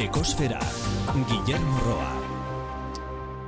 Ekosfera, 0.00 0.58
Guillermo 1.28 1.80
Roa. 1.84 2.06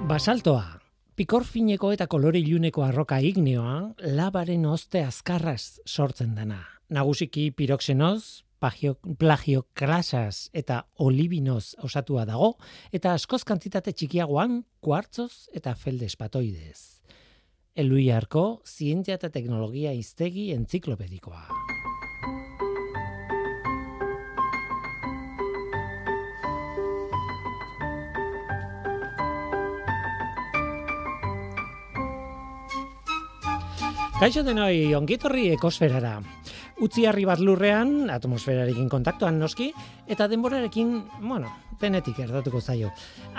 Basaltoa, 0.05 0.83
pikorfineko 1.17 1.95
eta 1.95 2.05
kolore 2.13 2.43
iluneko 2.45 2.85
arroka 2.85 3.17
igneoa, 3.25 3.95
labaren 4.19 4.67
oste 4.69 5.01
azkarraz 5.01 5.81
sortzen 5.89 6.35
dena. 6.37 6.59
Nagusiki 6.93 7.47
piroxenoz, 7.57 8.45
plagio 8.61 9.63
klasas 9.73 10.51
eta 10.53 10.83
olibinoz 11.01 11.73
osatua 11.89 12.27
dago, 12.29 12.59
eta 12.93 13.15
askoz 13.17 13.47
kantitate 13.49 13.97
txikiagoan 13.97 14.61
kuartzoz 14.85 15.49
eta 15.57 15.73
feldespatoidez. 15.73 17.01
Eluiarko, 17.81 18.61
zientzia 18.69 19.17
eta 19.17 19.33
teknologia 19.33 19.97
iztegi 19.97 20.51
entziklopedikoa. 20.53 21.47
Kaixo 34.23 34.45
denoi, 34.47 34.93
ongitorri 34.95 35.49
ekosferara. 35.51 36.13
Utzi 36.87 37.09
harri 37.11 37.25
bat 37.27 37.41
lurrean, 37.43 38.07
atmosferarekin 38.15 38.87
kontaktuan 38.87 39.41
noski, 39.43 39.73
eta 40.07 40.29
denborarekin, 40.31 40.93
bueno, 41.25 41.51
denetik 41.81 42.21
erdatuko 42.23 42.61
zaio. 42.63 42.93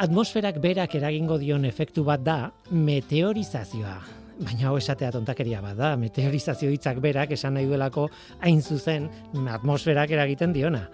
Atmosferak 0.04 0.60
berak 0.60 0.98
eragingo 1.00 1.38
dion 1.40 1.64
efektu 1.70 2.04
bat 2.04 2.26
da 2.26 2.36
meteorizazioa. 2.76 3.96
Baina 4.44 4.68
hau 4.68 4.76
esatea 4.82 5.14
tontakeria 5.16 5.64
bat 5.64 5.80
da, 5.80 5.94
meteorizazio 5.96 6.76
hitzak 6.76 7.00
berak 7.00 7.32
esan 7.32 7.56
nahi 7.56 7.72
duelako 7.72 8.10
hain 8.42 8.60
zuzen 8.60 9.08
atmosferak 9.56 10.12
eragiten 10.12 10.52
diona. 10.52 10.90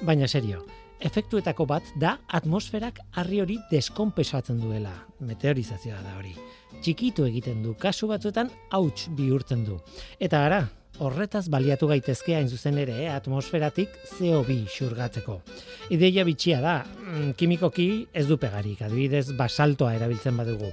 Baina 0.00 0.32
serio, 0.32 0.64
efektuetako 1.00 1.66
bat 1.66 1.88
da 2.00 2.18
atmosferak 2.28 3.00
harri 3.12 3.40
hori 3.40 3.58
deskonpesatzen 3.70 4.60
duela. 4.60 4.94
Meteorizazioa 5.20 6.02
da 6.02 6.16
hori 6.18 6.36
txikitu 6.82 7.26
egiten 7.26 7.62
du, 7.64 7.74
kasu 7.78 8.08
batzuetan 8.10 8.50
hauts 8.74 9.08
bihurtzen 9.16 9.64
du. 9.66 9.78
Eta 10.22 10.44
ara, 10.46 10.60
horretaz 11.02 11.46
baliatu 11.52 11.88
gaitezke 11.90 12.36
hain 12.36 12.48
zuzen 12.48 12.78
ere 12.80 12.96
eh, 13.04 13.10
atmosferatik 13.12 13.92
CO2 14.14 14.62
xurgatzeko. 14.72 15.40
Ideia 15.92 16.24
bitxia 16.24 16.62
da, 16.64 16.78
mm, 16.84 17.34
kimikoki 17.40 18.06
ez 18.14 18.26
du 18.28 18.38
pegarik, 18.40 18.82
adibidez 18.82 19.28
basaltoa 19.36 19.94
erabiltzen 19.98 20.36
badugu. 20.36 20.72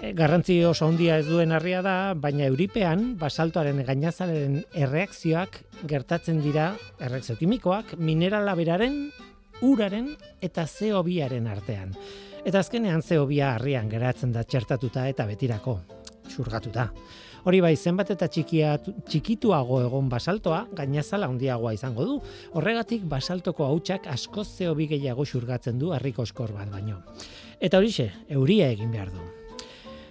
E, 0.00 0.14
garrantzi 0.16 0.62
oso 0.64 0.86
handia 0.88 1.18
ez 1.20 1.26
duen 1.28 1.52
harria 1.52 1.82
da, 1.84 1.96
baina 2.16 2.46
euripean 2.48 3.18
basaltoaren 3.20 3.82
gainazaren 3.84 4.62
erreakzioak 4.72 5.60
gertatzen 5.90 6.40
dira 6.40 6.70
erreakzio 7.00 7.36
kimikoak 7.36 7.98
minerala 7.98 8.54
beraren, 8.56 9.10
uraren 9.62 10.12
eta 10.42 10.64
CO2aren 10.64 11.48
artean. 11.50 11.94
Eta 12.44 12.62
azkenean 12.62 13.02
zeobia 13.02 13.54
harrian 13.54 13.88
geratzen 13.90 14.32
da 14.32 14.44
txertatuta 14.44 15.06
eta 15.10 15.26
betirako, 15.28 15.80
xurgatuta. 16.32 16.88
Hori 17.48 17.60
bai, 17.64 17.72
zenbat 17.76 18.10
eta 18.12 18.28
txikia, 18.28 18.74
txikituago 19.08 19.80
egon 19.86 20.08
basaltoa, 20.12 20.66
gainazala 20.76 21.28
handiagoa 21.30 21.72
izango 21.72 22.04
du. 22.04 22.16
Horregatik 22.52 23.06
basaltoko 23.08 23.64
hautsak 23.64 24.08
asko 24.12 24.44
zeobi 24.44 24.88
gehiago 24.90 25.24
xurgatzen 25.24 25.78
du 25.80 25.92
harriko 25.96 26.24
eskor 26.28 26.52
bat 26.56 26.68
baino. 26.72 27.00
Eta 27.60 27.80
horixe, 27.80 28.10
euria 28.28 28.68
egin 28.72 28.92
behar 28.92 29.12
du. 29.12 29.24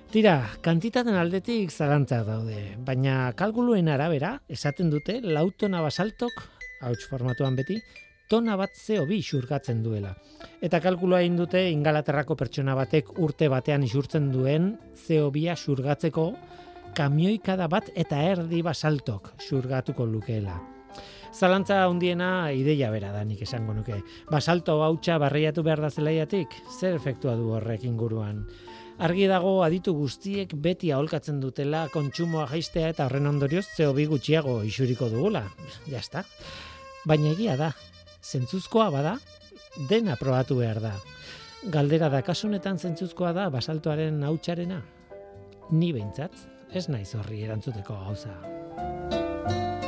Tira, 0.09 0.39
kantitaten 0.65 1.13
aldetik 1.13 1.69
zalantza 1.69 2.23
daude, 2.25 2.57
baina 2.81 3.31
kalkuluen 3.37 3.91
arabera, 3.93 4.39
esaten 4.49 4.89
dute, 4.89 5.19
lautona 5.21 5.83
basaltok, 5.85 6.41
hauts 6.81 7.05
formatuan 7.11 7.53
beti, 7.59 7.77
tona 8.29 8.55
bat 8.59 8.75
CO2 8.77 9.19
xurgatzen 9.25 9.81
duela. 9.83 10.13
Eta 10.61 10.79
kalkulua 10.83 11.23
egin 11.23 11.37
dute 11.39 11.63
ingalaterrako 11.71 12.37
pertsona 12.37 12.75
batek 12.77 13.15
urte 13.17 13.49
batean 13.49 13.83
isurtzen 13.83 14.29
duen 14.31 14.75
CO2 15.07 15.55
xurgatzeko 15.57 16.25
kamioikada 16.97 17.67
bat 17.67 17.89
eta 17.95 18.21
erdi 18.31 18.61
basaltok 18.65 19.33
xurgatuko 19.41 20.05
lukeela. 20.05 20.59
Zalantza 21.33 21.83
handiena 21.85 22.51
ideia 22.53 22.89
bera 22.89 23.11
da 23.13 23.23
nik 23.25 23.41
esango 23.45 23.73
nuke. 23.73 23.99
Basalto 24.29 24.79
hautsa 24.83 25.19
barreiatu 25.21 25.63
behar 25.63 25.81
da 25.81 25.89
zelaiatik, 25.89 26.55
zer 26.79 26.97
efektua 26.97 27.35
du 27.37 27.51
horrek 27.53 27.85
inguruan. 27.85 28.45
Argi 28.99 29.29
dago 29.31 29.61
aditu 29.63 29.93
guztiek 29.95 30.53
beti 30.53 30.89
aholkatzen 30.91 31.37
dutela 31.39 31.85
kontsumoa 31.93 32.49
jaistea 32.51 32.89
eta 32.91 33.05
horren 33.05 33.29
ondorioz 33.29 33.67
CO2 33.77 34.07
gutxiago 34.09 34.57
isuriko 34.67 35.07
dugula. 35.09 35.45
Ja 35.87 36.01
Baina 37.07 37.29
egia 37.31 37.55
da, 37.55 37.69
zentzuzkoa 38.23 38.89
bada, 38.91 39.17
dena 39.89 40.15
probatu 40.19 40.59
behar 40.59 40.81
da. 40.83 40.93
Galdera 41.71 42.09
da, 42.09 42.21
kasunetan 42.23 42.79
zentzuzkoa 42.79 43.33
da, 43.35 43.49
basaltoaren 43.53 44.23
hautsarena? 44.23 44.79
Ni 45.71 45.91
behintzat, 45.93 46.35
ez 46.73 46.87
naiz 46.89 47.11
horri 47.15 47.43
erantzuteko 47.47 47.99
gauza. 48.05 49.78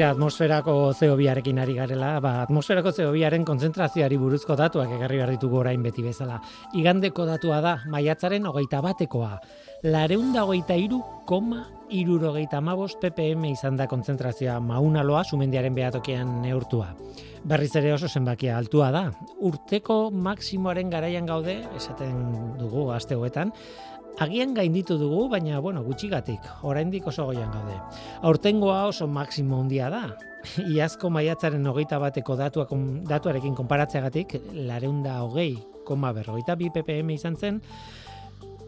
Tira, 0.00 0.14
atmosferako 0.14 0.94
zeobiarekin 0.96 1.58
ari 1.60 1.74
garela, 1.76 2.14
ba, 2.24 2.30
atmosferako 2.40 2.88
zeobiaren 2.88 3.42
konzentrazioari 3.44 4.16
buruzko 4.16 4.54
datuak 4.56 4.94
egarri 4.96 5.18
behar 5.20 5.32
ditugu 5.34 5.58
orain 5.60 5.82
beti 5.84 6.00
bezala. 6.00 6.38
Igandeko 6.72 7.26
datua 7.28 7.58
da, 7.60 7.74
maiatzaren 7.92 8.48
hogeita 8.48 8.80
batekoa. 8.80 9.34
Lareunda 9.92 10.46
hogeita 10.46 10.78
iru, 10.80 11.02
koma, 11.28 11.66
irurogeita 11.92 12.62
mabos 12.64 12.94
ppm 13.02 13.44
izan 13.50 13.76
da 13.76 13.84
konzentrazioa 13.92 14.56
maunaloa 14.64 15.20
sumendiaren 15.20 15.76
behatokian 15.76 16.32
neurtua. 16.46 16.94
Berriz 17.44 17.74
ere 17.76 17.92
oso 17.92 18.08
zenbakia 18.08 18.56
altua 18.56 18.88
da. 18.96 19.04
Urteko 19.44 20.06
maksimoaren 20.10 20.88
garaian 20.88 21.28
gaude, 21.28 21.58
esaten 21.76 22.56
dugu 22.56 22.88
aste 22.96 23.20
hoetan, 23.20 23.52
Agian 24.18 24.54
gainditu 24.54 24.98
dugu, 24.98 25.28
baina 25.30 25.60
bueno, 25.60 25.82
gutxigatik, 25.86 26.44
oraindik 26.66 27.06
oso 27.06 27.24
goian 27.28 27.50
gaude. 27.52 27.78
Aurtengoa 28.22 28.86
oso 28.90 29.06
maksimo 29.06 29.60
handia 29.60 29.88
da. 29.92 30.02
Iazko 30.74 31.10
maiatzaren 31.12 31.66
hogeita 31.66 31.98
bateko 32.02 32.36
datuak, 32.36 32.74
datuarekin 33.08 33.54
konparatzeagatik, 33.54 34.36
lareunda 34.68 35.20
hogei, 35.22 35.54
koma 35.86 36.12
berrogeita 36.16 36.56
bi 36.56 36.70
ppm 36.74 37.14
izan 37.16 37.36
zen, 37.36 37.60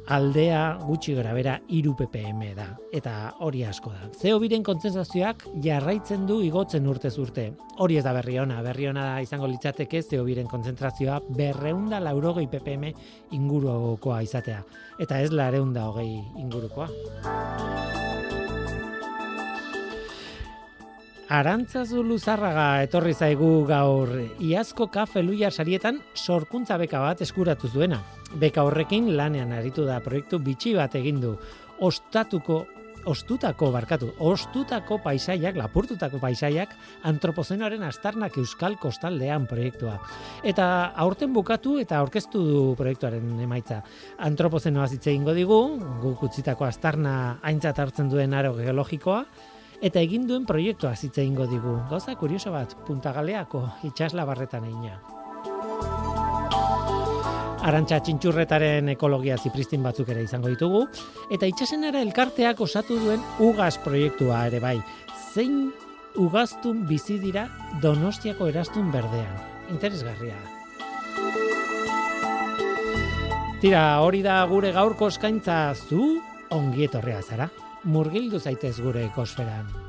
aldea 0.08 0.78
gutxi 0.82 1.14
gara 1.14 1.32
bera 1.34 1.56
iru 1.70 1.94
ppm 1.94 2.54
da, 2.56 2.66
eta 2.92 3.34
hori 3.44 3.62
asko 3.64 3.92
da. 3.92 4.08
Zeo 4.18 4.38
biren 4.42 4.64
kontzensazioak 4.66 5.44
jarraitzen 5.62 6.26
du 6.26 6.40
igotzen 6.42 6.86
urte 6.86 7.10
urte. 7.22 7.52
Hori 7.78 7.98
ez 7.98 8.04
da 8.04 8.12
berri 8.12 8.38
ona, 8.38 8.60
berri 8.62 8.88
ona 8.88 9.20
izango 9.22 9.46
litzateke 9.46 10.02
zeo 10.02 10.24
biren 10.24 10.48
kontzentrazioa 10.50 11.20
berreunda 11.28 12.00
laurogei 12.00 12.48
ppm 12.50 12.90
ingurukoa 13.32 14.22
izatea. 14.22 14.62
Eta 14.98 15.20
ez 15.20 15.30
lareunda 15.30 15.86
hogei 15.88 16.18
ingurukoa. 16.38 16.88
Arantzazu 21.32 22.02
luzarraga 22.04 22.82
etorri 22.84 23.14
zaigu 23.14 23.62
gaur 23.64 24.10
iazko 24.44 24.90
kafe 24.92 25.22
luia 25.22 25.50
sarietan 25.50 26.02
sorkuntza 26.14 26.76
beka 26.76 27.00
bat 27.00 27.22
eskuratu 27.24 27.70
zuena. 27.72 28.02
Beka 28.40 28.64
horrekin 28.64 29.10
lanean 29.16 29.52
aritu 29.52 29.84
da 29.84 30.00
proiektu 30.00 30.38
bitxi 30.38 30.74
bat 30.78 30.94
egin 30.96 31.20
du. 31.20 31.36
Ostatuko 31.80 32.62
ostutako 33.04 33.70
barkatu, 33.72 34.12
ostutako 34.22 34.98
paisaiak, 35.02 35.56
lapurtutako 35.58 36.20
paisaiak 36.22 36.74
antropozenoaren 37.08 37.82
astarnak 37.86 38.36
euskal 38.38 38.76
kostaldean 38.80 39.46
proiektua. 39.50 39.96
Eta 40.44 40.66
aurten 41.04 41.32
bukatu 41.34 41.78
eta 41.82 41.98
aurkeztu 41.98 42.42
du 42.46 42.60
proiektuaren 42.78 43.40
emaitza. 43.42 43.82
Antropozenoa 44.18 44.86
zitze 44.88 45.14
ingo 45.14 45.34
digu, 45.34 45.58
guk 46.02 46.22
utzitako 46.28 46.68
astarna 46.68 47.38
aintzat 47.42 47.82
hartzen 47.82 48.12
duen 48.12 48.34
aro 48.34 48.54
geologikoa, 48.58 49.24
eta 49.82 50.00
egin 50.00 50.28
duen 50.28 50.46
proiektua 50.46 50.94
zitze 50.94 51.24
ingo 51.26 51.48
digu. 51.50 51.80
Gauza 51.90 52.14
kurioso 52.16 52.54
bat, 52.54 52.76
puntagaleako 52.86 53.66
itxasla 53.90 54.28
barretan 54.28 54.70
egina. 54.70 55.00
Arantxa 57.62 58.00
txintxurretaren 58.02 58.88
ekologia 58.90 59.36
zipristin 59.38 59.84
batzuk 59.86 60.08
ere 60.10 60.24
izango 60.24 60.50
ditugu, 60.50 60.80
eta 61.30 61.46
itxasenara 61.46 62.00
elkarteak 62.02 62.58
osatu 62.64 62.96
duen 62.98 63.22
ugaz 63.38 63.76
proiektua 63.84 64.40
ere 64.48 64.58
bai. 64.58 64.80
Zein 65.30 65.70
ugaztun 66.18 66.82
bizi 66.88 67.20
dira 67.22 67.46
Donostiako 67.82 68.50
erastun 68.50 68.90
berdean. 68.90 69.38
Interesgarria. 69.70 70.34
Tira, 73.62 73.84
hori 74.02 74.24
da 74.26 74.40
gure 74.50 74.74
gaurko 74.74 75.12
eskaintza 75.14 75.62
zu 75.78 76.18
ongi 76.50 76.90
etorrea 76.90 77.22
zara. 77.22 77.48
Murgildu 77.84 78.42
zaitez 78.42 78.74
gure 78.82 79.06
ekosferan. 79.06 79.81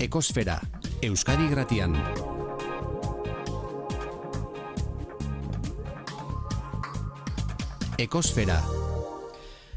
Ekosfera, 0.00 0.54
Euskadi 1.04 1.44
Gratian. 1.50 1.92
Ekosfera, 8.00 8.56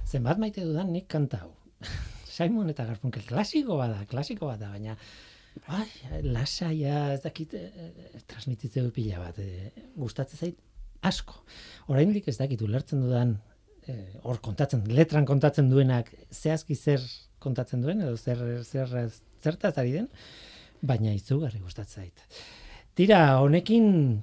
Zenbat 0.07 0.39
maite 0.39 0.63
dudan 0.63 0.93
nik 0.95 1.09
kanta 1.11 1.41
hau. 1.41 1.49
Simon 2.37 2.71
eta 2.71 2.85
Garfunkel 2.87 3.25
klasiko 3.27 3.75
bada, 3.81 4.05
klasiko 4.07 4.47
bada, 4.47 4.69
baina 4.71 4.95
ai, 5.75 5.89
lasaia 6.23 7.01
ez 7.17 7.19
dakit 7.25 7.57
eh, 7.59 8.23
transmititze 8.23 8.79
du 8.79 8.95
pila 8.95 9.19
bat. 9.25 9.43
eh, 9.43 9.73
gustatzen 9.99 10.39
zait 10.39 10.63
asko. 11.03 11.43
Oraindik 11.91 12.31
ez 12.31 12.37
dakit 12.39 12.63
ulertzen 12.63 13.03
dudan 13.03 13.35
eh, 13.91 14.21
hor 14.23 14.39
kontatzen, 14.39 14.87
letran 14.87 15.27
kontatzen 15.27 15.67
duenak 15.67 16.15
zehazki 16.31 16.79
zer 16.79 17.03
kontatzen 17.43 17.83
duen 17.83 18.01
edo 18.01 18.17
zer 18.17 18.63
zer 18.63 18.93
zertaz 19.43 19.75
ari 19.77 19.97
den, 19.99 20.09
baina 20.81 21.13
izugarri 21.13 21.59
gustatzen 21.59 22.03
zait. 22.03 22.27
Tira, 22.95 23.39
honekin 23.41 24.21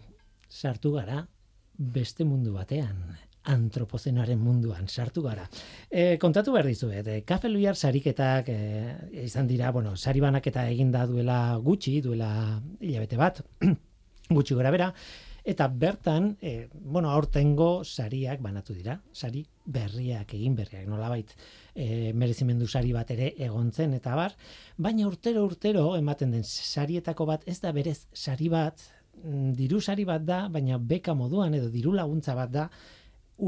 sartu 0.49 0.95
gara 0.97 1.25
beste 1.81 2.27
mundu 2.29 2.53
batean, 2.55 2.97
antropozenoaren 3.51 4.39
munduan 4.39 4.89
sartu 4.89 5.23
gara. 5.25 5.47
E, 5.89 6.17
kontatu 6.21 6.53
behar 6.53 6.69
dizuet, 6.69 7.07
e, 7.09 7.23
Kafe 7.27 7.49
Luiar 7.49 7.77
sariketak 7.77 8.51
e, 8.53 8.59
izan 9.25 9.49
dira, 9.49 9.71
bueno, 9.73 9.97
sari 9.97 10.21
banaketa 10.21 10.67
eginda 10.69 11.07
duela 11.09 11.57
gutxi, 11.65 12.01
duela 12.05 12.31
hilabete 12.81 13.17
bat, 13.21 13.41
gutxi 14.37 14.59
gora 14.59 14.73
bera, 14.75 14.91
eta 15.51 15.67
bertan, 15.67 16.37
e, 16.41 16.69
bueno, 16.73 17.11
aurtengo 17.11 17.83
sariak 17.83 18.39
banatu 18.43 18.75
dira, 18.77 19.01
sari 19.13 19.43
berriak, 19.67 20.35
egin 20.37 20.55
berriak, 20.55 20.87
nolabait, 20.87 21.33
e, 21.75 22.13
merezimendu 22.15 22.69
sari 22.69 22.93
bat 22.95 23.11
ere 23.11 23.33
egontzen 23.47 23.97
eta 23.99 24.15
bar, 24.15 24.37
baina 24.79 25.09
urtero 25.09 25.43
urtero 25.49 25.97
ematen 25.99 26.31
den 26.37 26.47
sarietako 26.47 27.27
bat 27.33 27.49
ez 27.51 27.59
da 27.65 27.75
berez 27.75 28.05
sari 28.13 28.49
bat, 28.53 28.79
mm, 29.25 29.51
diru 29.59 29.81
sari 29.81 30.07
bat 30.07 30.23
da, 30.23 30.45
baina 30.49 30.79
beka 30.79 31.17
moduan 31.19 31.59
edo 31.59 31.69
diru 31.75 31.97
laguntza 31.99 32.39
bat 32.39 32.55
da, 32.55 32.69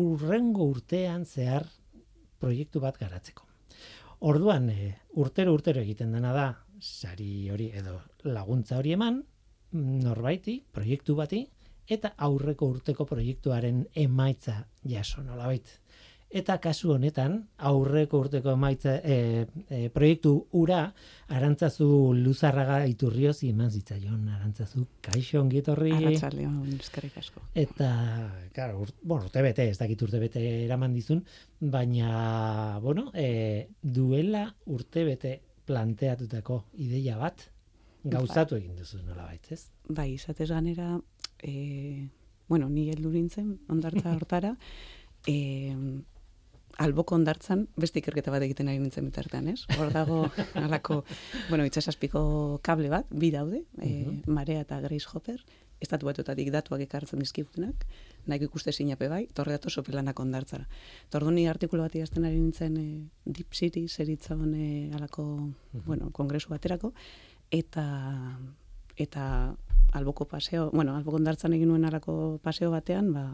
urrengo 0.03 0.67
urtean 0.75 1.25
zehar 1.25 1.69
proiektu 2.43 2.83
bat 2.83 2.99
garatzeko. 2.99 3.47
Orduan, 4.27 4.71
e, 4.71 4.97
urtero 5.23 5.55
urtero 5.55 5.81
egiten 5.87 6.19
dena 6.19 6.35
da, 6.35 6.51
sari 6.83 7.49
hori 7.51 7.71
edo 7.79 8.01
laguntza 8.27 8.83
hori 8.83 8.99
eman, 8.99 9.23
norbaiti, 9.73 10.65
proiektu 10.75 11.15
bati, 11.17 11.47
eta 11.89 12.15
aurreko 12.17 12.69
urteko 12.77 13.07
proiektuaren 13.07 13.87
emaitza 13.95 14.63
jaso 14.89 15.23
nolabait. 15.23 15.79
Eta 16.33 16.55
kasu 16.65 16.95
honetan, 16.95 17.35
aurreko 17.69 18.23
urteko 18.23 18.55
emaitza 18.57 18.95
e, 19.05 19.17
e, 19.69 19.81
proiektu 19.93 20.31
ura, 20.57 20.87
arantzazu 21.29 21.89
luzarraga 22.17 22.79
iturrioz 22.89 23.43
eman 23.45 23.69
zitzaion, 23.69 24.23
arantzazu 24.39 24.87
kaixo 25.05 25.43
ongietorri. 25.43 25.93
Arratsaldeon, 25.99 26.57
eskerrik 26.79 27.19
asko. 27.21 27.45
Eta, 27.53 27.91
claro, 28.57 28.81
ur, 28.87 28.95
bueno, 29.03 29.29
urte 29.29 29.45
bete, 29.45 29.69
ez 29.69 29.77
dakit 29.83 30.09
urte 30.09 30.23
bete 30.25 30.41
eraman 30.65 30.97
dizun, 30.97 31.21
baina, 31.61 32.79
bueno, 32.81 33.11
e, 33.13 33.69
duela 33.83 34.47
urte 34.73 35.05
bete 35.05 35.39
planteatutako 35.69 36.63
ideia 36.81 37.21
bat, 37.21 37.45
gauzatu 38.05 38.57
egin 38.57 38.75
duzu 38.77 38.99
nola 39.07 39.29
ez? 39.51 39.67
Bai, 39.89 40.13
izatez 40.15 40.49
ganera, 40.51 40.97
e, 41.43 42.09
bueno, 42.49 42.69
ni 42.69 42.89
heldu 42.91 43.11
nintzen 43.13 43.59
ondartza 43.69 44.15
hortara, 44.17 44.57
e, 45.27 45.37
alboko 46.81 47.17
ondartzan 47.19 47.67
beste 47.77 48.01
ikerketa 48.01 48.33
bat 48.33 48.45
egiten 48.47 48.71
ari 48.71 48.81
nintzen 48.81 49.05
bitartean, 49.11 49.51
ez? 49.53 49.61
Hor 49.77 49.93
dago 49.93 50.23
halako, 50.63 51.03
bueno, 51.51 51.67
itsasaspiko 51.69 52.23
kable 52.65 52.89
bat, 52.93 53.11
bi 53.11 53.31
daude, 53.35 53.65
e, 53.83 54.23
Marea 54.27 54.65
eta 54.65 54.81
Grace 54.85 55.11
Hopper, 55.13 55.43
estatu 55.83 56.07
batuetatik 56.07 56.53
datuak 56.55 56.85
ekartzen 56.85 57.21
dizkigutenak, 57.23 57.85
nahiko 58.31 58.47
ikuste 58.53 58.73
sinape 58.73 59.09
bai, 59.11 59.25
torre 59.35 59.57
dato 59.57 59.71
sopelanak 59.71 60.21
ondartzara. 60.23 60.69
Tordu 61.11 61.33
ni 61.35 61.49
artikulu 61.51 61.83
bat 61.83 61.97
idazten 61.99 62.29
ari 62.29 62.39
nintzen 62.39 62.79
e, 62.79 62.87
Deep 63.27 63.53
City, 63.59 63.89
zeritzon 63.89 64.55
e, 64.55 64.69
alako, 64.95 65.27
bueno, 65.85 66.13
kongresu 66.15 66.55
baterako, 66.55 66.93
eta 67.51 67.85
eta 69.01 69.25
alboko 69.93 70.25
paseo, 70.27 70.71
bueno, 70.73 70.97
alboko 70.97 71.17
ondartzan 71.21 71.53
egin 71.53 71.69
nuen 71.69 71.85
alako 71.85 72.39
paseo 72.43 72.71
batean, 72.71 73.13
ba, 73.13 73.25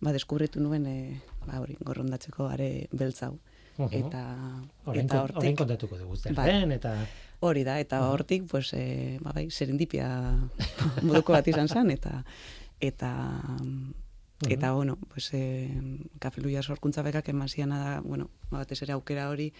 ba 0.00 0.12
deskubritu 0.12 0.60
nuen 0.62 0.86
e, 0.86 1.20
ba 1.46 1.60
hori 1.60 1.76
gorrondatzeko 1.80 2.46
are 2.48 2.88
beltza 2.92 3.26
hau. 3.30 3.38
Uhu. 3.80 3.88
Eta 3.96 4.20
Orain, 4.84 5.06
eta 5.06 5.16
kon- 5.16 5.22
orain 5.24 5.36
hortik 5.36 5.58
kontatuko 5.58 5.98
dugu 5.98 6.16
zer 6.16 6.34
Bai. 6.36 6.46
den, 6.50 6.72
eta 6.72 6.94
hori 7.40 7.62
da 7.64 7.78
eta 7.80 8.00
hortik 8.10 8.44
pues 8.50 8.72
e, 8.76 9.18
ba 9.22 9.32
bai 9.32 9.46
serendipia 9.50 10.08
moduko 11.06 11.32
bat 11.32 11.48
izan 11.48 11.68
zen 11.68 11.90
eta 11.90 12.24
eta 12.80 13.10
eta 14.48 14.72
bueno, 14.72 14.96
pues 15.08 15.30
eh 15.32 15.68
Kafeluia 16.18 16.62
sorkuntza 16.62 17.02
bekak 17.02 17.28
emasiana 17.28 17.78
da, 17.78 18.00
bueno, 18.00 18.30
ba, 18.50 18.58
batez 18.58 18.82
ere 18.82 18.92
aukera 18.92 19.28
hori 19.30 19.52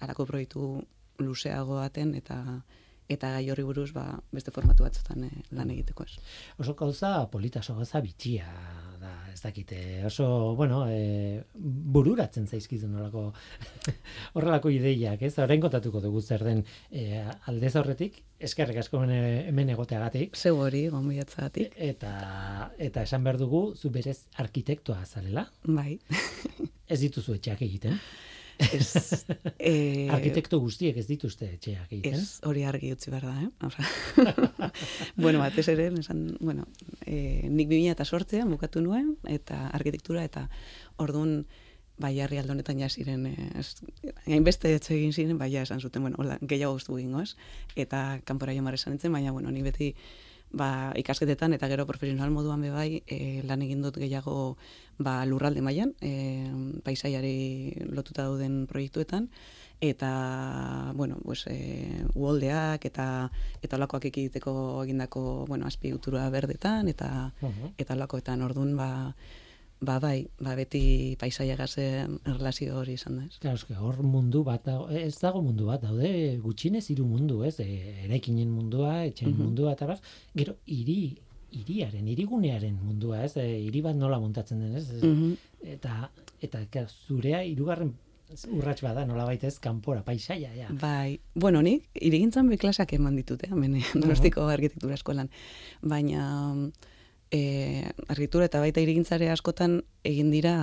alako 0.00 0.26
proiektu 0.26 0.84
luzeago 1.18 1.76
baten 1.76 2.14
eta 2.14 2.64
eta 3.08 3.30
gai 3.36 3.46
horri 3.50 3.64
buruz 3.66 3.92
ba, 3.94 4.08
beste 4.34 4.52
formatu 4.54 4.86
batzutan 4.86 5.24
eh, 5.28 5.44
lan 5.56 5.70
egiteko 5.74 6.06
ez. 6.06 6.16
Oso 6.62 6.74
gauza 6.78 7.12
polita, 7.30 7.62
oso 7.62 7.76
gauza 7.78 8.02
bitxia 8.02 8.48
da, 9.00 9.12
ez 9.32 9.40
dakite, 9.42 9.78
oso, 10.08 10.26
bueno, 10.56 10.84
e, 10.88 11.42
bururatzen 11.54 12.46
zaizkizu 12.48 12.88
nolako 12.90 13.28
horrelako 14.36 14.72
ideiak, 14.74 15.22
ez? 15.28 15.34
Orain 15.42 15.62
kontatuko 15.62 16.00
dugu 16.04 16.22
zer 16.22 16.44
den 16.46 16.62
e, 16.90 17.22
aldez 17.50 17.74
horretik, 17.76 18.22
eskerrik 18.40 18.80
asko 18.82 19.02
hemen, 19.04 19.74
egoteagatik, 19.76 20.36
Zeu 20.36 20.56
hori, 20.64 20.86
gombiatzagatik, 20.92 21.76
eta, 21.76 22.14
eta 22.78 23.04
esan 23.06 23.26
behar 23.26 23.40
dugu, 23.40 23.68
zu 23.76 23.92
berez 23.94 24.22
arkitektoa 24.42 25.04
zarela, 25.04 25.46
bai. 25.64 25.98
ez 26.92 27.00
dituzu 27.02 27.36
etxeak 27.38 27.62
egiten. 27.66 28.00
Ez, 28.58 29.26
eh, 29.58 30.08
Arkitekto 30.12 30.58
guztiek 30.60 30.96
ez 30.96 31.06
dituzte 31.08 31.48
etxeak 31.56 31.92
egiten. 31.92 32.18
Ez, 32.20 32.40
hori 32.48 32.64
argi 32.68 32.92
utzi 32.94 33.12
behar 33.12 33.28
da, 33.28 33.34
eh? 33.44 33.50
Osea, 33.66 34.32
bueno, 35.24 35.40
batez 35.42 35.66
ere, 35.72 35.90
esan, 36.00 36.26
bueno, 36.40 36.66
e, 37.04 37.46
nik 37.52 37.70
2008an 37.72 38.52
bukatu 38.56 38.82
nuen, 38.84 39.14
eta 39.28 39.66
arkitektura, 39.76 40.24
eta 40.24 40.46
orduan, 41.02 41.42
bai, 42.00 42.12
jarri 42.16 42.40
aldonetan 42.40 42.80
ja 42.80 42.88
ziren, 42.88 43.26
eh, 43.30 43.64
hainbeste 44.26 44.72
etxe 44.76 44.94
egin 44.96 45.12
ziren, 45.12 45.38
bai, 45.40 45.50
ja 45.52 45.64
esan 45.66 45.80
zuten, 45.80 46.04
bueno, 46.08 46.20
hola, 46.22 46.38
gehiago 46.42 46.76
guztu 46.76 46.96
egingo, 46.98 47.24
ez? 47.24 47.36
Eta 47.76 48.22
kanpora 48.24 48.56
jomar 48.56 48.76
esan 48.76 48.96
nintzen, 48.96 49.12
baina, 49.12 49.32
bueno, 49.36 49.52
ni 49.52 49.64
beti, 49.64 49.94
ba, 50.56 50.92
ikasketetan 50.96 51.52
eta 51.52 51.68
gero 51.68 51.84
profesional 51.86 52.30
moduan 52.32 52.62
be 52.64 52.70
bai 52.72 53.02
e, 53.06 53.42
lan 53.44 53.62
egin 53.62 53.82
dut 53.84 53.98
gehiago 54.00 54.56
ba, 54.98 55.20
lurralde 55.28 55.60
mailan 55.60 55.92
e, 56.00 56.48
paisaiari 56.84 57.86
lotuta 57.92 58.24
dauden 58.24 58.64
proiektuetan 58.66 59.28
eta 59.80 60.92
bueno, 60.96 61.18
pues, 61.22 61.44
e, 61.52 62.00
uoldeak 62.16 62.84
eta 62.88 63.30
eta 63.62 63.76
olakoak 63.76 64.08
ekiteko 64.08 64.82
egindako 64.84 65.44
bueno, 65.48 65.66
azpiegitura 65.68 66.28
berdetan 66.30 66.88
eta 66.88 67.32
Mhm. 67.42 67.74
eta 67.76 67.94
olakoetan 67.94 68.42
ordun 68.42 68.76
ba 68.76 69.14
ba 69.80 69.98
bai, 70.00 70.26
ba 70.40 70.54
beti 70.56 71.16
paisaiagaz 71.20 71.76
erlazio 71.78 72.78
hori 72.78 72.94
izan 72.96 73.18
da, 73.18 73.24
ez? 73.26 73.38
Claro, 73.42 73.58
hor 73.84 74.02
mundu 74.02 74.42
bat 74.44 74.64
dago, 74.64 74.88
ez 74.88 75.18
dago 75.20 75.42
mundu 75.42 75.66
bat 75.66 75.82
daude 75.82 76.38
gutxinez 76.42 76.86
hiru 76.90 77.04
mundu, 77.06 77.42
ez? 77.44 77.58
E, 77.60 77.66
eraikinen 78.06 78.48
mundua, 78.50 79.04
etxen 79.04 79.30
Mhm. 79.34 79.42
mundua 79.42 79.72
eta 79.76 79.86
bar, 79.86 80.00
gero 80.34 80.56
hiri 80.66 81.16
hiriaren, 81.56 82.08
hirigunearen 82.08 82.74
mundua, 82.82 83.24
ez? 83.24 83.36
E, 83.36 83.44
hiri 83.66 83.80
bat 83.82 83.96
nola 83.96 84.18
montatzen 84.18 84.60
den, 84.60 84.74
ez? 84.76 84.88
Mhm. 85.02 85.36
Eta 85.76 86.10
eta 86.40 86.64
claro, 86.70 86.88
zurea 87.06 87.42
hirugarren 87.44 87.94
urrats 88.50 88.82
bada, 88.82 89.04
nolabait 89.06 89.42
ez, 89.44 89.58
kanpora, 89.60 90.02
paisaia, 90.02 90.50
ja. 90.56 90.66
Bai, 90.80 91.20
bueno, 91.34 91.62
nik 91.62 91.84
irigintzan 91.94 92.48
be 92.48 92.58
klasak 92.58 92.92
eman 92.92 93.14
ditut, 93.16 93.44
eh, 93.44 93.48
hemen 93.52 93.76
Donostiko 93.94 94.48
arkitektura 94.48 94.94
eskolan. 94.94 95.30
Baina 95.82 96.26
eh 97.30 97.90
arkitektura 98.08 98.44
eta 98.46 98.60
baita 98.60 98.80
irigintzare 98.80 99.28
askotan 99.30 99.82
egin 100.04 100.30
dira, 100.30 100.54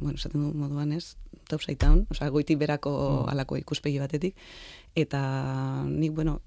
bueno, 0.00 0.16
esaten 0.16 0.40
du 0.40 0.52
moduan 0.56 0.92
ez, 0.92 1.16
topside 1.48 1.76
down, 1.76 2.06
osea 2.10 2.28
goitik 2.30 2.58
berako 2.58 2.92
Mm. 3.26 3.28
halako 3.30 3.56
ikuspegi 3.56 3.98
batetik 3.98 4.36
eta 4.94 5.84
nik 5.86 6.12
bueno, 6.14 6.40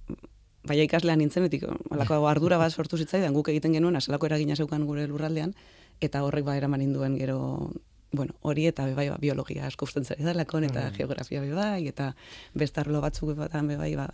baina 0.66 0.84
ikaslean 0.84 1.20
nintzen 1.20 1.44
betik 1.44 1.64
halako 1.92 2.28
ardura 2.28 2.58
bat 2.58 2.72
sortu 2.74 2.98
zitzaidan 2.98 3.34
guk 3.34 3.50
egiten 3.50 3.74
genuen 3.74 3.96
asalako 3.96 4.26
eragina 4.26 4.56
zeukan 4.56 4.86
gure 4.86 5.06
lurraldean 5.08 5.54
eta 6.02 6.24
horrek 6.24 6.44
ba 6.46 6.58
eraman 6.58 6.82
induen 6.82 7.18
gero 7.18 7.70
bueno, 8.12 8.34
hori 8.42 8.66
eta 8.68 8.86
be 8.86 8.94
bai 8.96 9.10
ba, 9.10 9.18
biologia 9.20 9.68
asko 9.68 9.86
usten 9.86 10.06
zari 10.06 10.24
dalakon 10.24 10.64
eta 10.64 10.90
Mm. 10.90 10.96
geografia 10.98 11.42
be 11.42 11.52
bai 11.54 11.88
eta 11.88 12.16
beste 12.56 12.80
arlo 12.80 13.02
batzuk 13.02 13.36
batan 13.36 13.68
be 13.68 13.78
bai 13.78 13.96
ba 13.96 14.10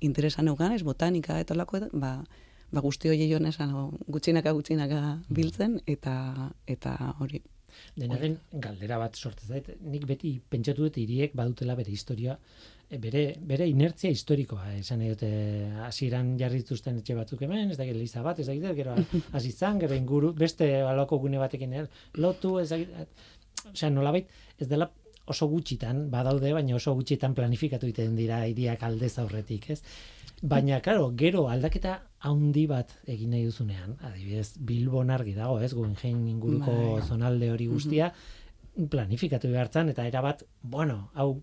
interesa 0.00 0.42
neukan 0.42 0.72
ez 0.72 0.82
botanika 0.82 1.38
eta 1.38 1.54
holako 1.54 1.76
eta 1.76 1.88
ba 1.92 2.24
ba 2.72 2.80
guzti 2.80 3.10
hori 3.12 3.28
joan 3.30 3.46
esan 3.46 3.72
gutxinaka 4.08 4.52
gutxinaka 4.56 5.00
biltzen 5.28 5.80
eta 5.86 6.14
eta 6.76 6.96
hori 7.18 7.42
Dena 7.96 8.18
den 8.20 8.36
galdera 8.64 8.98
bat 9.00 9.16
sortzen 9.16 9.48
zait, 9.48 9.68
nik 9.80 10.04
beti 10.08 10.34
pentsatu 10.52 10.86
dut 10.86 10.98
hiriek 11.00 11.34
badutela 11.38 11.76
bere 11.78 11.92
historia, 11.92 12.36
e, 12.88 12.98
bere, 13.00 13.22
bere 13.48 13.68
inertzia 13.68 14.12
historikoa, 14.12 14.74
esan 14.76 15.00
nahi 15.02 15.12
dute 15.14 15.30
hasieran 15.86 16.34
jarri 16.40 16.62
dituzten 16.62 17.00
etxe 17.00 17.16
batzuk 17.18 17.44
hemen, 17.46 17.70
ez 17.72 17.78
dakit 17.80 17.96
eliza 17.96 18.24
bat, 18.26 18.40
ez 18.40 18.48
dakit, 18.50 18.66
gero 18.76 18.96
hasi 19.36 19.52
zan, 19.52 19.80
gero 19.82 19.96
inguru, 19.98 20.32
beste 20.36 20.68
aloko 20.88 21.20
gune 21.22 21.40
batekin 21.42 21.76
er, 21.82 21.88
lotu, 22.20 22.58
ez 22.62 22.68
dakit, 22.72 23.22
osea, 23.72 23.92
nolabait, 23.92 24.28
ez 24.58 24.68
dela 24.68 24.90
oso 25.32 25.46
gutxitan, 25.48 26.08
badaude, 26.10 26.50
baina 26.52 26.76
oso 26.76 26.94
gutxitan 26.98 27.34
planifikatu 27.36 27.88
egiten 27.88 28.16
dira 28.18 28.42
hiriak 28.48 28.82
aldez 28.88 29.14
aurretik, 29.22 29.70
ez? 29.70 29.80
Baina, 30.42 30.80
karo, 30.82 31.12
gero 31.16 31.46
aldaketa 31.48 32.00
handi 32.26 32.66
bat 32.66 32.90
egin 33.06 33.30
nahi 33.30 33.44
duzunean, 33.46 33.94
adibidez, 34.02 34.56
Bilbon 34.58 35.10
argi 35.14 35.36
dago, 35.36 35.60
ez, 35.62 35.72
Guggenheim 35.72 36.26
inguruko 36.32 36.74
Bai. 36.74 37.02
zonalde 37.06 37.50
hori 37.52 37.68
guztia, 37.70 38.10
planifikatu 38.90 39.50
behartzan, 39.52 39.92
eta 39.92 40.06
erabat, 40.08 40.42
bueno, 40.62 41.10
hau, 41.14 41.42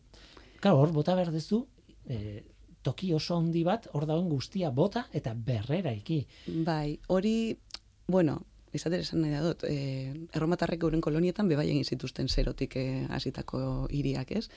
karo, 0.59 0.81
hor, 0.83 0.91
bota 0.91 1.15
behar 1.15 1.31
duzu, 1.31 1.63
e, 2.09 2.43
toki 2.83 3.13
oso 3.13 3.37
handi 3.37 3.63
bat, 3.63 3.87
hor 3.93 4.05
dagoen 4.09 4.29
guztia 4.31 4.69
bota 4.71 5.07
eta 5.15 5.33
berrera 5.33 5.93
iki. 5.95 6.25
bai 6.65 6.99
hori 7.07 7.57
bueno 8.07 8.39
izaten 8.73 9.01
esan 9.01 9.23
nahi 9.23 9.41
dut, 9.41 9.63
eh, 9.65 10.13
erromatarrek 10.35 10.83
euren 10.85 11.01
kolonietan 11.01 11.49
bebai 11.49 11.67
egin 11.71 11.85
zituzten 11.85 12.29
zerotik 12.29 12.75
eh, 12.77 13.05
hasitako 13.09 13.87
hiriak, 13.89 14.31
ez? 14.31 14.49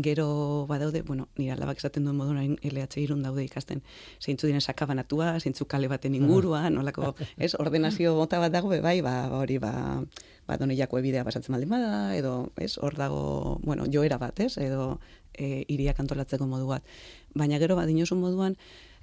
Gero 0.00 0.66
badaude, 0.68 1.02
bueno, 1.02 1.28
nire 1.36 1.52
alabak 1.52 1.76
esaten 1.76 2.04
duen 2.06 2.16
moduan 2.16 2.38
hain 2.40 2.54
LH 2.64 2.96
irun 3.02 3.20
daude 3.22 3.44
ikasten, 3.44 3.82
zeintzu 4.24 4.46
diren 4.48 4.62
sakabanatua, 4.64 5.34
zeintzu 5.40 5.66
kale 5.68 5.88
baten 5.88 6.14
inguruan, 6.16 6.72
nolako, 6.74 7.14
ez, 7.36 7.52
ordenazio 7.60 8.14
bota 8.16 8.38
bat 8.40 8.52
dago, 8.52 8.70
bai, 8.80 9.02
ba, 9.04 9.28
hori, 9.36 9.58
ba, 9.60 10.00
ba, 10.48 10.56
doneiako 10.56 10.96
ebidea 11.02 11.24
pasatzen 11.28 11.52
baldin 11.52 11.68
bada, 11.68 12.16
edo, 12.16 12.52
ez, 12.56 12.78
hor 12.80 12.96
dago, 12.96 13.58
bueno, 13.62 13.84
joera 13.92 14.16
bat, 14.16 14.40
ez, 14.40 14.56
edo, 14.56 14.98
e, 15.36 15.66
iriak 15.68 16.00
antolatzeko 16.00 16.46
modu 16.48 16.66
bat. 16.72 16.88
Baina 17.36 17.60
gero, 17.60 17.76
badinosun 17.76 18.18
moduan, 18.24 18.56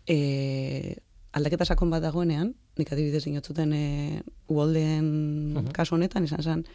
e, 0.10 0.98
aldaketa 1.38 1.66
sakon 1.70 1.94
bat 1.94 2.02
dagoenean, 2.02 2.56
nik 2.82 2.90
adibidez 2.92 3.28
inotzuten 3.30 3.74
e, 3.78 4.24
uoldeen 4.50 5.54
Mhm. 5.54 5.72
kasu 5.72 5.94
honetan, 5.96 6.26
izan 6.26 6.42
zen, 6.42 6.66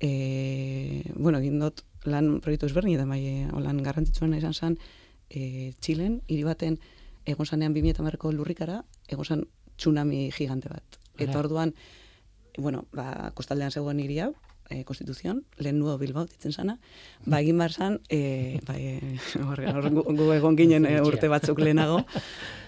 e, 0.00 1.04
bueno, 1.14 1.38
egin 1.38 1.60
dut 1.62 1.84
lan 2.10 2.40
proiektu 2.44 2.68
ezberdin, 2.68 2.98
eta 2.98 3.06
bai, 3.08 3.20
e, 3.26 3.62
lan 3.64 3.82
garrantzitsuena 3.84 4.38
izan 4.40 4.54
zen, 4.54 4.78
e, 5.30 5.72
Txilen, 5.80 6.20
hiri 6.28 6.44
baten, 6.46 6.78
egon 7.26 7.46
zanean 7.46 7.74
2000 7.74 8.04
marko 8.04 8.32
lurrikara, 8.32 8.82
egon 9.08 9.24
zan 9.24 9.44
tsunami 9.76 10.28
gigante 10.36 10.68
bat. 10.68 10.98
Eta 11.18 11.38
orduan, 11.38 11.74
bueno, 12.58 12.84
ba, 12.92 13.30
kostaldean 13.34 13.72
zegoen 13.72 14.00
hiri 14.02 14.18
hau, 14.24 14.32
e, 14.70 14.84
Konstituzion, 14.84 15.42
lehen 15.58 15.78
nuo 15.78 15.96
Bilbao 15.98 16.24
ditzen 16.28 16.52
sana, 16.52 16.78
ba, 17.24 17.40
egin 17.40 17.58
behar 17.58 17.72
zan, 17.72 17.98
e, 18.08 18.60
ba, 18.66 18.76
e, 18.78 19.18
gu, 19.34 20.04
gu 20.04 20.30
egon 20.36 20.56
ginen 20.58 20.86
e, 20.88 20.96
urte 21.04 21.28
batzuk 21.32 21.60
lehenago, 21.60 22.00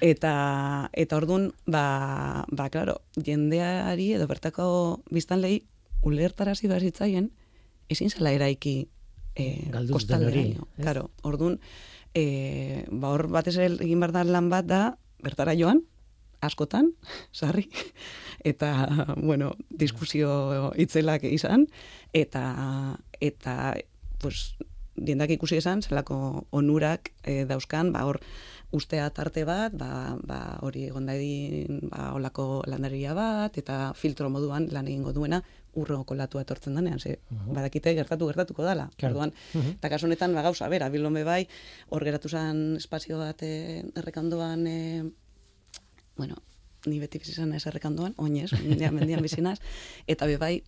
eta, 0.05 0.91
eta 0.93 1.17
orduan, 1.17 1.51
ba, 1.67 2.45
ba, 2.51 2.69
claro, 2.71 3.01
jendeari 3.17 4.13
edo 4.19 4.29
bertako 4.31 4.69
biztanlei 5.11 5.61
ulertarazi 6.07 6.69
behar 6.71 6.85
zitzaien, 6.85 7.31
ezin 7.89 8.11
zela 8.11 8.33
eraiki 8.35 8.87
e, 9.37 9.71
kostalderaino. 9.93 10.65
hori, 10.65 10.79
ez? 10.79 10.83
Claro, 10.83 11.11
orduan, 11.23 11.61
e, 12.15 12.85
ba, 12.91 13.13
hor 13.13 13.29
batez 13.33 13.57
egin 13.61 14.01
behar 14.01 14.15
da 14.17 14.25
lan 14.25 14.51
bat 14.53 14.67
da, 14.67 14.83
bertara 15.23 15.55
joan, 15.59 15.85
askotan, 16.45 16.93
sarri, 17.39 17.69
eta, 18.45 18.73
bueno, 19.21 19.55
diskusio 19.71 20.73
itzelak 20.81 21.29
izan, 21.29 21.69
eta, 22.17 22.97
eta, 23.21 23.77
pues, 24.23 24.57
diendak 24.97 25.31
ikusi 25.37 25.59
esan, 25.61 25.83
zelako 25.85 26.47
onurak 26.57 27.13
e, 27.23 27.45
dauzkan, 27.45 27.93
ba, 27.93 28.07
hor, 28.09 28.23
ustea 28.75 29.09
tarte 29.15 29.45
bat, 29.47 29.75
ba, 29.79 30.17
ba 30.27 30.59
hori 30.65 30.87
egon 30.89 31.07
dadin, 31.07 31.87
ba, 31.91 32.11
olako 32.17 32.65
landaria 32.67 33.15
bat, 33.15 33.57
eta 33.59 33.93
filtro 33.95 34.31
moduan 34.33 34.69
lan 34.73 34.89
egingo 34.89 35.13
duena, 35.15 35.43
urro 35.77 36.01
kolatu 36.09 36.41
etortzen 36.41 36.75
denean, 36.79 36.99
ze, 36.99 37.19
Mhm. 37.31 37.53
badakite 37.55 37.95
gertatu 37.95 38.27
gertatuko 38.31 38.65
dala. 38.65 38.89
Claro. 38.97 39.15
Orduan, 39.15 39.33
Mhm. 39.55 39.71
Eta 39.79 39.89
kasu 39.93 40.07
honetan, 40.07 40.35
ba, 40.35 40.43
gauza, 40.43 40.69
bera, 40.69 40.89
Bilbon 40.89 41.15
bai, 41.25 41.47
hor 41.91 42.05
geratu 42.05 42.29
zen 42.29 42.77
espazio 42.77 43.19
bat 43.19 43.43
eh, 43.43 43.85
errekandoan, 43.95 44.67
eh, 44.67 45.05
bueno, 46.17 46.37
ni 46.87 46.99
beti 47.03 47.19
bizi 47.19 47.33
izan 47.33 47.53
ez 47.53 47.67
errekandoan, 47.67 48.15
oinez, 48.17 48.53
mendian, 48.63 48.95
mendian 48.95 49.23
bizinaz, 49.23 49.59
eta 50.07 50.27
be 50.27 50.37
bai, 50.39 50.63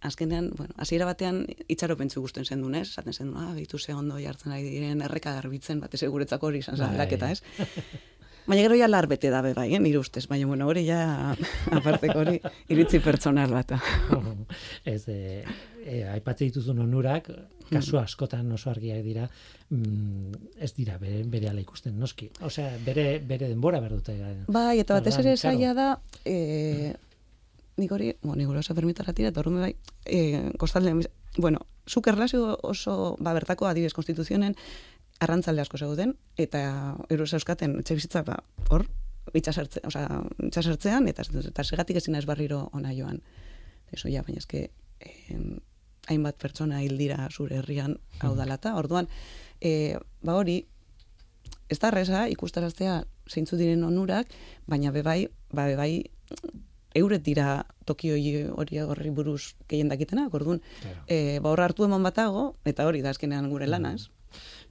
azkenean, 0.00 0.50
bueno, 0.56 0.74
hasiera 0.76 1.04
batean 1.08 1.46
itxaropentsu 1.68 2.20
gusten 2.20 2.44
zen 2.44 2.60
duen, 2.62 2.74
ez? 2.74 2.88
Esaten 2.90 3.12
zen, 3.12 3.32
ah, 3.36 3.52
bitu 3.54 3.78
ze 3.78 3.94
ondo 3.94 4.18
jartzen 4.18 4.52
ari 4.52 4.62
diren 4.68 5.02
erreka 5.02 5.32
garbitzen, 5.34 5.80
batez 5.80 6.02
guretzako 6.04 6.46
hori 6.46 6.58
izan 6.58 6.76
zen 6.76 6.96
Bai. 6.96 7.30
ez? 7.32 7.42
Baina 8.46 8.62
gero 8.62 8.76
ja 8.78 8.86
lar 8.86 9.08
bete 9.10 9.30
da 9.30 9.40
be 9.42 9.52
bai, 9.56 9.72
eh, 9.74 9.80
nire 9.82 9.98
ustez, 9.98 10.26
baina 10.30 10.46
bueno, 10.46 10.68
hori 10.70 10.84
ja 10.86 11.34
aparteko 11.74 12.20
hori 12.22 12.36
iritzi 12.70 13.00
pertsonal 13.02 13.50
bat. 13.50 13.72
ez, 14.84 15.02
e, 15.10 15.42
e, 15.82 16.04
aipatze 16.12 16.46
dituzun 16.46 16.78
onurak, 16.84 17.30
kasu 17.72 17.98
askotan 17.98 18.52
oso 18.54 18.70
argiak 18.70 19.02
dira, 19.02 19.26
mm, 19.70 20.52
ez 20.62 20.70
dira 20.76 20.98
bere, 21.02 21.24
bere 21.26 21.50
ala 21.50 21.60
ikusten, 21.60 21.98
noski. 21.98 22.30
Osea, 22.46 22.70
bere, 22.86 23.18
bere 23.18 23.50
denbora 23.50 23.80
behar 23.82 23.98
dute. 23.98 24.14
Bai, 24.46 24.78
eta 24.78 25.00
batez 25.00 25.16
ere 25.24 25.36
zaila 25.36 25.74
da, 25.74 25.88
e, 26.24 26.94
nik 27.76 27.92
hori, 27.92 28.14
bueno, 28.22 28.38
nik 28.38 28.52
hori 28.52 28.62
oso 28.62 28.78
permitara 28.78 29.12
tira, 29.12 29.34
eta 29.34 29.42
horren 29.42 29.58
bai, 29.66 29.74
e, 30.04 30.52
kostaldean, 30.58 31.02
biz- 31.02 31.10
bueno, 31.36 31.66
zuk 31.86 32.06
erlazio 32.06 32.58
oso, 32.62 33.16
ba, 33.18 33.34
bertako 33.34 33.66
adibidez 33.66 33.92
konstituzionen, 33.94 34.54
arrantzalde 35.20 35.62
asko 35.62 35.78
zegoen, 35.78 36.16
eta 36.36 36.96
eros 37.10 37.32
euskaten 37.34 37.78
etxe 37.80 37.94
bizitza, 37.94 38.22
ba, 38.26 38.36
hor, 38.70 38.86
itxasartzean, 39.34 41.08
eta, 41.10 41.24
eta 41.48 41.64
segatik 41.64 41.96
ezin 42.00 42.14
ez 42.18 42.24
barriro 42.28 42.68
ona 42.76 42.92
joan. 42.94 43.22
Eso 43.92 44.08
ja, 44.12 44.22
baina 44.26 44.42
eske, 44.42 44.70
em, 45.30 45.58
hainbat 46.08 46.38
pertsona 46.38 46.82
hil 46.84 46.96
dira 46.98 47.28
zure 47.30 47.56
herrian 47.60 47.96
hau 48.20 48.34
dalata. 48.38 48.74
Orduan, 48.78 49.08
e, 49.60 49.96
ba 50.22 50.36
hori, 50.38 50.60
ez 51.68 51.78
da 51.82 51.90
reza 51.90 52.26
ikustaraztea 52.30 53.04
zeintzu 53.30 53.56
diren 53.58 53.82
onurak, 53.84 54.30
baina 54.66 54.92
bebai, 54.94 55.26
ba 55.50 55.66
bebai 55.66 56.04
euret 56.96 57.22
dira 57.26 57.66
toki 57.84 58.10
hori 58.14 58.46
hori 58.48 58.78
horri 58.80 59.10
buruz 59.10 59.54
gehien 59.68 59.88
dakitenak, 59.88 60.32
orduan, 60.34 60.62
Claro. 60.80 61.02
e, 61.08 61.38
ba 61.42 61.50
hor 61.50 61.60
hartu 61.60 61.84
eman 61.84 62.02
batago, 62.06 62.54
eta 62.64 62.86
hori 62.86 63.02
da 63.02 63.10
azkenean 63.10 63.50
gure 63.50 63.66
lana, 63.66 63.94
ez? 63.94 64.08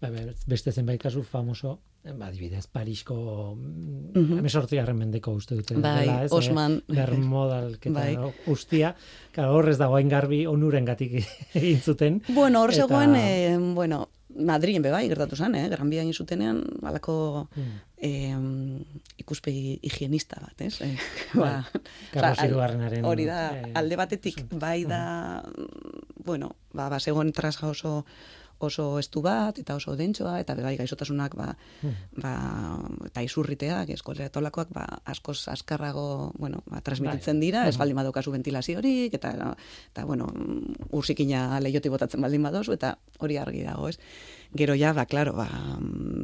Ba, 0.01 0.09
be- 0.09 0.33
beste 0.47 0.71
zenbait 0.71 0.99
kasu 1.01 1.23
famoso, 1.23 1.79
ba, 2.03 2.27
adibidez, 2.27 2.67
Parisko 2.67 3.55
mm, 3.55 4.11
Mhm. 4.15 4.37
hemezortzigarren 4.39 4.97
mendeko 4.97 5.31
uste 5.33 5.55
dute. 5.55 5.75
Bai, 5.79 6.01
dela, 6.05 6.23
ez, 6.25 6.31
Osman. 6.31 6.83
Eh, 6.87 6.93
Bermodalketa 6.95 7.99
Bai. 7.99 8.17
guztia. 8.45 8.95
Claro, 9.31 9.55
horrez 9.55 9.77
dagoen 9.77 10.09
garbi 10.09 10.45
onuren 10.45 10.85
gatik 10.85 11.23
egin 11.53 11.79
zuten. 11.81 12.21
Bueno, 12.27 12.61
hor 12.61 12.71
Eta- 12.73 12.83
zegoen, 12.87 13.15
e, 13.15 13.57
bueno, 13.73 14.09
Madrilen 14.35 14.81
bebai, 14.83 15.07
gertatu 15.07 15.37
zen, 15.37 15.55
eh? 15.55 15.69
Gran 15.69 15.89
Bia 15.89 16.01
egin 16.01 16.13
zutenean, 16.13 16.57
alako 16.83 17.47
Mm. 17.55 17.77
eh, 17.97 18.35
ikuspegi 19.17 19.79
higienista 19.81 20.41
bat, 20.41 20.59
ez? 20.61 20.81
Eh, 20.81 20.97
Bai, 21.33 21.63
Carlos 22.11 22.43
Hirugarrenaren, 22.43 23.05
Hori 23.05 23.25
da, 23.25 23.45
eh, 23.61 23.71
alde 23.73 23.95
batetik, 23.95 24.43
bai 24.59 24.83
da, 24.83 25.41
mm, 25.41 26.23
bueno, 26.25 26.55
ba, 26.73 26.89
ba 26.89 26.99
zegoen 26.99 27.31
traja 27.31 27.67
oso 27.69 28.05
oso 28.65 28.99
estu 28.99 29.21
bat, 29.21 29.57
eta 29.61 29.75
oso 29.75 29.95
dentsoa, 29.95 30.39
eta 30.41 30.55
bai 30.55 30.75
gaixotasunak, 30.77 31.35
ba, 31.35 31.55
Mm. 31.83 32.21
ba, 32.21 32.33
eta 33.05 33.21
izurriteak, 33.23 33.89
eskolera 33.95 34.29
tolakoak, 34.29 34.69
ba, 34.73 34.85
askoz 35.05 35.47
askarrago, 35.47 36.31
bueno, 36.37 36.63
ba, 36.67 36.81
transmititzen 36.81 37.39
dira, 37.39 37.67
ez 37.67 37.75
Mhm. 37.75 37.79
baldin 37.79 37.95
badaukazu 37.95 38.31
ventilaziorik, 38.31 39.13
eta, 39.13 39.55
eta 39.91 40.05
bueno, 40.05 40.27
urzikina 40.91 41.59
lehioti 41.59 41.89
botatzen 41.89 42.21
baldin 42.21 42.43
badozu, 42.43 42.73
eta 42.73 42.97
hori 43.19 43.37
argi 43.37 43.63
dago, 43.63 43.89
ez? 43.89 43.99
Gero 44.55 44.75
ja, 44.75 44.93
ba, 44.93 45.05
klaro, 45.05 45.33
ba, 45.33 45.47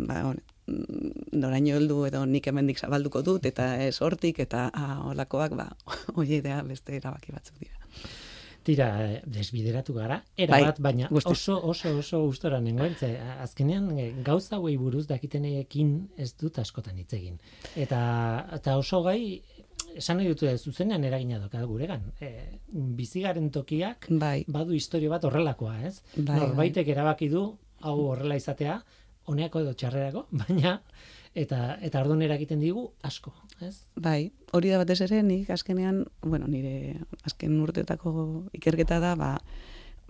ba, 0.08 0.34
mm, 0.68 1.38
noraino 1.42 1.76
heldu 1.76 2.06
edo 2.06 2.26
nik 2.26 2.48
hemendik 2.48 2.80
zabalduko 2.80 3.22
dut, 3.24 3.46
eta 3.46 3.84
ez 3.84 4.02
hortik, 4.02 4.40
eta 4.40 4.70
ah, 4.74 5.02
holakoak, 5.10 5.56
ba, 5.56 5.70
hoi 6.16 6.28
idea 6.40 6.62
beste 6.64 6.96
erabaki 6.96 7.32
batzuk 7.32 7.58
dira. 7.60 7.76
Tira, 8.64 8.88
eh, 9.02 9.22
desbideratu 9.26 9.94
gara, 9.96 10.20
era 10.38 10.60
Bai, 10.60 10.74
baina 10.78 11.08
oso, 11.10 11.56
oso, 11.58 11.96
oso 11.98 12.20
gustora 12.28 12.60
nengoen, 12.62 12.94
ze 12.94 13.16
azkenean 13.42 13.90
eh, 13.98 14.12
gauza 14.24 14.60
hauei 14.60 14.76
buruz 14.78 15.08
dakitenekin 15.10 15.96
ez 16.18 16.34
dut 16.38 16.60
askotan 16.62 17.00
hitz 17.02 17.14
egin. 17.18 17.40
Eta, 17.76 18.02
eta 18.60 18.78
oso 18.78 19.02
gai, 19.08 19.42
esan 19.98 20.22
nahi 20.22 20.30
dut 20.30 20.46
eh, 20.46 20.58
zuzenean 20.58 21.04
eragina 21.10 21.40
doka 21.42 21.64
guregan. 21.66 22.06
E, 22.22 22.60
bizigaren 22.72 23.50
tokiak 23.50 24.12
Bai, 24.22 24.44
badu 24.48 24.78
historio 24.78 25.10
bat 25.10 25.26
horrelakoa, 25.26 25.80
ez? 25.90 25.98
Bai, 26.18 26.38
Norbaitek 26.44 26.94
erabaki 26.94 27.32
du 27.34 27.48
hau 27.82 27.98
horrela 28.12 28.38
izatea, 28.38 28.78
honeako 29.32 29.66
edo 29.66 29.74
txarrerako, 29.74 30.28
baina 30.44 30.78
eta 31.36 31.78
eta 31.82 32.02
orduan 32.02 32.22
eragiten 32.26 32.60
digu 32.60 32.90
asko, 33.08 33.34
ez? 33.62 33.88
bai, 33.96 34.32
hori 34.52 34.72
da 34.72 34.82
batez 34.82 35.00
ere, 35.06 35.22
nik 35.24 35.50
azkenean, 35.50 36.06
bueno, 36.22 36.48
nire 36.48 37.00
azken 37.24 37.60
urteetako 37.64 38.50
ikerketa 38.58 39.00
da, 39.00 39.16
ba, 39.16 39.38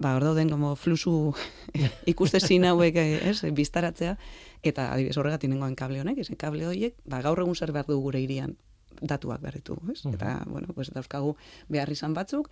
ba 0.01 0.15
hor 0.15 0.25
dauden 0.25 0.49
como 0.49 0.75
flusu 0.75 1.33
ikustezin 2.11 2.65
hauek, 2.65 2.97
ez, 2.97 3.37
biztaratzea, 3.53 4.17
eta 4.63 4.89
adibidez 4.93 5.17
horregatik 5.17 5.51
nengoen 5.53 5.77
kable 5.77 6.01
honek, 6.01 6.23
ez, 6.23 6.29
kable 6.37 6.65
horiek, 6.67 6.97
ba, 7.05 7.21
gaur 7.21 7.43
egun 7.45 7.55
zer 7.55 7.73
behar 7.75 7.89
du 7.89 7.99
gure 8.01 8.21
irian 8.21 8.57
datuak 9.01 9.41
behar 9.41 9.59
ditugu, 9.61 9.93
ez? 9.93 10.01
Eta, 10.09 10.41
bueno, 10.47 10.73
pues, 10.73 10.89
dauzkagu 10.93 11.35
behar 11.69 11.89
izan 11.93 12.17
batzuk, 12.17 12.49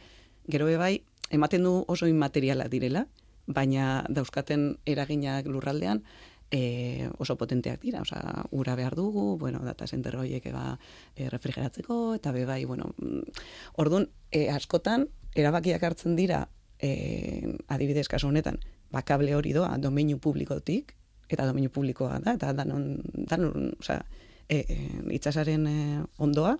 gero 0.48 0.70
bai, 0.78 1.02
ematen 1.30 1.66
du 1.66 1.84
oso 1.88 2.08
inmateriala 2.08 2.70
direla, 2.70 3.08
baina 3.50 4.06
dauzkaten 4.10 4.78
eraginak 4.86 5.48
lurraldean, 5.50 6.04
e, 6.52 7.10
oso 7.18 7.38
potenteak 7.38 7.82
dira, 7.82 8.02
osea, 8.02 8.46
ura 8.52 8.76
behar 8.76 8.96
dugu, 8.96 9.38
bueno, 9.38 9.60
data 9.60 9.88
center 9.88 10.16
horiek 10.18 10.46
eba 10.46 10.80
e, 11.16 11.30
refrigeratzeko, 11.30 12.16
eta 12.16 12.32
be 12.32 12.46
bai, 12.46 12.64
bueno, 12.66 12.94
mm, 12.98 13.42
orduan, 13.78 14.10
e, 14.32 14.50
askotan, 14.50 15.08
erabakiak 15.36 15.84
hartzen 15.84 16.16
dira, 16.16 16.48
e, 16.80 17.58
adibidez 17.68 18.08
kasu 18.08 18.28
honetan, 18.28 18.60
ba, 18.92 19.04
kable 19.04 19.36
hori 19.36 19.54
doa 19.54 19.78
domeinu 19.78 20.18
publikotik, 20.20 20.96
eta 21.30 21.46
domeinu 21.46 21.70
publikoa 21.70 22.20
da, 22.20 22.34
eta 22.34 22.54
danon, 22.58 22.98
danon, 23.30 23.76
osea, 23.80 24.02
e, 24.50 24.66
e, 24.66 24.80
itxasaren 25.14 25.68
e, 25.68 25.78
ondoa, 26.18 26.58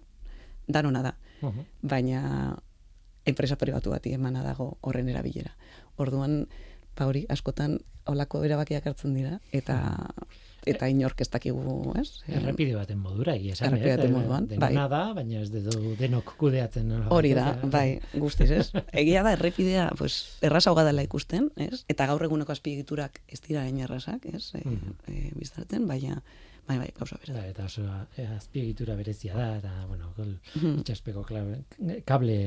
danona 0.70 1.02
da 1.02 1.16
Mhm. 1.42 1.66
baina 1.82 2.58
enpresa 3.26 3.56
pribatu 3.56 3.90
bati 3.90 4.14
emana 4.14 4.44
dago 4.44 4.78
horren 4.82 5.10
erabilera. 5.10 5.56
Orduan, 5.98 6.48
ba 7.00 7.08
hori, 7.08 7.24
askotan 7.32 7.80
olako 8.12 8.44
erabakiak 8.44 8.88
hartzen 8.92 9.16
dira, 9.16 9.40
eta 9.56 9.80
eta 10.68 10.90
inork 10.92 11.22
ez 11.24 11.30
dakigu, 11.32 11.94
ez? 12.00 12.10
Errepide 12.28 12.76
baten 12.76 13.00
modura 13.00 13.36
esan, 13.36 13.72
Errepide 13.72 13.96
baten 13.96 14.14
moduan, 14.14 14.48
bai. 14.60 14.72
da, 14.76 15.02
baina 15.16 15.42
ez 15.42 15.50
du 15.52 15.94
denok 16.00 16.34
kudeatzen. 16.42 16.92
Hori 17.16 17.32
da, 17.38 17.54
bai, 17.72 18.00
guztiz, 18.14 18.50
ez? 18.52 18.68
Egia 18.92 19.24
da, 19.24 19.34
errepidea, 19.38 19.90
pues, 19.98 20.38
erraza 20.46 20.74
dela 20.84 21.06
ikusten, 21.06 21.50
ez? 21.56 21.84
Eta 21.88 22.10
gaur 22.12 22.28
eguneko 22.28 22.52
azpiegiturak 22.52 23.22
ez 23.28 23.42
dira 23.48 23.64
hain 23.64 23.80
errazak, 23.80 24.28
ez? 24.34 24.52
E, 24.60 24.64
e, 25.08 25.32
biztarten, 25.40 25.88
baina, 25.88 26.22
bai, 26.68 26.78
bai, 26.78 26.92
gauza 26.98 27.18
bera. 27.24 27.40
Da, 27.40 27.48
eta 27.50 27.66
oso 27.66 27.86
eh, 28.18 28.28
azpiegitura 28.36 28.96
berezia 29.00 29.36
da, 29.36 29.50
eta, 29.58 29.74
bueno, 29.88 30.14
gol, 30.18 30.36
itxaspeko 30.76 31.24
kable, 31.28 31.64
kable 32.06 32.40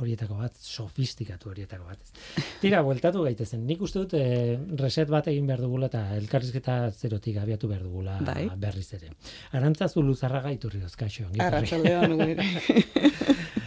horietako 0.00 0.38
bat, 0.40 0.54
sofistikatu 0.56 1.50
horietako 1.50 1.84
bat. 1.84 2.12
Tira, 2.62 2.82
bueltatu 2.82 3.22
gaitezen. 3.26 3.66
Nik 3.66 3.82
uste 3.84 3.98
dut 4.04 4.14
eh, 4.18 4.58
reset 4.80 5.08
bat 5.12 5.28
egin 5.28 5.46
behar 5.46 5.60
dugula 5.60 5.86
eta 5.90 6.16
elkarrizketa 6.16 6.90
zerotik 6.92 7.36
abiatu 7.42 7.68
behar 7.68 7.82
dugula 7.82 8.18
Bai. 8.24 8.48
berriz 8.56 8.88
ere. 8.94 9.12
Arantzazu 9.52 10.02
luzarraga 10.02 10.52
iturri 10.52 10.80
kaixo. 10.96 11.24
ongi 11.26 11.40
etorri. 11.40 11.46
Arratsaldeon 11.46 12.16
gure. 12.18 12.36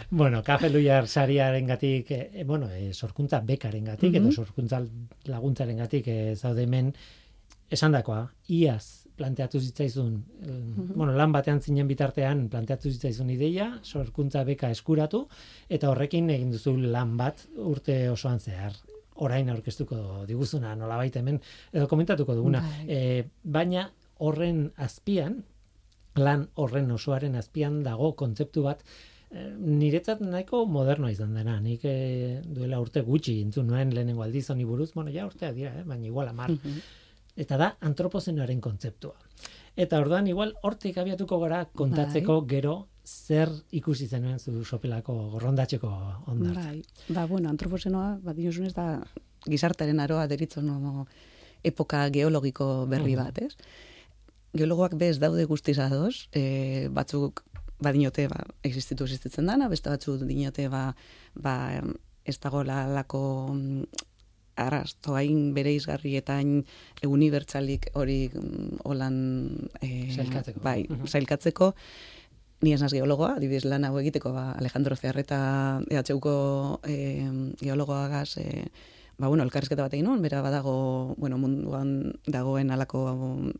Bueno, 0.08 0.42
kafe 0.42 0.70
luiar 0.70 1.08
sariaren 1.08 1.66
gatik, 1.66 2.10
e, 2.10 2.44
bueno, 2.46 2.70
e, 2.70 2.94
sorkuntza 2.94 3.40
bekaren 3.40 3.84
gatik, 3.84 4.12
Mhm. 4.14 4.16
edo 4.22 4.32
sorkuntza 4.32 4.80
laguntzaren 5.24 5.76
gatik 5.76 6.06
e, 6.08 6.36
zaude 6.36 6.62
hemen, 6.62 6.94
esan 7.68 7.92
iaz 8.48 9.05
planteatu 9.16 9.60
zitzaizun, 9.60 10.12
e, 10.42 10.56
bueno, 10.94 11.12
lan 11.16 11.32
batean 11.32 11.60
zinen 11.60 11.88
bitartean 11.88 12.46
planteatu 12.52 12.90
zitzaizun 12.90 13.30
ideia, 13.30 13.70
sorkuntza 13.82 14.44
beka 14.44 14.70
eskuratu, 14.74 15.26
eta 15.68 15.90
horrekin 15.90 16.30
egin 16.30 16.52
duzu 16.52 16.76
lan 16.76 17.16
bat 17.16 17.46
urte 17.56 18.04
osoan 18.10 18.40
zehar 18.40 18.76
orain 19.16 19.48
aurkeztuko 19.48 20.24
diguzuna 20.28 20.74
nolabait 20.76 21.14
hemen 21.16 21.40
edo 21.72 21.86
komentatuko 21.88 22.34
duguna. 22.36 22.62
E, 22.86 23.24
baina 23.42 23.88
horren 24.18 24.66
azpian, 24.76 25.42
lan 26.16 26.48
horren 26.56 26.90
osoaren 26.94 27.36
azpian 27.36 27.82
dago 27.84 28.12
kontzeptu 28.18 28.64
bat 28.66 28.82
eh, 29.30 29.50
niretzat 29.56 30.22
nahiko 30.24 30.64
modernoa 30.70 31.12
izan 31.12 31.34
dena. 31.36 31.58
Nik 31.60 31.84
eh, 31.88 32.40
duela 32.44 32.80
urte 32.82 33.02
gutxi 33.06 33.38
entzun 33.42 33.68
nuen 33.72 33.92
lehenengo 33.94 34.24
aldiz 34.24 34.46
honi 34.50 34.64
buruz, 34.68 34.92
bueno, 34.94 35.12
ja 35.12 35.26
urteak 35.28 35.56
dira, 35.56 35.74
eh, 35.80 35.84
baina 35.84 36.08
igual 36.08 36.32
amar. 36.32 36.52
Mhm. 36.52 36.80
Eta 37.36 37.58
da 37.60 37.70
antropozenoaren 37.84 38.60
kontzeptua. 38.64 39.14
Eta 39.76 40.00
orduan 40.00 40.26
igual 40.26 40.54
hortik 40.64 40.96
abiatuko 40.98 41.38
gara 41.42 41.64
kontatzeko 41.76 42.40
gero 42.48 42.76
zer 43.06 43.50
ikusi 43.76 44.08
zenuen 44.08 44.38
zu 44.38 44.64
sopelako 44.64 45.14
gorrondatxeko 45.34 45.90
ondartza. 46.32 46.70
Bai, 46.70 46.82
ba, 47.08 47.26
bueno, 47.26 47.50
antropozenoa, 47.52 48.16
ba, 48.24 48.32
diosunez 48.34 48.72
da, 48.74 49.02
gizartaren 49.46 50.00
aroa 50.00 50.26
deritzen 50.26 50.72
epoka 51.64 52.08
geologiko 52.10 52.86
berri 52.90 53.14
bat, 53.18 53.38
ez? 53.38 53.52
Geologoak 54.56 54.96
bez 54.96 55.18
daude 55.20 55.44
guztiz 55.44 55.78
ados, 55.78 56.28
e, 56.32 56.88
batzuk 56.88 57.44
badinote 57.82 58.26
ba, 58.32 58.40
existitu 58.64 59.04
existitzen 59.04 59.46
dana, 59.46 59.68
beste 59.68 59.92
batzuk 59.92 60.24
dinote 60.24 60.68
ba, 60.72 60.88
ba, 61.34 61.56
ez 62.24 62.38
dago 62.40 62.64
lako 62.64 63.22
arrasto 64.56 65.14
hain 65.16 65.52
bere 65.54 65.72
izgarri 65.76 66.16
eta 66.16 66.36
hain 66.40 66.64
unibertsalik 67.06 67.90
hori 67.94 68.30
mm, 68.32 68.80
holan 68.84 69.16
e, 69.80 70.10
Sailkatzeko. 70.14 70.60
bai, 70.64 70.86
Mhm. 70.88 71.06
sailkatzeko 71.06 71.74
ni 72.62 72.72
ez 72.72 72.80
naz 72.80 72.92
geologoa, 72.92 73.34
adibidez 73.36 73.64
lan 73.68 73.84
hau 73.84 73.98
egiteko, 74.00 74.32
ba, 74.32 74.52
Alejandro 74.56 74.96
Zearreta 74.96 75.82
EHUko 75.90 76.80
e, 76.88 76.96
geologoagaz, 77.60 78.38
e, 78.38 78.64
ba, 79.18 79.28
bueno, 79.28 79.44
elkarrizketa 79.44 79.82
bat 79.86 79.94
egin 79.96 80.20
bera 80.20 80.42
badago, 80.44 81.14
bueno, 81.16 81.38
munduan 81.38 82.18
dagoen 82.26 82.70
alako 82.70 83.00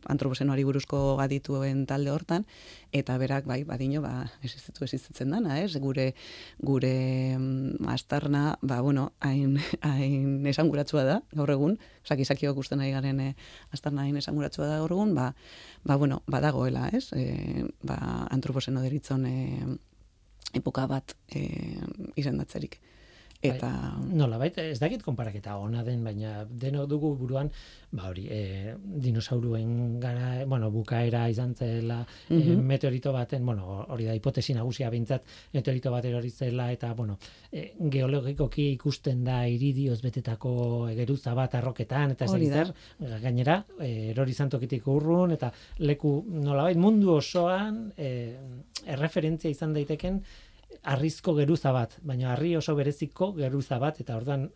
antroposenoari 0.05 0.63
buruzko 0.63 1.19
adituen 1.21 1.85
talde 1.89 2.11
hortan, 2.11 2.45
eta 2.91 3.17
berak, 3.17 3.45
bai, 3.49 3.63
badino, 3.63 4.01
ba, 4.01 4.29
existitu 4.43 4.85
existitzen 4.85 5.33
dana, 5.33 5.59
ez? 5.63 5.75
Gure, 5.81 6.13
gure 6.59 7.37
mm, 7.37 7.87
astarna, 7.89 8.57
ba, 8.61 8.81
bueno, 8.81 9.13
hain, 9.19 9.57
hain 9.81 10.45
esanguratsua 10.45 11.03
da, 11.03 11.21
gaur 11.33 11.51
egun, 11.51 11.77
osak 12.05 12.21
izakiok 12.21 12.57
usten 12.61 12.81
nahi 12.83 12.93
garen 12.93 13.19
eh, 13.19 13.33
astarna 13.73 14.05
hain 14.05 14.17
esanguratsua 14.21 14.69
da 14.69 14.77
gaur 14.83 14.93
egun, 14.93 15.15
ba, 15.17 15.31
ba, 15.83 15.97
bueno, 15.97 16.21
badagoela, 16.27 16.89
ez? 16.93 17.09
E, 17.17 17.65
ba, 17.81 17.97
antroposeno 18.29 18.85
deritzon 18.85 19.25
e, 19.25 19.37
epoka 20.53 20.85
bat 20.87 21.17
e, 21.33 21.47
izendatzerik. 22.15 22.79
Eta... 23.41 23.69
Bai, 23.69 24.15
nola, 24.17 24.39
baita, 24.41 24.63
ez 24.65 24.79
dakit 24.81 25.03
konparaketa 25.05 25.57
ona 25.61 25.83
den, 25.85 26.01
baina 26.05 26.41
denok 26.49 26.87
dugu 26.89 27.11
buruan, 27.19 27.51
ba 27.93 28.07
hori, 28.09 28.25
e, 28.33 28.73
dinosauruen 29.05 29.99
gara, 30.01 30.31
bueno, 30.49 30.71
bukaera 30.73 31.27
izan 31.29 31.53
zela, 31.55 32.01
mm 32.29 32.65
meteorito 32.67 33.11
baten, 33.13 33.45
bueno, 33.45 33.85
hori 33.93 34.07
da, 34.07 34.15
hipotesi 34.17 34.55
nagusia 34.57 34.89
bintzat, 34.89 35.23
meteorito 35.53 35.91
bat 35.93 36.05
eroritzela, 36.09 36.71
eta, 36.73 36.93
bueno, 36.97 37.17
e, 37.51 37.73
geologikoki 37.93 38.71
ikusten 38.73 39.23
da 39.23 39.43
iridioz 39.47 39.99
betetako 40.01 40.87
egeruza 40.89 41.35
bat 41.37 41.55
arroketan, 41.61 42.15
eta 42.17 42.25
ez 42.25 42.49
zer, 42.49 42.73
gainera, 43.21 43.61
e, 43.79 44.09
erori 44.15 44.33
zantokitik 44.33 44.87
urrun, 44.87 45.37
eta 45.37 45.51
leku, 45.85 46.17
nola 46.41 46.67
mundu 46.77 47.13
osoan, 47.15 47.91
e, 47.97 48.09
erreferentzia 48.87 49.53
izan 49.53 49.73
daiteken, 49.77 50.21
arrizko 50.83 51.33
geruza 51.35 51.71
bat, 51.71 51.97
baina 52.01 52.33
harri 52.33 52.55
oso 52.55 52.75
bereziko 52.75 53.33
geruza 53.37 53.79
bat, 53.79 53.99
eta 54.01 54.17
ordan 54.17 54.49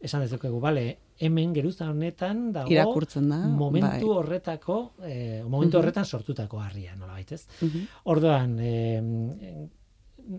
esan 0.00 0.22
dezakegu, 0.22 0.60
bale, 0.62 0.98
hemen 1.18 1.52
geruza 1.54 1.88
honetan 1.90 2.52
dago 2.54 2.70
irakurtzen 2.70 3.26
da 3.30 3.38
momentu 3.48 4.12
bai. 4.12 4.18
horretako 4.20 4.76
eh, 5.02 5.42
momentu 5.46 5.80
horretan 5.80 6.06
sortutako 6.06 6.60
harria 6.62 6.94
nola 6.94 7.16
baitez 7.16 7.40
orduan 8.12 8.54
eh, 8.62 9.66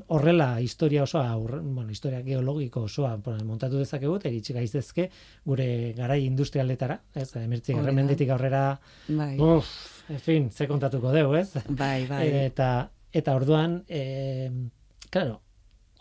horrela 0.07 0.61
historia 0.61 1.03
osoa 1.03 1.35
bueno, 1.35 1.89
historia 1.89 2.21
geologiko 2.21 2.85
osoa 2.87 3.17
montatu 3.43 3.81
dezakegu 3.81 4.15
eta 4.21 4.29
iritsi 4.29 4.55
gaizezke 4.55 5.09
gure 5.45 5.93
garai 5.97 6.23
industrialetara 6.25 6.99
ez 7.15 7.29
emertzi 7.41 7.75
garremenditik 7.75 8.29
aurrera 8.29 8.63
bai. 9.07 9.35
uf, 9.39 9.67
en 10.09 10.19
fin, 10.19 10.49
ze 10.51 10.67
kontatuko 10.67 11.11
deu, 11.11 11.33
ez 11.35 11.51
bai, 11.67 12.05
bai. 12.07 12.27
eta 12.45 12.89
eta 13.11 13.35
orduan 13.35 13.81
eh, 13.87 14.51
Claro, 15.09 15.39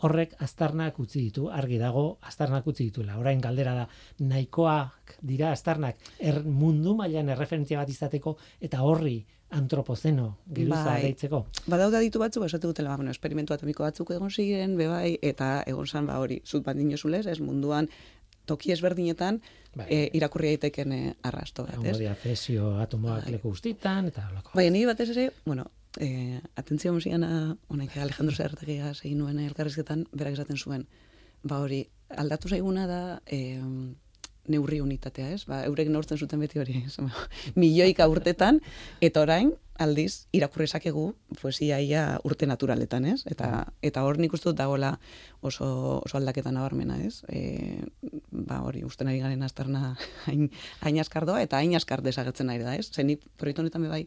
horrek 0.05 0.35
aztarnak 0.43 0.99
utzi 1.01 1.19
ditu, 1.25 1.49
argi 1.51 1.79
dago 1.79 2.19
aztarnak 2.21 2.67
utzi 2.71 2.85
dituela. 2.87 3.17
Orain 3.19 3.41
galdera 3.43 3.73
da, 3.75 3.87
nahikoak 4.19 5.17
dira 5.21 5.51
aztarnak 5.51 5.99
er, 6.19 6.43
mundu 6.45 6.95
mailan 6.95 7.31
erreferentzia 7.35 7.81
bat 7.81 7.91
izateko 7.91 8.37
eta 8.61 8.83
horri 8.85 9.17
antropozeno 9.57 10.27
geruza 10.45 10.85
bai. 10.85 11.01
deitzeko. 11.07 11.41
Badauda 11.67 11.99
ditu 12.03 12.21
batzu, 12.21 12.43
esate 12.45 12.69
dutela, 12.69 12.95
bueno, 12.95 13.11
esperimentu 13.11 13.55
atomiko 13.55 13.83
batzuk 13.83 14.11
egon 14.13 14.29
ziren, 14.29 14.77
bebai, 14.77 15.17
eta 15.25 15.63
egon 15.67 15.87
zan, 15.87 16.05
ba 16.05 16.19
hori, 16.21 16.39
zut 16.45 16.63
bat 16.67 16.77
dinozulez, 16.77 17.25
ez 17.27 17.39
munduan, 17.41 17.89
toki 18.45 18.71
ezberdinetan 18.73 19.41
bai. 19.75 19.87
e, 19.89 19.97
irakurri 20.17 20.53
daiteken 20.53 20.93
e, 20.93 21.01
arrasto 21.25 21.65
bat, 21.65 21.81
ez? 21.83 21.97
Egon 21.97 22.21
fesio 22.21 22.75
atomoak 22.81 23.25
bai. 23.25 23.33
leku 23.35 23.51
guztitan, 23.55 24.09
eta 24.13 24.29
lako. 24.35 24.53
Bai, 24.53 24.69
ni 24.73 24.85
batez 24.89 25.09
ere, 25.15 25.31
bueno, 25.45 25.65
eh, 25.97 26.41
atentzio 26.55 26.93
musiana, 26.93 27.55
honek 27.67 27.97
Alejandro 27.97 28.35
Zertegia 28.35 28.91
egin 28.91 29.17
nuen 29.23 29.39
elkarrizketan, 29.39 30.05
berak 30.11 30.37
esaten 30.37 30.57
zuen, 30.57 30.85
ba 31.43 31.59
hori, 31.63 31.85
aldatu 32.09 32.49
zaiguna 32.49 32.85
da, 32.87 33.01
eh, 33.25 33.61
neurri 34.49 34.81
unitatea, 34.81 35.31
ez? 35.35 35.45
Ba, 35.45 35.63
eurek 35.69 35.89
neurtzen 35.93 36.17
zuten 36.17 36.39
beti 36.41 36.59
hori, 36.59 36.83
ez? 36.85 36.97
milioika 37.61 38.07
urtetan, 38.09 38.59
eta 39.01 39.21
orain, 39.21 39.53
aldiz, 39.79 40.27
irakurrezakegu 40.35 41.05
poesia 41.39 41.77
ia 41.79 42.03
urte 42.27 42.47
naturaletan, 42.49 43.05
ez? 43.13 43.21
Eta, 43.31 43.69
eta 43.85 44.03
hor 44.03 44.19
nik 44.19 44.33
uste 44.35 44.49
dut 44.49 44.57
dagoela 44.59 44.91
oso, 45.45 45.69
oso 46.03 46.19
aldaketan 46.19 46.57
nabarmena, 46.57 46.97
ez? 47.05 47.21
E, 47.31 47.85
ba, 48.31 48.59
hori, 48.65 48.83
uste 48.83 49.07
nahi 49.07 49.21
garen 49.23 49.45
astarna 49.45 49.93
hain, 50.27 50.49
hain 50.83 50.99
askardoa, 50.99 51.39
eta 51.45 51.61
hain 51.61 51.77
askar 51.79 52.03
desagertzen 52.03 52.51
nahi 52.51 52.59
da, 52.65 52.75
ez? 52.75 52.89
Zenik, 52.91 53.23
proiektu 53.39 53.63
honetan 53.63 53.87
bai, 53.87 54.03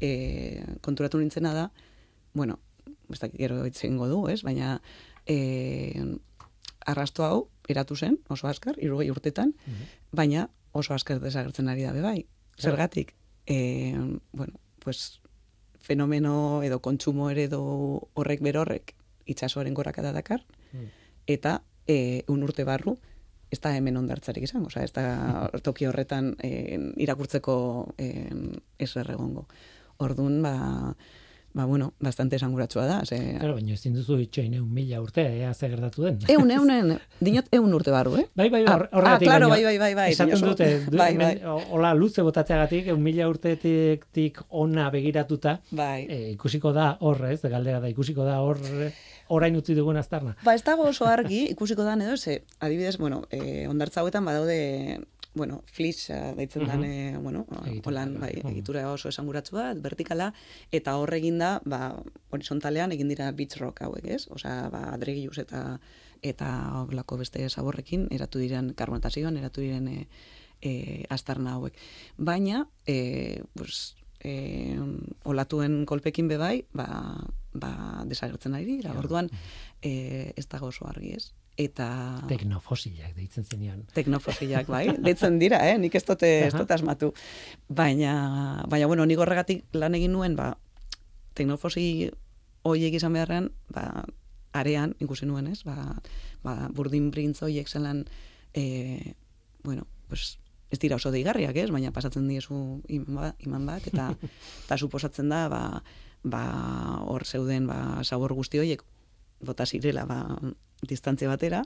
e, 0.00 0.64
konturatu 0.80 1.18
nintzena 1.18 1.54
da, 1.54 1.70
bueno, 2.34 2.58
ez 3.10 3.20
gero 3.36 3.64
itzengo 3.66 4.08
du, 4.08 4.26
ez? 4.28 4.42
Baina, 4.42 4.80
e, 5.26 6.02
arrasto 6.86 7.24
hau, 7.24 7.48
eratu 7.68 7.96
zen, 7.96 8.18
oso 8.28 8.48
askar, 8.48 8.78
irugei 8.82 9.10
urtetan, 9.10 9.54
mhm. 9.66 9.90
baina 10.12 10.48
oso 10.72 10.94
askar 10.94 11.20
desagertzen 11.20 11.68
ari 11.68 11.84
da, 11.84 11.92
bai. 12.02 12.24
Zergatik, 12.58 13.14
e, 13.46 13.94
bueno, 14.32 14.58
pues, 14.78 15.20
fenomeno 15.82 16.62
edo 16.62 16.80
kontsumo 16.80 17.28
eredo 17.30 17.62
horrek 18.14 18.42
berorrek 18.42 18.94
itxasoaren 19.26 19.74
gorakada 19.74 20.12
dakar, 20.12 20.44
mm. 20.72 20.86
eta 21.26 21.62
e, 21.86 22.22
un 22.28 22.42
urte 22.46 22.64
barru, 22.64 22.98
ez 23.52 23.60
da 23.60 23.74
hemen 23.76 23.98
ondartzarik 24.00 24.46
izango, 24.48 24.70
oza, 24.72 24.84
ez 24.86 24.92
da 24.96 25.48
toki 25.64 25.88
horretan 25.88 26.32
e, 26.40 26.78
irakurtzeko 27.04 27.54
e, 28.00 28.12
ez 28.80 28.94
erregongo. 28.96 29.44
Orduan, 30.02 30.38
ba, 30.42 30.54
ba, 31.52 31.66
bueno, 31.68 31.92
bastante 32.00 32.36
esanguratsua 32.36 32.86
da. 32.88 32.96
Ze... 33.04 33.18
Claro, 33.38 33.58
baina 33.58 33.76
ezin 33.76 33.92
duzu 33.94 34.16
itxoin 34.24 34.56
eun 34.56 34.70
mila 34.72 35.02
urte, 35.04 35.26
ea 35.42 35.52
ze 35.52 35.68
gertatu 35.68 36.06
den. 36.06 36.18
Eun, 36.32 36.50
eun, 36.56 36.94
dinot 37.28 37.52
eun 37.52 37.76
urte 37.76 37.92
barru, 37.92 38.16
eh? 38.22 38.26
Bai, 38.34 38.48
bai, 38.48 38.64
ah, 38.64 38.78
horregatik. 38.80 39.28
Ah, 39.28 39.30
claro, 39.34 39.52
bai, 39.52 39.62
bai, 39.68 39.76
bai, 39.84 39.92
bai. 40.00 40.08
Esaten 40.16 40.48
dute, 40.48 40.70
du, 40.88 40.96
bai, 40.96 41.12
bai. 41.20 41.32
hola, 41.44 41.92
luze 41.98 42.24
botatzeagatik, 42.24 42.88
eun 42.94 43.04
mila 43.04 43.28
urtetik 43.28 44.40
ona 44.48 44.88
begiratuta, 44.94 45.58
bai. 45.70 46.06
E, 46.08 46.20
ikusiko 46.32 46.72
da 46.72 46.94
horre, 47.00 47.36
ez, 47.36 47.42
galdera 47.44 47.84
da, 47.84 47.92
ikusiko 47.92 48.24
da 48.24 48.40
horre, 48.40 48.94
orain 49.32 49.56
utzi 49.56 49.74
dugun 49.78 49.96
aztarna. 49.96 50.36
Ba, 50.44 50.54
ez 50.54 50.64
dago 50.66 50.84
oso 50.90 51.08
argi, 51.08 51.46
ikusiko 51.54 51.86
da, 51.86 51.96
edo, 51.96 52.16
ze, 52.16 52.42
adibidez, 52.60 52.98
bueno, 52.98 53.22
eh, 53.30 53.66
ondartza 53.70 54.02
hauetan 54.02 54.28
badaude, 54.28 55.00
bueno, 55.34 55.62
flis, 55.72 56.10
uh, 56.10 56.34
deitzen 56.36 56.62
uh 56.62 56.68
-huh. 56.68 57.22
bueno, 57.22 57.46
holan, 57.84 58.20
bai, 58.20 58.42
egitura 58.44 58.90
oso 58.92 59.08
esanguratsu 59.08 59.56
bat, 59.56 59.80
vertikala, 59.80 60.34
eta 60.70 60.96
horre 60.96 61.20
da, 61.38 61.60
ba, 61.64 62.02
horizontalean 62.30 62.92
egin 62.92 63.08
dira 63.08 63.32
beach 63.32 63.56
rock 63.56 63.80
hauek, 63.82 64.04
ez? 64.04 64.28
Osa, 64.28 64.68
ba, 64.68 64.92
adregius 64.92 65.38
eta 65.38 65.80
eta 66.22 66.86
lako 66.90 67.16
beste 67.16 67.48
saborrekin, 67.48 68.06
eratu 68.10 68.38
diren 68.38 68.74
karbonatazioan, 68.74 69.36
eratu 69.36 69.60
diren 69.60 69.88
e, 69.88 70.06
e, 70.60 71.04
astarna 71.10 71.54
hauek. 71.54 71.74
Baina, 72.16 72.68
e, 72.86 73.42
pues, 73.54 73.96
e, 74.22 74.78
olatuen 75.24 75.84
kolpekin 75.84 76.28
bebai, 76.28 76.64
ba, 76.72 76.86
ba, 77.54 78.02
desagertzen 78.08 78.54
ari 78.54 78.78
dira. 78.78 78.94
Orduan, 78.98 79.30
e, 79.82 80.32
ez 80.36 80.46
dago 80.48 80.70
oso 80.72 80.86
argi 80.88 81.14
ez. 81.16 81.32
Eta... 81.60 81.86
Teknofosilak 82.30 83.12
deitzen 83.16 83.44
zenean. 83.44 83.84
Teknofosilak, 83.92 84.70
bai. 84.72 84.86
Deitzen 85.04 85.38
dira, 85.42 85.60
eh? 85.68 85.76
Nik 85.78 85.94
ez 85.98 86.04
tote, 86.08 86.30
ez 86.46 86.52
tote 86.54 86.74
asmatu. 86.74 87.12
Baina, 87.68 88.64
baina, 88.72 88.88
bueno, 88.88 89.04
nik 89.08 89.20
horregatik 89.20 89.64
lan 89.76 89.98
egin 89.98 90.14
nuen, 90.16 90.36
ba, 90.38 90.54
teknofosi 91.36 92.10
hoiek 92.68 92.96
izan 92.96 93.12
beharrean, 93.18 93.50
ba, 93.74 94.04
arean, 94.56 94.94
ikusi 95.04 95.28
nuen, 95.28 95.50
ez? 95.52 95.60
Ba, 95.68 95.98
ba, 96.44 96.56
burdin 96.72 97.10
printz 97.12 97.42
hoiek 97.44 97.68
zelan, 97.68 98.06
e, 98.54 99.14
bueno, 99.64 99.86
pues, 100.08 100.38
ez 100.72 100.78
dira 100.80 100.96
oso 100.96 101.12
deigarriak, 101.12 101.56
ez? 101.60 101.68
Baina 101.72 101.92
pasatzen 101.92 102.28
diezu 102.30 102.80
iman 102.88 103.18
bat, 103.20 103.44
iman 103.44 103.68
bat 103.68 103.86
eta, 103.92 104.08
eta 104.64 104.80
suposatzen 104.80 105.28
da, 105.28 105.44
ba, 105.52 105.62
ba, 106.22 106.44
hor 107.06 107.24
zeuden 107.26 107.66
ba, 107.66 108.02
sabor 108.04 108.34
guzti 108.34 108.60
horiek 108.62 108.82
bota 109.42 109.66
zirela 109.66 110.04
ba, 110.06 110.22
distantzia 110.82 111.28
batera, 111.30 111.62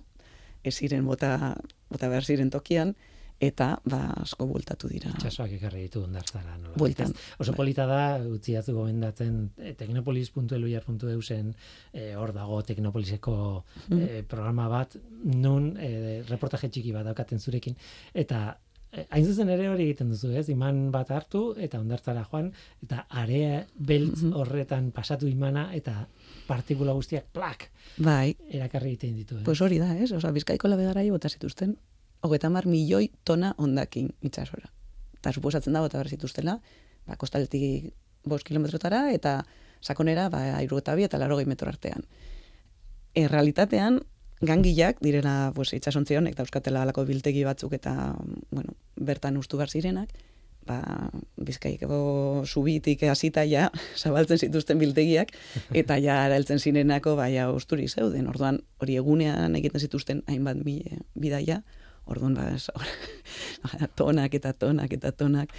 ez 0.65 0.75
ziren 0.75 1.05
bota, 1.07 1.55
bota 1.91 2.09
behar 2.09 2.25
ziren 2.25 2.51
tokian, 2.51 2.95
eta 3.41 3.75
ba, 3.85 4.01
asko 4.23 4.47
bultatu 4.49 4.89
dira. 4.89 5.11
Itxasoak 5.19 5.53
ekarri 5.59 5.83
ditu 5.85 6.03
ondartzara. 6.07 6.57
Nola, 6.57 6.73
Bueltan. 6.81 7.13
Oso 7.37 7.53
bai. 7.53 7.57
polita 7.59 7.85
da, 7.89 8.01
utziatu 8.33 8.73
gomendatzen, 8.79 9.51
e, 9.61 9.75
teknopolis.eluiar.eu 9.77 11.21
zen, 11.23 11.53
e, 11.93 12.15
hor 12.17 12.33
dago 12.37 12.63
teknopoliseko 12.65 13.37
e, 13.93 14.23
programa 14.29 14.71
bat, 14.73 14.97
nun 15.29 15.75
e, 15.77 16.23
reportaje 16.31 16.73
txiki 16.73 16.95
bat 16.97 17.05
daukaten 17.11 17.43
zurekin, 17.43 17.77
eta 18.15 18.57
hain 19.11 19.27
zuzen 19.27 19.51
ere 19.53 19.69
hori 19.69 19.89
egiten 19.91 20.11
duzu, 20.13 20.31
ez? 20.37 20.47
Iman 20.53 20.91
bat 20.95 21.11
hartu 21.15 21.43
eta 21.63 21.81
ondartzara 21.83 22.25
joan 22.31 22.53
eta 22.85 23.05
area 23.23 23.65
beltz 23.77 24.23
mhm. 24.23 24.33
horretan 24.41 24.91
pasatu 24.97 25.29
imana 25.29 25.69
eta 25.77 26.07
partikula 26.47 26.95
guztiak 26.97 27.29
plak. 27.35 27.69
Bai. 27.99 28.37
Erakarri 28.51 28.95
egiten 28.95 29.17
ditu, 29.17 29.43
Pues 29.45 29.61
hori 29.61 29.79
da, 29.83 29.93
ez? 29.97 30.13
Osa, 30.13 30.33
bizkaiko 30.33 30.69
labegarai 30.69 31.09
bota 31.11 31.29
zituzten 31.29 31.77
hogeta 32.27 32.51
mar 32.51 32.67
milioi 32.67 33.11
tona 33.25 33.53
ondakin 33.59 34.11
itxasora. 34.27 34.71
Eta 35.19 35.33
suposatzen 35.33 35.77
da, 35.77 35.83
bota 35.85 36.03
zituztela, 36.05 36.59
ba, 37.07 37.17
kostaltik 37.17 37.93
bost 38.27 38.47
kilometrotara, 38.47 39.07
eta 39.15 39.41
sakonera, 39.81 40.29
ba, 40.33 40.43
iru 40.65 40.81
eta 40.83 40.95
bi 40.99 41.07
eta 41.07 41.19
laro 41.19 41.39
metro 41.47 41.69
artean. 41.69 42.05
E, 43.15 43.29
realitatean, 43.29 44.01
gangilak, 44.41 45.01
direna, 45.01 45.53
pues, 45.55 45.73
itxasontzi 45.73 46.17
honek, 46.17 46.37
dauzkatela 46.37 46.83
alako 46.85 47.07
biltegi 47.09 47.45
batzuk 47.45 47.73
eta, 47.79 48.15
bueno, 48.51 48.77
bertan 48.97 49.37
ustu 49.41 49.57
bar 49.57 49.71
zirenak, 49.71 50.13
ba, 50.67 50.81
bizkaiko 51.37 52.43
subitik 52.45 53.03
hasita 53.09 53.47
ja, 53.49 53.71
zabaltzen 54.03 54.39
zituzten 54.39 54.79
biltegiak, 54.83 55.33
eta 55.73 55.99
ja 56.03 56.23
araeltzen 56.27 56.61
zirenako, 56.61 57.17
ba, 57.17 57.31
ja, 57.33 57.49
usturi 57.55 57.89
zeuden, 57.89 58.29
orduan, 58.29 58.61
hori 58.83 58.99
egunean 59.01 59.57
egiten 59.57 59.81
zituzten 59.81 60.23
hainbat 60.27 60.61
bi, 60.67 60.81
bidaia, 61.15 61.63
orduan, 62.05 62.37
ba, 62.37 62.51
ez, 62.55 62.69
tonak 63.99 64.37
eta 64.37 64.53
tonak 64.53 64.93
eta 64.99 65.13
tonak, 65.13 65.55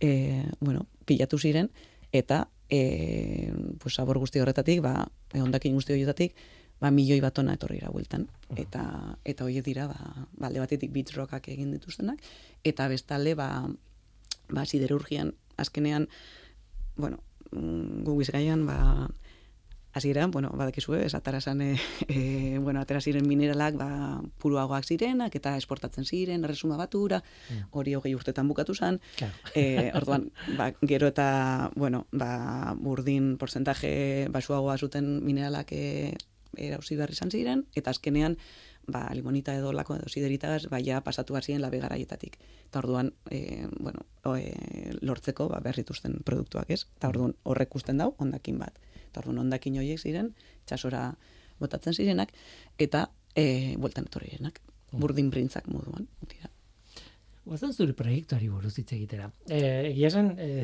e, 0.00 0.42
bueno, 0.60 0.86
pilatu 1.04 1.38
ziren, 1.38 1.68
eta, 2.12 2.46
e, 2.70 3.52
pues, 3.78 3.94
sabor 3.96 4.18
guzti 4.22 4.40
horretatik, 4.40 4.80
ba, 4.84 5.08
e, 5.34 5.42
ondakin 5.42 5.76
guzti 5.76 5.92
horretatik, 5.92 6.36
ba, 6.82 6.90
milioi 6.90 7.20
bat 7.22 7.34
tona 7.38 7.54
etorri 7.54 7.80
bueltan. 7.94 8.26
Eta, 8.58 8.82
eta 9.24 9.46
hori 9.46 9.62
dira, 9.62 9.86
ba, 9.86 10.26
balde 10.42 10.62
batetik 10.62 10.92
beach 10.92 11.14
rockak 11.14 11.48
egin 11.54 11.70
dituztenak, 11.76 12.22
eta 12.66 12.88
bestalde, 12.90 13.36
ba, 13.38 13.48
ba, 14.50 14.66
siderurgian, 14.66 15.34
azkenean, 15.56 16.08
bueno, 16.96 17.22
mm, 17.52 18.02
gu 18.06 18.16
bizkaian, 18.18 18.66
ba, 18.66 19.08
Hasieran, 19.94 20.30
bueno, 20.30 20.48
badakizue, 20.56 21.04
ez 21.04 21.14
atara 21.14 21.38
e, 21.60 21.76
e, 22.08 22.58
bueno, 22.58 22.80
atera 22.80 23.02
ziren 23.02 23.28
mineralak, 23.28 23.74
ba, 23.76 24.22
puruagoak 24.38 24.86
zirenak, 24.86 25.34
eta 25.36 25.54
esportatzen 25.58 26.06
ziren, 26.06 26.44
erresuma 26.44 26.78
batura, 26.78 27.18
mm. 27.50 27.68
hori 27.72 27.92
hogei 27.94 28.14
urtetan 28.14 28.48
bukatu 28.48 28.74
zen. 28.74 29.00
Claro. 29.18 29.34
E, 29.54 29.92
orduan, 29.92 30.30
ba, 30.56 30.72
gero 30.80 31.10
eta, 31.12 31.70
bueno, 31.76 32.06
ba, 32.10 32.72
burdin 32.80 33.36
porcentaje 33.36 34.28
basuagoa 34.32 34.78
zuten 34.78 35.20
mineralak 35.26 35.72
e, 35.76 36.16
erauzi 36.56 36.96
behar 36.96 37.12
izan 37.14 37.30
ziren, 37.30 37.64
eta 37.76 37.90
azkenean, 37.90 38.36
ba, 38.86 39.06
limonita 39.14 39.54
edo 39.54 39.72
lako 39.72 39.96
edo 39.96 40.08
sideritagaz, 40.08 40.66
ba, 40.70 40.80
ja 40.82 41.00
pasatu 41.04 41.36
hasien 41.38 41.62
labe 41.62 41.80
garaietatik. 41.82 42.38
Eta 42.66 42.82
orduan, 42.82 43.12
e, 43.30 43.66
bueno, 43.78 44.06
o, 44.24 44.36
e, 44.36 44.52
lortzeko 45.00 45.48
ba, 45.52 45.60
berrituzten 45.64 46.20
produktuak 46.24 46.70
ez, 46.70 46.84
eta 46.98 47.12
orduan 47.12 47.36
horrek 47.42 47.76
usten 47.78 48.02
dau, 48.02 48.12
ondakin 48.18 48.58
bat. 48.62 48.80
Eta 49.08 49.22
orduan 49.24 49.44
ondakin 49.46 49.78
horiek 49.82 50.00
ziren, 50.00 50.32
txasora 50.66 51.06
botatzen 51.60 51.94
zirenak, 51.94 52.34
eta 52.78 53.08
e, 53.34 53.76
bueltan 53.78 54.10
etorrirenak, 54.10 54.60
mm. 54.64 55.00
burdin 55.00 55.30
brintzak 55.30 55.70
moduan. 55.72 56.08
Tira. 56.28 56.51
Guazen 57.42 57.72
zure 57.74 57.94
proiektuari 57.98 58.46
buruz 58.46 58.76
hitz 58.78 58.92
egitera. 58.94 59.24
Eh, 59.50 59.88
egia 59.88 60.06
esan, 60.12 60.28
eh, 60.38 60.62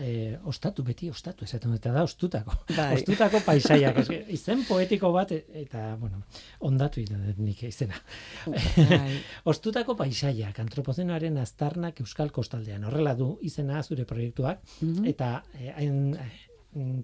eh, 0.00 0.38
ostatu 0.50 0.82
beti, 0.82 1.10
ostatu, 1.10 1.46
esaten 1.46 1.76
eta 1.76 1.92
da, 1.94 2.02
ostutako. 2.02 2.56
Bai. 2.74 2.88
Ostutako 2.98 3.38
paisaiak. 3.46 4.00
Ez, 4.02 4.18
izen 4.34 4.64
poetiko 4.66 5.12
bat, 5.14 5.30
eta, 5.32 5.84
bueno, 6.00 6.24
ondatu 6.66 7.04
dut 7.06 7.38
nik 7.38 7.62
izena. 7.68 8.02
Bai. 8.50 9.20
ostutako 9.52 9.94
paisaiak, 10.02 10.58
antropozenoaren 10.64 11.38
aztarnak 11.38 12.02
euskal 12.02 12.34
kostaldean. 12.34 12.88
Horrela 12.90 13.14
du 13.14 13.36
izena 13.46 13.84
zure 13.84 14.08
proiektuak, 14.10 14.66
mhm. 14.82 15.06
eta 15.14 15.32
eh, 15.54 15.86
eh, 15.86 16.30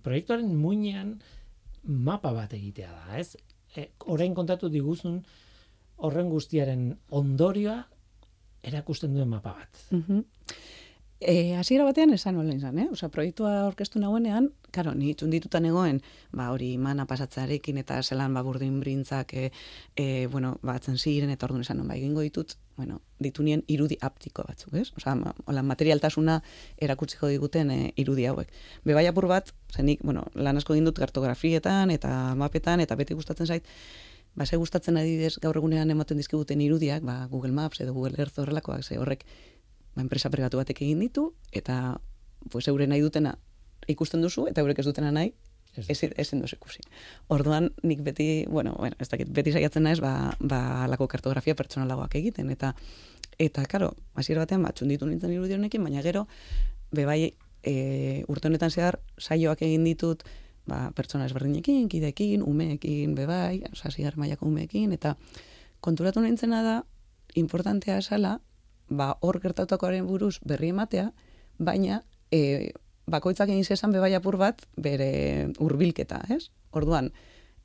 proiektuaren 0.02 0.50
muinean 0.58 1.20
mapa 1.86 2.34
bat 2.34 2.52
egitea 2.58 2.90
da, 2.90 3.20
ez? 3.20 3.36
Eh, 3.76 3.92
orain 4.10 4.34
kontatu 4.34 4.68
diguzun 4.72 5.20
horren 5.96 6.28
guztiaren 6.32 6.90
ondorioa 7.14 7.84
erakusten 8.66 9.14
duen 9.14 9.30
mapa 9.32 9.56
bat. 9.60 9.84
Mm 9.90 10.24
E, 11.16 11.56
hasiera 11.56 11.86
batean 11.88 12.10
esan 12.12 12.34
nola 12.36 12.52
izan, 12.52 12.76
eh? 12.76 12.90
Osa, 12.92 13.08
proiektua 13.08 13.62
orkestu 13.64 13.96
nagoenean, 14.02 14.50
karo, 14.70 14.92
ni 14.92 15.14
txunditutan 15.16 15.64
egoen, 15.64 16.02
ba, 16.36 16.50
hori 16.52 16.74
mana 16.76 17.06
pasatzarekin 17.08 17.80
eta 17.80 18.02
zelan 18.02 18.34
ba, 18.36 18.42
burdin 18.44 18.74
brintzak, 18.82 19.32
e, 19.32 19.46
e, 19.96 20.26
bueno, 20.28 20.58
batzen 20.60 20.98
ziren, 21.00 21.32
eta 21.32 21.48
orduan 21.48 21.64
esan, 21.64 21.80
ba, 21.88 21.96
egingo 21.96 22.20
ditut, 22.20 22.58
bueno, 22.76 23.00
ditu 23.18 23.46
nien 23.46 23.62
irudi 23.72 23.96
aptiko 24.04 24.44
batzuk, 24.44 24.74
ez? 24.76 24.90
Osa, 25.00 25.14
ma, 25.16 25.32
hola, 25.46 25.62
materialtasuna 25.64 26.42
erakutziko 26.76 27.32
diguten 27.32 27.72
e, 27.72 27.78
irudi 27.96 28.28
hauek. 28.28 28.52
Bebai 28.84 29.06
apur 29.08 29.30
bat, 29.32 29.54
zenik, 29.72 30.04
bueno, 30.04 30.26
lan 30.34 30.60
asko 30.60 30.76
dut 30.76 31.00
kartografietan 31.00 31.90
eta 31.96 32.34
mapetan, 32.36 32.84
eta 32.84 32.94
beti 32.94 33.16
gustatzen 33.16 33.48
zait, 33.48 33.64
ba, 34.36 34.46
ze 34.46 34.56
gustatzen 34.60 34.96
adidez 35.00 35.38
gaur 35.42 35.56
egunean 35.56 35.90
ematen 35.90 36.20
dizkiguten 36.20 36.60
irudiak, 36.60 37.02
ba, 37.02 37.26
Google 37.32 37.52
Maps 37.56 37.80
edo 37.80 37.94
Google 37.96 38.20
Earth 38.20 38.38
horrelakoak, 38.38 38.84
ze 38.84 38.98
horrek 39.00 39.24
ba, 39.94 40.04
enpresa 40.04 40.30
pribatu 40.30 40.60
batek 40.60 40.82
egin 40.84 41.00
ditu, 41.00 41.30
eta 41.52 41.98
pues, 42.50 42.68
eure 42.68 42.86
nahi 42.86 43.00
dutena 43.00 43.36
ikusten 43.88 44.22
duzu, 44.22 44.46
eta 44.50 44.60
eurek 44.60 44.82
ez 44.82 44.86
dutena 44.86 45.10
nahi, 45.14 45.32
ez, 45.76 46.02
ez 46.04 46.28
duz 46.32 46.52
ikusi. 46.52 46.84
Orduan, 47.32 47.70
nik 47.82 48.02
beti, 48.04 48.44
bueno, 48.48 48.74
bueno 48.78 48.96
ez 49.00 49.08
dakit, 49.08 49.32
beti 49.32 49.52
saiatzen 49.56 49.86
naiz, 49.88 50.00
ba, 50.04 50.36
ba, 50.40 50.86
lako 50.90 51.08
kartografia 51.08 51.56
pertsonalagoak 51.56 52.14
egiten, 52.20 52.50
eta, 52.52 52.74
eta, 53.38 53.64
karo, 53.70 53.92
hasier 54.14 54.40
batean, 54.42 54.64
ba, 54.66 54.72
txunditu 54.76 55.08
nintzen 55.08 55.32
irudi 55.32 55.56
honekin, 55.56 55.84
baina 55.84 56.04
gero, 56.04 56.26
bebai, 56.92 57.34
e, 57.62 58.24
urte 58.28 58.50
honetan 58.50 58.72
zehar, 58.72 59.00
saioak 59.18 59.64
egin 59.66 59.86
ditut, 59.86 60.26
ba, 60.66 60.90
pertsona 60.94 61.26
ezberdinekin, 61.26 61.88
kidekin, 61.88 62.42
umeekin, 62.42 63.14
bebai, 63.14 63.62
sasi 63.74 64.04
mailako 64.16 64.46
umeekin, 64.46 64.92
eta 64.92 65.16
konturatu 65.80 66.20
nintzena 66.20 66.62
da, 66.62 66.76
importantea 67.34 67.98
esala, 67.98 68.40
ba, 68.88 69.16
hor 69.20 69.40
gertatakoaren 69.40 70.06
buruz 70.06 70.38
berri 70.44 70.70
ematea, 70.74 71.10
baina 71.58 72.02
e, 72.30 72.72
bakoitzak 73.06 73.48
egin 73.48 73.64
zezan 73.64 73.92
bebai 73.92 74.14
apur 74.14 74.36
bat 74.36 74.66
bere 74.76 75.52
hurbilketa, 75.58 76.22
ez? 76.34 76.50
Orduan, 76.72 77.12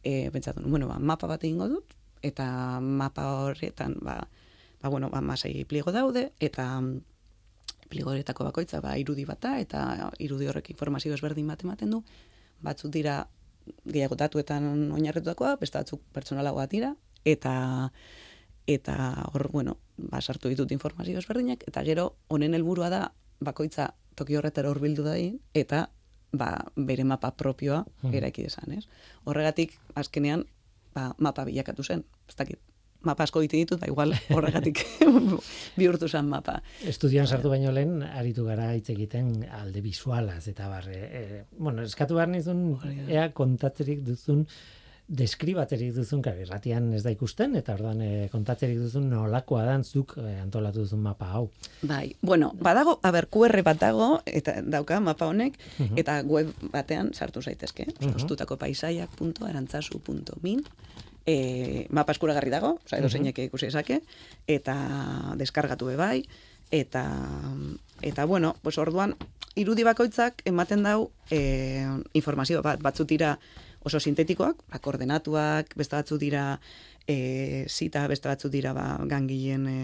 e, 0.04 0.30
pentsatu, 0.32 0.62
bueno, 0.66 0.88
ba, 0.88 1.00
mapa 1.00 1.28
bat 1.28 1.44
egingo 1.44 1.68
dut, 1.70 1.96
eta 2.22 2.80
mapa 2.82 3.28
horretan, 3.46 3.98
ba, 4.02 4.22
ba 4.82 4.90
bueno, 4.90 5.10
ba, 5.10 5.22
masai 5.22 5.66
pliego 5.66 5.92
daude, 5.92 6.32
eta 6.40 6.82
pliego 7.90 8.14
horretako 8.14 8.46
bakoitza, 8.48 8.82
ba, 8.82 8.96
irudi 8.98 9.26
bata, 9.26 9.58
eta 9.60 10.12
irudi 10.20 10.48
horrek 10.48 10.72
informazio 10.72 11.14
ezberdin 11.14 11.50
bat 11.52 11.64
ematen 11.66 11.98
du, 11.98 12.04
batzuk 12.62 12.92
dira 12.94 13.28
gehiago 13.86 14.18
datuetan 14.18 14.92
oinarretutakoa, 14.92 15.56
beste 15.62 15.80
batzuk 15.80 16.02
pertsonalagoa 16.14 16.68
dira, 16.72 16.96
eta 17.26 17.54
eta 18.70 18.96
hor, 19.34 19.50
bueno, 19.52 19.78
ba, 19.98 20.22
sartu 20.22 20.50
ditut 20.50 20.72
informazio 20.72 21.20
ezberdinak, 21.20 21.64
eta 21.68 21.84
gero 21.84 22.16
honen 22.30 22.54
helburua 22.54 22.90
da 22.94 23.02
bakoitza 23.42 23.92
toki 24.16 24.38
horretara 24.38 24.70
hurbildu 24.70 25.04
da 25.04 25.16
eta 25.54 25.90
ba, 26.32 26.52
bere 26.76 27.04
mapa 27.04 27.34
propioa 27.36 27.84
hmm. 28.02 28.14
eraiki 28.14 28.46
desan, 28.48 28.72
ez? 28.78 28.86
Horregatik, 29.26 29.78
azkenean, 29.96 30.46
ba, 30.96 31.12
mapa 31.18 31.46
bilakatu 31.46 31.84
zen, 31.84 32.06
ez 32.30 32.36
dakit, 32.36 32.60
mapa 33.08 33.24
asko 33.24 33.42
ditu 33.44 33.58
ditut, 33.58 33.80
ba, 33.82 33.90
igual 33.90 34.14
horregatik 34.36 34.84
bihurtu 35.80 36.10
zen 36.10 36.30
mapa. 36.30 36.60
Estudian 36.88 37.28
sartu 37.28 37.54
baino 37.54 37.72
lehen, 37.72 38.02
aritu 38.04 38.46
gara 38.46 38.72
hitz 38.76 38.90
egiten 38.94 39.34
alde 39.62 39.82
visualaz, 39.82 40.44
eta 40.52 40.70
barre, 40.72 41.00
e, 41.08 41.42
bueno, 41.58 41.82
eskatu 41.82 42.20
behar 42.20 42.32
nizun, 42.32 42.78
ea 43.08 43.32
kontatzerik 43.38 44.06
duzun, 44.06 44.46
deskribaterik 45.12 45.92
duzun, 45.96 46.22
kari, 46.24 46.46
ratian 46.48 46.94
ez 46.96 47.02
da 47.04 47.12
ikusten, 47.12 47.56
eta 47.60 47.74
ordan 47.76 48.02
e, 48.06 48.30
kontatzerik 48.32 48.80
duzun 48.80 49.10
nolakoa 49.12 49.66
dan 49.68 49.84
zuk 49.84 50.16
e, 50.22 50.38
antolatu 50.40 50.86
duzun 50.86 51.02
mapa 51.04 51.28
hau. 51.36 51.50
Bai, 51.82 52.16
bueno, 52.22 52.54
badago, 52.56 53.00
aber, 53.04 53.28
QR 53.34 53.64
bat 53.68 53.82
dago, 53.82 54.22
eta 54.26 54.62
dauka 54.64 55.02
mapa 55.04 55.28
honek, 55.28 55.60
eta 56.00 56.22
web 56.24 56.54
batean 56.72 57.12
sartu 57.14 57.42
zaitezke, 57.42 57.88
uh 57.90 57.94
-huh. 57.98 58.16
ostutako 58.16 58.58
paisaiak.arantzazu.min, 58.58 60.64
e, 61.26 61.88
mapa 61.90 62.16
eskuragarri 62.16 62.52
dago, 62.54 62.78
oza, 62.86 62.98
edo 62.98 63.10
zeinek 63.10 63.38
ikusi 63.48 63.70
esake, 63.70 64.02
eta 64.48 64.76
deskargatu 65.40 65.92
be 65.92 65.98
bai, 66.00 66.24
eta, 66.72 67.06
eta 68.02 68.26
bueno, 68.26 68.56
pues 68.62 68.78
orduan, 68.78 69.16
irudi 69.56 69.84
bakoitzak 69.84 70.42
ematen 70.48 70.84
dau 70.88 71.12
e, 71.30 71.86
informazio 72.14 72.62
bat, 72.64 72.82
batzu 72.82 73.06
dira 73.06 73.36
oso 73.84 74.00
sintetikoak, 74.00 74.64
ba, 74.70 74.80
koordenatuak, 74.80 75.76
beste 75.76 75.98
batzu 75.98 76.18
dira 76.22 76.46
e, 77.08 77.66
zita, 77.68 78.06
beste 78.08 78.30
batzu 78.30 78.50
dira 78.54 78.74
ba, 78.78 78.96
gangilen 79.10 79.68
e, 79.68 79.80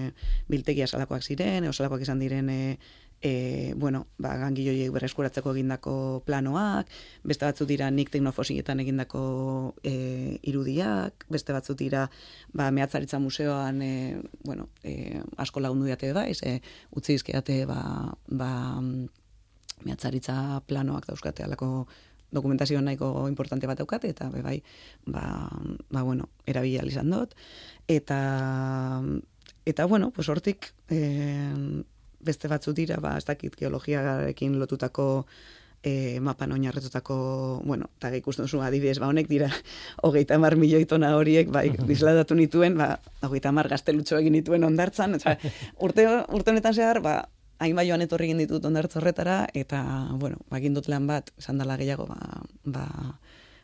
biltegia 0.48 0.88
salakoak 0.88 1.26
ziren, 1.26 1.68
osalakoak 1.68 2.06
izan 2.06 2.22
diren 2.22 2.50
e, 2.50 2.78
e, 3.22 3.74
bueno, 3.76 4.08
ba, 4.18 4.36
gangilloiek 4.38 4.92
berreskuratzeko 4.94 5.54
egindako 5.56 6.24
planoak, 6.26 6.90
beste 7.28 7.48
batzu 7.48 7.66
dira 7.70 7.90
nik 7.92 8.12
teknofosietan 8.14 8.82
egindako 8.84 9.22
e, 9.84 10.38
irudiak, 10.48 11.26
beste 11.34 11.56
batzu 11.56 11.76
dira 11.78 12.08
ba, 12.54 12.70
mehatzaritza 12.72 13.20
museoan 13.20 13.82
e, 13.82 13.94
bueno, 14.44 14.70
e, 14.84 15.22
asko 15.38 15.64
lagundu 15.64 15.90
diate 15.90 16.14
ez, 16.28 16.42
e, 16.44 16.60
utzi 16.92 17.18
izkeate 17.18 17.66
ba, 17.66 18.14
ba, 18.28 18.52
mehatzaritza 19.86 20.62
planoak 20.68 21.08
dauzkate 21.08 21.44
alako 21.44 21.88
dokumentazio 22.32 22.82
nahiko 22.82 23.28
importante 23.30 23.68
bat 23.68 23.80
daukate, 23.80 24.10
eta 24.12 24.30
be 24.30 24.42
bai, 24.44 24.62
ba, 25.06 25.50
ba 25.90 26.04
bueno, 26.04 26.30
erabila 26.46 26.84
izan 26.86 27.10
dut, 27.12 27.34
eta 27.88 29.02
eta 29.66 29.86
bueno, 29.86 30.12
pues 30.12 30.30
hortik 30.30 30.74
eh, 30.90 31.84
beste 32.20 32.48
batzu 32.48 32.74
dira, 32.74 32.98
ba, 33.04 33.18
ez 33.18 33.26
dakit 33.26 33.56
geologiarekin 33.56 34.58
lotutako 34.60 35.26
e, 35.84 36.20
mapan 36.20 36.52
oinarretutako, 36.52 37.62
bueno, 37.66 37.90
eta 37.98 38.12
ikusten 38.18 38.48
duzu 38.48 38.62
adibidez, 38.66 38.98
ba 39.00 39.10
honek 39.12 39.30
dira 39.30 39.50
hogeita 40.06 40.38
mar 40.42 40.58
milioi 40.60 40.86
tona 40.90 41.14
horiek, 41.18 41.52
bai, 41.54 41.70
disladatu 41.92 42.36
nituen, 42.36 42.78
ba, 42.80 42.98
hogeita 43.26 43.54
mar 43.56 43.70
gaztelutxo 43.72 44.20
egin 44.20 44.38
nituen 44.40 44.68
ondartzan, 44.68 45.18
eta 45.20 45.38
urte, 45.86 46.08
urte 46.34 46.54
honetan 46.54 46.76
zehar, 46.76 47.02
ba, 47.06 47.18
hain 47.64 47.78
joan 47.88 48.04
etorri 48.06 48.30
egin 48.30 48.44
ditut 48.44 48.66
ondartz 48.70 48.98
horretara, 49.00 49.46
eta, 49.54 49.82
bueno, 50.20 50.42
ba, 50.50 50.60
egin 50.62 50.78
dut 50.78 50.90
lan 50.92 51.08
bat, 51.10 51.32
esan 51.38 51.58
dela 51.62 51.78
gehiago, 51.78 52.06
ba, 52.10 52.44
ba, 52.66 52.86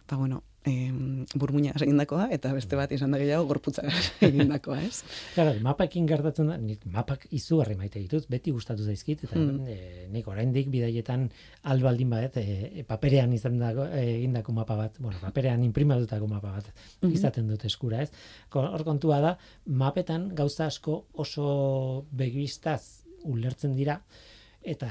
ba 0.10 0.18
bueno, 0.18 0.44
em, 0.66 1.26
burmuina 1.36 1.74
egindakoa, 1.82 2.28
eta 2.36 2.54
beste 2.56 2.76
bat 2.80 2.92
izan 2.96 3.12
da 3.12 3.18
gehiago 3.22 3.46
gorputza 3.50 3.84
egindakoa, 4.28 4.80
ez? 4.84 5.04
Claro, 5.36 5.54
mapakin 5.66 6.06
gertatzen 6.08 6.48
da, 6.52 6.58
nik 6.58 6.86
mapak 6.86 7.28
izugarri 7.32 7.76
maite 7.80 8.00
ditut, 8.00 8.28
beti 8.32 8.52
gustatu 8.56 8.84
zaizkit, 8.88 9.24
eta 9.28 9.40
Mm. 9.40 9.68
e, 9.68 10.08
nik 10.14 10.28
oraindik 10.28 10.70
bidaietan 10.72 11.28
albaldin 11.64 12.10
bat, 12.10 12.38
e, 12.38 12.84
paperean 12.88 13.34
izan 13.34 13.58
dago, 13.60 13.86
e, 13.86 14.04
egindako 14.20 14.54
mapa 14.56 14.76
bat, 14.80 15.00
bueno, 15.00 15.18
paperean 15.22 15.64
imprimatutako 15.64 16.28
mapa 16.28 16.52
bat 16.58 16.70
Mhm. 17.02 17.12
izaten 17.14 17.48
dut 17.48 17.66
eskura, 17.66 18.02
ez? 18.04 18.12
Hor 18.54 18.84
kontua 18.84 19.20
da, 19.20 19.38
mapetan 19.66 20.30
gauza 20.36 20.66
asko 20.68 21.06
oso 21.14 22.06
begibistaz 22.12 23.04
ulertzen 23.24 23.76
dira, 23.76 24.02
eta 24.64 24.90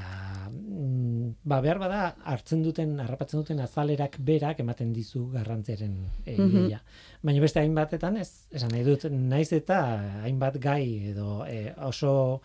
mm, 0.51 1.29
ba, 1.43 1.59
behar 1.61 1.79
bada 1.81 2.01
hartzen 2.29 2.63
duten, 2.63 2.99
harrapatzen 3.01 3.39
duten 3.41 3.59
azalerak 3.63 4.17
berak 4.19 4.59
ematen 4.63 4.93
dizu 4.93 5.27
garrantziaren 5.33 5.95
e, 6.25 6.37
Mhm. 6.37 6.49
ideia. 6.49 6.83
Baina 7.23 7.41
beste 7.41 7.59
hainbatetan 7.59 8.17
ez, 8.17 8.47
esan 8.51 8.69
nahi 8.71 8.83
dut, 8.83 9.05
naiz 9.11 9.51
eta 9.53 9.79
hainbat 10.23 10.59
gai 10.61 11.09
edo 11.13 11.45
e, 11.47 11.73
oso 11.81 12.41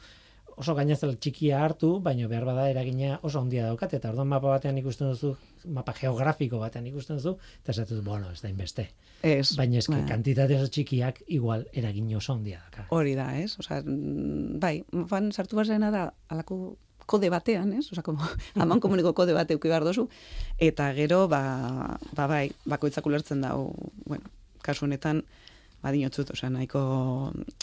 oso 0.58 0.74
gainazel 0.74 1.12
txikia 1.22 1.60
hartu, 1.62 2.00
baina 2.02 2.26
behar 2.26 2.44
bada 2.44 2.64
eragina 2.68 3.20
oso 3.22 3.38
handia 3.38 3.66
daukat, 3.68 3.92
eta 3.94 4.10
orduan 4.10 4.26
mapa 4.26 4.48
batean 4.48 4.76
ikusten 4.80 5.06
duzu, 5.12 5.36
mapa 5.70 5.92
geografiko 5.94 6.58
batean 6.58 6.84
ikusten 6.90 7.14
duzu, 7.20 7.36
eta 7.62 7.70
esatu 7.70 7.94
duzu, 7.94 8.04
bueno, 8.08 8.32
ez 8.32 8.40
da 8.42 8.48
inbeste. 8.50 8.88
Ez. 9.22 9.54
Baina 9.56 9.78
eske, 9.78 9.94
ba, 9.94 10.08
kantitate 10.08 10.56
oso 10.58 10.66
txikiak 10.66 11.22
igual 11.28 11.62
eragin 11.72 12.10
oso 12.16 12.32
handia 12.34 12.58
daka. 12.64 12.88
Hori 12.90 13.14
da, 13.14 13.28
ez? 13.38 13.54
Osa, 13.62 13.78
mm, 13.84 14.58
bai, 14.58 14.82
mapan 14.90 15.30
sartu 15.30 15.54
bazena 15.60 15.92
da, 15.94 16.08
alako 16.28 16.76
kode 17.08 17.30
batean, 17.32 17.72
ez? 17.78 17.86
Osa, 17.92 18.04
como, 18.04 18.20
aman 18.62 18.80
komuniko 18.84 19.14
kode 19.16 19.32
bate 19.36 19.56
uki 19.56 19.70
behar 19.72 19.84
dozu, 19.88 20.06
eta 20.60 20.90
gero, 20.94 21.24
ba, 21.32 21.96
ba 22.14 22.26
bai, 22.30 22.46
bakoitzak 22.68 23.06
ulertzen 23.08 23.40
dau, 23.44 23.72
bueno, 24.04 24.28
kasu 24.62 24.84
honetan, 24.86 25.24
badinotzut, 25.82 26.32
osea, 26.34 26.50
nahiko, 26.50 26.80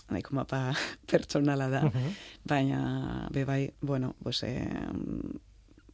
nahiko 0.09 0.35
mapa 0.37 0.71
pertsonala 1.11 1.69
da, 1.69 1.83
Mhm. 1.85 2.11
baina, 2.47 2.79
be 3.31 3.45
bai, 3.45 3.73
bueno, 3.81 4.15
pues, 4.23 4.41
eh, 4.43 4.65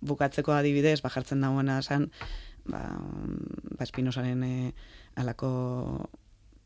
bukatzeko 0.01 0.53
adibidez, 0.53 1.01
ba, 1.01 1.09
jartzen 1.13 1.41
dagoena 1.41 1.79
esan, 1.83 2.09
ba, 2.65 2.81
ba 3.77 3.83
Espinosaren 3.83 4.43
eh, 4.43 4.73
alako 5.15 6.09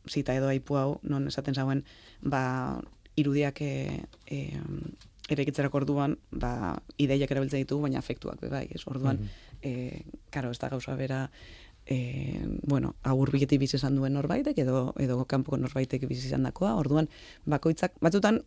zita 0.07 0.35
edo 0.37 0.47
aipu 0.51 0.77
hau, 0.77 0.99
non 1.03 1.25
esaten 1.27 1.55
zauen, 1.57 1.83
ba, 2.21 2.79
irudiak 3.15 3.61
e, 3.63 4.03
e, 4.27 4.39
eraikitzerako 5.29 5.77
orduan, 5.81 6.17
ba, 6.31 6.77
ideiak 7.01 7.31
erabiltzen 7.31 7.63
ditugu, 7.63 7.81
baina 7.88 7.99
afektuak, 7.99 8.39
be 8.41 8.49
bai, 8.49 8.67
ez, 8.69 8.83
orduan, 8.85 9.17
Mhm. 9.17 9.29
e, 9.61 10.03
karo, 10.29 10.51
ez 10.51 10.59
da 10.59 10.69
gauza 10.69 10.95
bera, 10.95 11.29
e, 11.85 12.45
bueno, 12.63 12.95
agur 13.03 13.31
biletik 13.31 13.59
bizi 13.59 13.77
izan 13.77 13.95
duen 13.95 14.13
norbaitek, 14.13 14.57
edo, 14.57 14.93
edo 14.99 15.25
kanpoko 15.25 15.57
norbaitek 15.57 16.07
bizi 16.07 16.27
izan 16.27 16.45
orduan, 16.55 17.09
bakoitzak, 17.45 17.93
batzutan, 18.01 18.43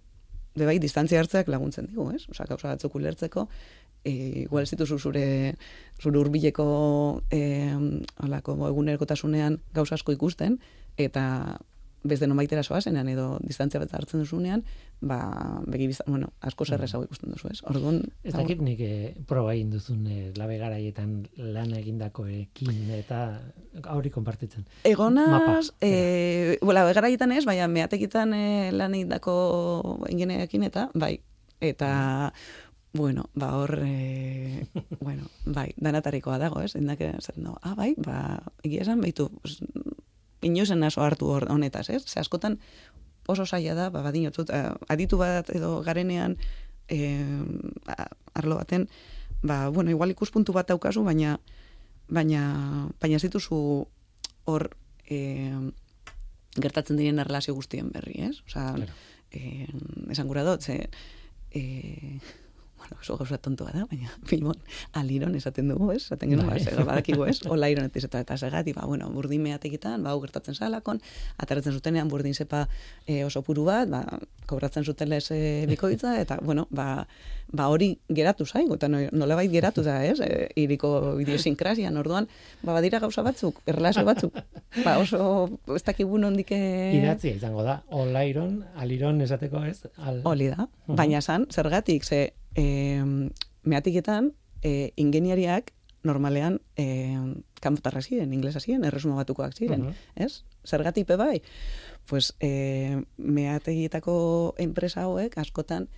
be 0.54 0.66
bai, 0.66 0.78
distantzia 0.78 1.20
hartzeak 1.20 1.48
laguntzen 1.48 1.86
digu, 1.86 2.10
ez? 2.12 2.28
Osa, 2.30 2.44
gauza 2.44 2.68
batzuk 2.68 2.94
ulertzeko, 2.94 3.48
e, 4.04 4.10
igual 4.44 4.62
ez 4.62 4.70
dituzu 4.70 4.98
zure, 4.98 5.56
zure 6.00 6.18
urbileko 6.18 7.22
e, 7.30 7.40
alako 8.16 8.56
egunerokotasunean 8.68 9.60
gauza 9.74 9.94
asko 9.94 10.12
ikusten, 10.12 10.58
eta 10.96 11.58
beste 12.02 12.26
nomaitera 12.26 12.62
soazenean 12.62 13.08
edo 13.10 13.26
distantzia 13.42 13.80
bat 13.82 13.92
hartzen 13.94 14.22
duzunean, 14.22 14.62
ba, 15.00 15.18
begi 15.66 15.88
biztan, 15.90 16.10
bueno, 16.12 16.30
asko 16.40 16.66
zerrezago 16.66 17.06
ikusten 17.08 17.32
duzu, 17.34 17.50
ez? 17.50 17.62
Orduan, 17.70 18.02
Ez 18.22 18.34
dakit 18.34 18.62
nik 18.62 18.80
e, 18.84 19.14
proba 19.28 19.54
egin 19.54 19.72
duzun 19.74 20.06
e, 20.06 20.18
labe 20.38 20.58
garaietan 20.60 21.16
lan 21.38 21.74
egindakoekin 21.78 22.92
eta 22.98 23.22
hori 23.94 24.12
konpartitzen. 24.14 24.66
Egonaz, 24.88 25.28
Mapa, 25.34 25.58
e, 25.82 26.58
bola, 26.62 26.86
garaietan 26.92 27.34
ez, 27.34 27.44
baina 27.48 27.68
meatekitan 27.72 28.34
e, 28.34 28.46
lan 28.74 28.94
egindako 28.98 29.98
ingenierekin 30.10 30.66
eta, 30.70 30.88
bai, 30.94 31.16
eta, 31.60 31.90
bueno, 32.92 33.28
ba 33.34 33.54
hor, 33.58 33.78
e, 33.82 34.66
bueno, 35.04 35.30
bai, 35.46 35.72
danatarikoa 35.76 36.38
dago, 36.38 36.62
ez, 36.62 36.74
indake, 36.78 37.12
zer, 37.20 37.38
no, 37.38 37.58
ah, 37.62 37.74
bai, 37.78 37.94
ba, 37.98 38.42
egia 38.62 38.86
esan, 38.86 39.02
baitu, 39.02 39.30
pues, 39.42 39.60
inozen 40.42 40.82
aso 40.82 41.02
hartu 41.02 41.26
hor 41.26 41.48
honetaz, 41.50 41.88
ez, 41.90 42.04
ze 42.06 42.20
askotan 42.20 42.58
oso 43.28 43.44
zaila 43.46 43.74
da, 43.74 43.90
ba, 43.90 44.02
badinotzut, 44.02 44.50
eh, 44.50 44.70
aditu 44.88 45.18
bat 45.20 45.50
edo 45.52 45.82
garenean, 45.84 46.38
e, 46.88 46.98
arlo 48.34 48.56
baten, 48.56 48.88
ba, 49.42 49.68
bueno, 49.68 49.90
igual 49.90 50.10
ikuspuntu 50.10 50.54
bat 50.56 50.68
daukazu, 50.68 51.04
baina, 51.04 51.38
baina, 52.08 52.88
baina 53.00 53.16
ez 53.20 53.22
dituzu 53.26 53.58
hor 54.48 54.64
e, 55.04 55.52
gertatzen 56.56 56.96
diren 56.96 57.20
erlazio 57.20 57.54
guztien 57.54 57.92
berri, 57.92 58.16
ez? 58.30 58.40
Osa, 58.46 58.72
Claro. 58.74 58.92
e, 59.30 59.66
esan 60.10 60.26
gura 60.26 60.44
dut, 60.48 60.64
ze, 60.64 60.88
e, 61.52 62.18
oso 63.00 63.16
gauza 63.16 63.38
tontoa 63.38 63.72
da, 63.74 63.84
baina 63.90 64.12
Bilbon 64.30 64.58
aliron 64.92 65.34
esaten 65.38 65.68
dugu, 65.72 65.90
ez? 65.92 66.02
Esaten 66.04 66.32
genuen, 66.32 66.50
Bai. 66.50 66.62
ba, 66.76 66.84
badakigu, 66.92 67.26
ez? 67.28 67.38
Ola 67.54 67.70
ironetik 67.72 68.08
eta 68.08 68.22
eta 68.24 68.36
segati, 68.38 68.74
ba, 68.76 68.86
bueno, 68.86 69.10
burdin 69.14 69.42
meatekitan, 69.44 70.02
ba, 70.04 70.14
gertatzen 70.22 70.56
salakon, 70.56 71.00
ateratzen 71.38 71.76
zutenean 71.76 72.08
burdin 72.08 72.34
sepa 72.34 72.66
e, 73.06 73.24
oso 73.24 73.42
puru 73.46 73.66
bat, 73.68 73.88
ba, 73.90 74.04
kobratzen 74.48 74.84
zuten 74.84 75.10
lez 75.12 75.26
e, 75.30 75.66
bikoitza, 75.68 76.18
eta, 76.20 76.38
bueno, 76.42 76.66
ba, 76.70 77.06
ba 77.52 77.68
hori 77.72 77.94
geratu 78.08 78.46
zaigu, 78.46 78.76
eta 78.76 78.88
no, 78.88 79.00
nolabait 79.12 79.50
geratu 79.52 79.84
da, 79.84 80.00
ez? 80.04 80.18
E, 80.24 80.48
iriko 80.60 81.18
idiosinkrazia, 81.22 81.92
orduan, 82.00 82.28
ba, 82.62 82.74
badira 82.76 83.00
gauza 83.04 83.24
batzuk, 83.26 83.62
erlazio 83.66 84.04
batzuk, 84.08 84.36
ba, 84.84 84.98
oso, 84.98 85.60
ez 85.74 85.82
dakigu 85.84 86.18
nondik... 86.20 86.52
e, 86.52 86.96
Idatzia 86.98 87.36
izango 87.36 87.64
da, 87.66 87.80
olairon, 87.94 88.62
aliron 88.76 89.20
esateko 89.24 89.64
ez? 89.68 89.80
Al... 89.98 90.22
Holi 90.28 90.50
da. 90.52 90.68
Baina 90.88 91.20
san, 91.22 91.46
zergatik, 91.52 92.04
ze 92.04 92.32
e, 92.58 93.02
meatiketan 93.62 94.32
e, 94.62 94.90
ingeniariak 94.98 95.72
normalean 96.06 96.60
e, 96.78 96.86
kanpotarra 97.62 98.00
ziren, 98.02 98.32
inglesa 98.34 98.60
ziren, 98.62 98.84
erresuma 98.86 99.16
batukoak 99.18 99.54
ziren, 99.54 99.82
Mhm. 99.88 99.94
ez? 100.16 100.42
Zergatik 100.66 101.06
pe 101.06 101.16
bai? 101.16 101.42
Pues, 102.08 102.34
e, 102.40 103.02
meategietako 103.18 104.54
enpresa 104.58 105.02
hauek 105.06 105.36
askotan 105.38 105.88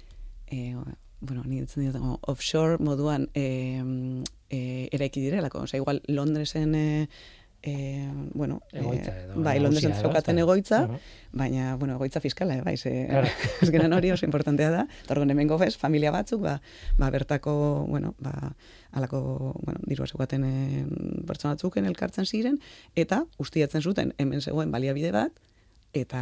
e, 0.50 0.74
bueno, 1.20 1.44
ni 1.44 1.60
ditzen 1.60 1.84
dut, 1.92 2.00
offshore 2.26 2.78
moduan 2.80 3.28
e, 3.34 3.44
e, 4.48 4.88
eraiki 4.90 5.20
direlako. 5.20 5.60
Osea, 5.66 5.78
igual 5.82 6.00
Londresen 6.08 6.74
e, 6.74 7.08
e, 7.62 8.08
bueno, 8.32 8.62
Egoitza 8.72 9.12
e, 9.12 9.24
edo 9.24 9.42
bai, 9.44 9.58
Londresen 9.60 9.92
zaukaten 9.94 10.38
ezta? 10.38 10.44
egoitza, 10.46 10.78
baina, 11.32 11.76
bueno, 11.76 11.94
egoitza 11.94 12.20
fiskala, 12.20 12.56
eh, 12.56 12.62
bai, 12.64 12.76
ze, 12.76 13.06
Claro. 13.08 13.28
azkenan 13.66 13.92
hori 13.92 14.12
oso 14.12 14.24
importantea 14.24 14.70
da, 14.70 14.86
eta 15.02 15.14
orduan 15.14 15.30
hemengo 15.30 15.58
bez, 15.58 15.76
familia 15.76 16.12
batzuk, 16.14 16.40
ba, 16.40 16.60
ba 16.98 17.10
bertako, 17.10 17.86
bueno, 17.88 18.14
ba, 18.18 18.54
alako, 18.92 19.54
bueno, 19.62 19.80
dirua 19.86 20.06
zeukaten 20.06 20.44
e, 20.44 20.86
pertsona 21.28 21.54
batzuken 21.54 21.86
elkartzen 21.86 22.26
ziren, 22.26 22.58
eta 22.96 23.24
ustiatzen 23.38 23.82
zuten 23.82 24.14
hemen 24.18 24.40
zegoen 24.40 24.72
baliabide 24.72 25.12
bat, 25.12 25.36
eta 25.96 26.20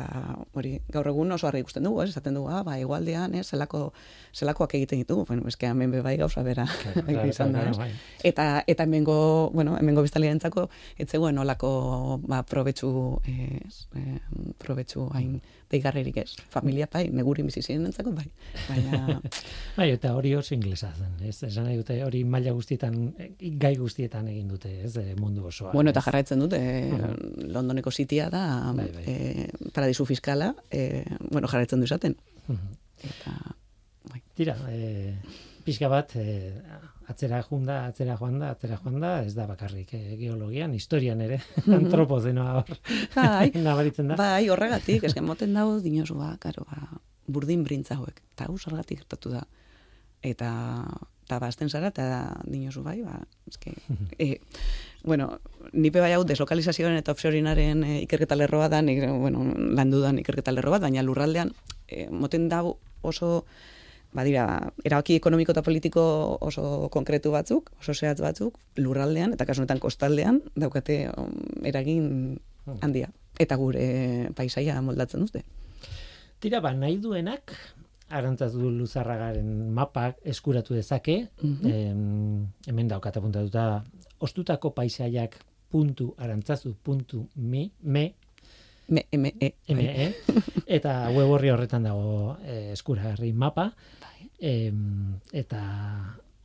hori 0.57 0.78
gaur 0.92 1.09
egun 1.11 1.33
oso 1.33 1.48
argi 1.48 1.61
ikusten 1.61 1.85
dugu, 1.85 2.00
ez? 2.02 2.09
Esaten 2.12 2.38
dugu, 2.38 2.48
ah, 2.52 2.62
ba, 2.64 2.78
igualdean, 2.81 3.35
ez, 3.37 3.46
zelako, 3.52 3.92
zelakoak 4.35 4.74
egiten 4.78 5.02
ditugu, 5.02 5.26
bueno, 5.28 5.44
eske 5.50 5.68
hemen 5.68 5.92
be 5.92 6.00
bai 6.04 6.16
gauza 6.20 6.42
bera 6.46 6.64
izan 7.28 7.52
da, 7.52 7.61
claro, 7.61 7.74
ez? 7.74 7.78
bai. 7.78 7.90
Eta, 8.31 8.48
eta 8.66 8.88
hemengo, 8.88 9.18
bueno, 9.52 9.76
hemengo 9.78 10.04
biztalientzako, 10.07 10.68
ez 10.96 11.09
zegoen 11.11 11.38
olako, 11.38 11.70
ba, 12.24 12.42
probetxu, 12.48 12.90
ez, 13.28 13.87
eh, 14.00 14.18
probetxu 14.59 15.11
hain 15.12 15.38
deigarrerik 15.70 16.16
ez. 16.16 16.31
Familia 16.50 16.88
bai, 16.92 17.09
negurin 17.12 17.46
bizi 17.46 17.62
ziren 17.62 17.85
entzako, 17.87 18.12
bai. 18.16 18.24
Baina, 18.68 19.20
Bai, 19.78 19.90
eta 19.92 20.14
hori 20.16 20.35
oso 20.35 20.54
inglesa 20.54 20.90
zen, 20.96 21.14
ez? 21.28 21.42
Esan 21.44 21.64
nahi 21.68 21.76
dute 21.76 21.98
hori 22.04 22.24
maila 22.24 22.52
guztietan, 22.57 22.96
eh, 23.18 23.31
gai 23.61 23.74
guztietan 23.76 24.28
egin 24.28 24.48
dute, 24.48 24.72
ez? 24.85 24.96
eh, 24.96 25.14
mundu 25.20 25.44
osoa. 25.46 25.72
bueno, 25.72 25.90
eta 25.90 26.00
jarraitzen 26.00 26.40
dute, 26.40 26.59
Mhm. 26.59 27.50
Londoneko 27.52 27.90
zitia 27.90 28.31
da, 28.31 28.72
Bai, 28.74 28.88
bai. 28.94 29.04
eh, 29.07 29.48
paradisu 29.75 30.04
fiskala, 30.06 30.54
eh, 30.71 31.04
bueno, 31.31 31.48
jarraitzen 31.48 31.81
du 31.81 31.85
izaten. 31.85 32.16
Mhm. 32.48 32.75
Eta, 33.04 33.37
bai. 34.10 34.23
Tira, 34.35 34.56
e, 34.71 35.14
pixka 35.64 35.88
bat, 35.88 36.16
e, 36.16 36.54
atzera 37.09 37.40
junda, 37.42 37.81
atzera 37.88 38.17
joan 38.21 38.38
da, 38.40 38.52
atzera 38.54 38.79
joan 38.83 39.00
da, 39.00 39.13
ez 39.25 39.35
da 39.37 39.46
bakarrik 39.48 39.94
e, 39.96 40.00
geologian, 40.21 40.75
historian 40.77 41.21
ere, 41.25 41.40
antropozenoa 41.79 42.56
hor, 42.61 42.81
Bai, 43.15 43.50
nabaritzen 43.69 44.13
da. 44.13 44.19
Bai, 44.21 44.48
horregatik, 44.52 45.06
eske 45.09 45.25
moten 45.25 45.56
dago 45.56 45.79
dinosu 45.85 46.19
ba, 46.19 46.35
karo, 46.42 46.67
ba, 46.69 47.00
burdin 47.29 47.65
brintza 47.65 47.98
hauek. 47.98 48.21
Eta 48.35 48.48
hau 48.48 48.59
zergatik 48.59 49.02
gertatu 49.02 49.33
da. 49.37 49.44
Eta 50.25 50.50
eta 51.29 51.37
bazten 51.42 51.69
zara, 51.69 51.90
eta 51.92 52.04
dinosu 52.48 52.81
bai, 52.81 53.02
ba, 53.04 53.19
eske, 53.50 53.75
e, 54.17 54.40
bueno, 55.04 55.27
nipe 55.77 56.00
bai 56.00 56.15
hau 56.17 56.23
deslokalizazioaren 56.25 56.96
eta 57.02 57.13
offshorearen 57.13 57.83
e, 57.85 57.96
ikerketa 58.06 58.38
lerroa 58.38 58.71
da, 58.73 58.81
nik, 58.81 59.02
bueno, 59.21 59.44
landu 59.77 60.00
da 60.00 60.15
ikerketa 60.23 60.54
lerro 60.56 60.73
bat, 60.73 60.87
baina 60.87 61.04
lurraldean, 61.04 61.52
e, 61.85 62.06
moten 62.09 62.48
dago 62.48 62.79
oso, 63.04 63.44
badira, 64.15 64.73
erabaki 64.85 65.17
ekonomiko 65.19 65.52
eta 65.52 65.63
politiko 65.63 66.02
oso 66.40 66.88
konkretu 66.90 67.31
batzuk, 67.35 67.71
oso 67.81 67.94
zehatz 67.94 68.21
batzuk, 68.25 68.59
lurraldean, 68.77 69.33
eta 69.37 69.46
kasunetan 69.46 69.79
kostaldean, 69.83 70.40
daukate 70.56 71.09
um, 71.17 71.33
eragin 71.65 72.38
handia. 72.81 73.11
Eta 73.38 73.56
gure 73.56 74.31
paisaia 74.35 74.81
moldatzen 74.83 75.21
dute. 75.27 75.44
Tira, 76.40 76.61
ba, 76.61 76.73
nahi 76.75 76.96
duenak, 77.02 77.52
arantzatu 78.09 78.71
luzarragaren 78.73 79.69
mapak 79.75 80.17
eskuratu 80.25 80.75
dezake, 80.75 81.29
Mhm. 81.42 81.67
em, 81.73 82.46
hemen 82.67 82.88
daukat 82.88 83.17
apuntatuta, 83.17 83.85
ostutako 84.21 84.73
paisaiak 84.75 85.37
puntu 85.69 86.15
arantzazu 86.17 86.75
puntu 86.83 87.29
me, 87.37 87.71
me, 87.83 88.15
Me, 88.88 89.04
me, 89.13 89.35
e, 89.38 89.52
bai. 89.69 89.85
ME, 89.85 90.15
eta 90.79 91.11
web 91.13 91.29
horri 91.29 91.50
horretan 91.52 91.83
dago 91.85 92.38
eh, 92.42 92.71
eskuragarri 92.73 93.35
mapa, 93.37 93.75
em, 94.39 95.19
eta 95.33 95.61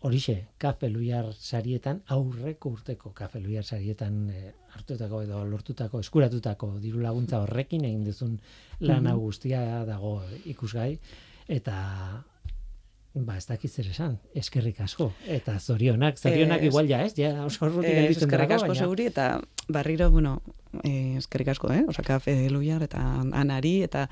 horixe, 0.04 0.48
kafe 0.58 0.90
luiar 0.90 1.30
sarietan, 1.34 2.02
aurreko 2.08 2.70
urteko 2.70 3.14
kafe 3.16 3.40
luiar 3.40 3.64
sarietan 3.64 4.30
eh, 4.30 4.52
hartutako 4.76 5.22
edo 5.24 5.46
lortutako, 5.46 6.00
eskuratutako 6.04 6.74
diru 6.84 7.00
laguntza 7.00 7.40
horrekin 7.40 7.86
egin 7.86 8.04
duzun 8.04 8.40
lana 8.80 9.14
Mhm. 9.14 9.20
guztia 9.20 9.86
dago 9.86 10.22
ikusgai, 10.46 10.98
eta 11.48 12.24
ba, 13.16 13.38
ez 13.38 13.46
dakit 13.46 13.70
zer 13.72 13.88
esan, 13.92 14.18
eskerrik 14.34 14.80
asko, 14.82 15.12
eta 15.28 15.60
zorionak, 15.60 16.18
zorionak 16.18 16.62
Ez. 16.64 16.66
igual 16.72 16.88
ja, 16.90 17.04
ez, 17.06 17.14
ja, 17.16 17.46
oso 17.46 17.66
urrutik 17.68 17.92
Eh, 17.92 18.02
gelditzen 18.02 18.28
eskerrik 18.28 18.52
asko 18.52 18.68
baina- 18.68 18.80
seguri, 18.82 19.06
eta 19.06 19.40
barriro, 19.70 20.10
bueno, 20.12 20.42
eh, 20.84 21.16
eskerrik 21.18 21.48
asko, 21.50 21.72
eh? 21.72 21.84
Osaka 21.88 22.20
Fede 22.20 22.50
Luiar 22.50 22.82
eta 22.84 23.22
Anari, 23.32 23.84
eta 23.84 24.10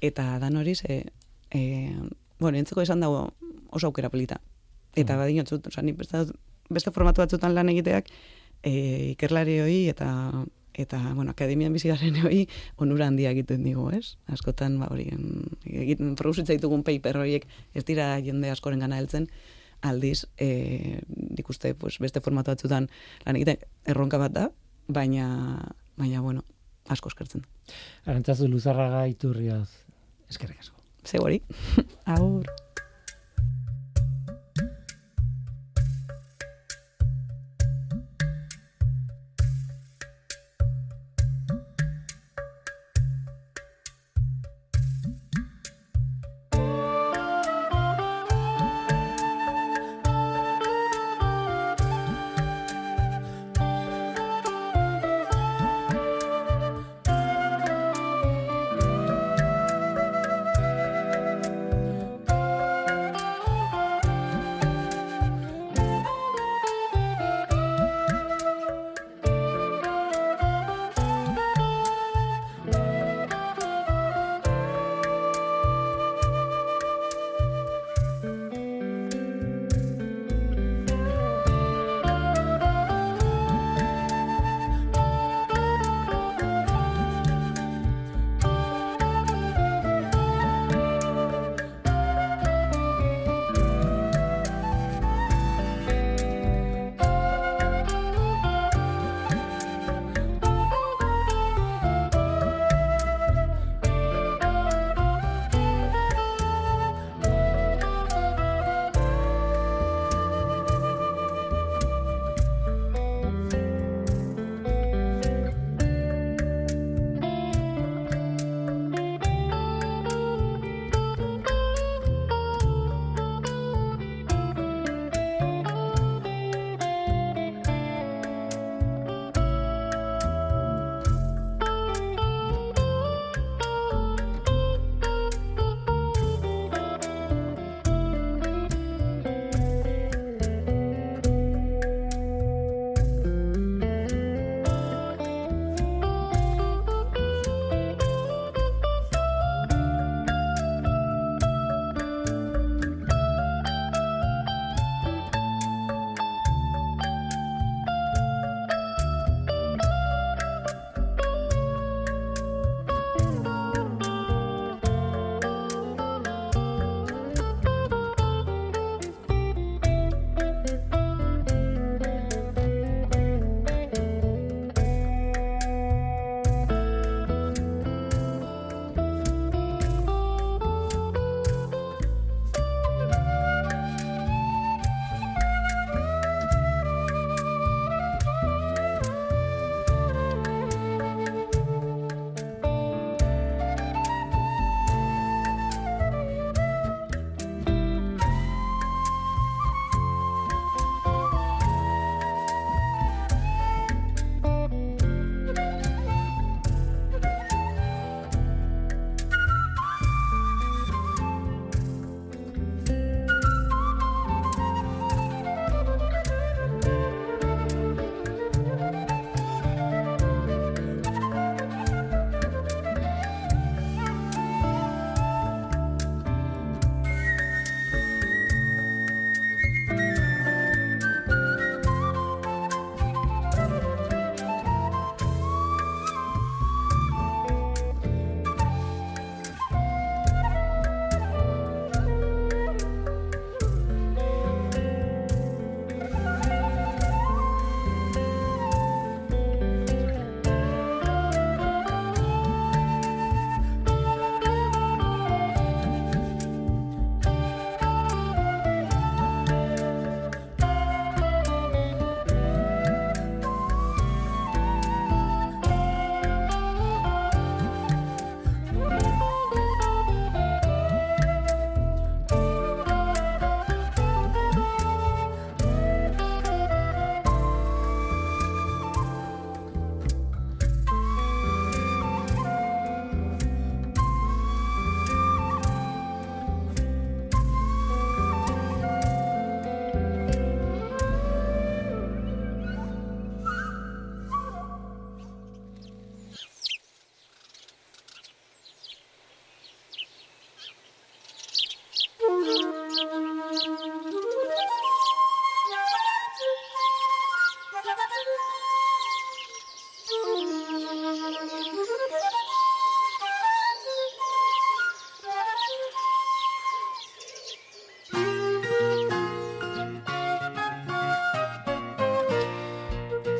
eta 0.00 0.38
dan 0.38 0.56
hori, 0.56 0.74
ze, 0.76 1.04
eh, 1.50 1.96
bueno, 2.44 2.60
entzeko 2.60 2.84
esan 2.84 3.00
dago 3.02 3.30
oso 3.70 3.88
aukera 3.88 4.10
polita. 4.12 4.40
Eta 4.94 5.14
Mm. 5.14 5.18
badin 5.18 5.40
otzut, 5.42 5.66
oza, 5.66 5.82
ni 5.82 5.92
beste, 5.92 6.26
beste 6.70 6.92
formatu 6.94 7.22
batzutan 7.24 7.54
lan 7.54 7.68
egiteak, 7.72 8.10
eh, 8.62 9.14
ikerlari 9.16 9.60
hoi 9.60 9.88
eta 9.90 10.44
eta, 10.74 10.98
bueno, 11.14 11.30
akademian 11.30 11.72
bizi 11.72 11.86
garen 11.88 12.16
hoi 12.26 12.48
onura 12.82 13.06
handia 13.06 13.30
egiten 13.30 13.62
digu, 13.62 13.90
ez? 13.94 14.16
Askotan, 14.26 14.78
ba, 14.80 14.88
hori, 14.90 15.06
egiten, 15.70 16.16
produzitza 16.18 16.52
ditugun 16.52 16.82
paper 16.82 17.20
horiek 17.20 17.46
ez 17.74 17.84
dira 17.86 18.08
jende 18.20 18.50
askoren 18.50 18.82
gana 18.82 18.98
heltzen, 18.98 19.28
aldiz, 19.86 20.24
e, 20.36 20.98
nik 21.06 21.48
uste, 21.50 21.74
pues, 21.78 22.00
beste 22.02 22.20
formatu 22.24 22.50
batzutan 22.50 22.88
lan 23.24 23.36
egiten 23.38 23.62
erronka 23.86 24.18
bat 24.18 24.32
da, 24.34 24.48
baina, 24.88 25.28
baina, 25.96 26.20
bueno, 26.20 26.42
asko 26.90 27.08
eskertzen. 27.12 27.46
Arantzazu 28.04 28.48
luzarraga 28.50 29.06
iturrioz, 29.06 29.68
eskerrik 30.28 30.58
asko. 30.58 30.83
Zeu 31.04 31.22
hori? 31.22 31.42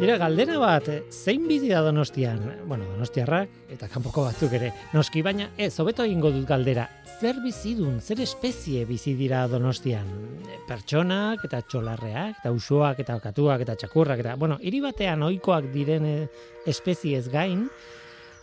Tira, 0.05 0.19
galdera 0.21 0.59
bat, 0.61 0.89
zein 1.09 1.47
bizi 1.49 1.71
da 1.71 1.79
donostian? 1.81 2.43
Bueno, 2.69 2.85
donostiarrak 2.91 3.71
eta 3.73 3.87
kanpoko 3.89 4.27
batzuk 4.27 4.53
ere. 4.59 4.69
Noski, 4.93 5.23
baina 5.25 5.47
ez, 5.57 5.71
hobeto 5.81 6.05
egingo 6.05 6.29
dut 6.35 6.45
galdera. 6.45 6.85
Zer 7.23 7.39
bizidun, 7.41 8.03
zer 8.05 8.21
espezie 8.21 8.85
bizi 8.85 9.15
dira 9.17 9.47
donostian? 9.49 10.13
Pertsonak 10.69 11.49
eta 11.49 11.63
txolarreak, 11.65 12.43
eta 12.43 12.53
usoak 12.53 13.01
eta 13.01 13.17
katuak 13.31 13.65
eta 13.65 13.79
txakurrak 13.81 14.21
eta, 14.27 14.37
bueno, 14.37 14.61
hiri 14.61 14.85
batean 14.85 15.25
ohikoak 15.25 15.73
diren 15.73 16.05
eh, 16.05 16.21
espeziez 16.69 17.31
gain, 17.33 17.65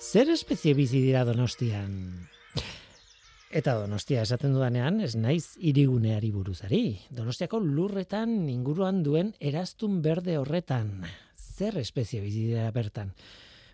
zer 0.02 0.34
espezie 0.34 0.74
bizi 0.74 1.06
dira 1.06 1.22
donostian? 1.30 1.94
Eta 3.52 3.76
Donostia 3.84 4.24
esaten 4.24 4.56
dudanean, 4.56 5.02
ez 5.04 5.14
naiz 5.14 5.60
iriguneari 5.60 6.32
buruzari. 6.34 6.86
Donostiako 7.14 7.60
lurretan 7.62 8.48
inguruan 8.50 9.04
duen 9.06 9.36
eraztun 9.38 10.02
berde 10.02 10.40
horretan. 10.40 11.04
Zer 11.62 11.78
espezie 11.78 12.24
bizi 12.24 12.48
dira 12.48 12.72
bertan? 12.74 13.12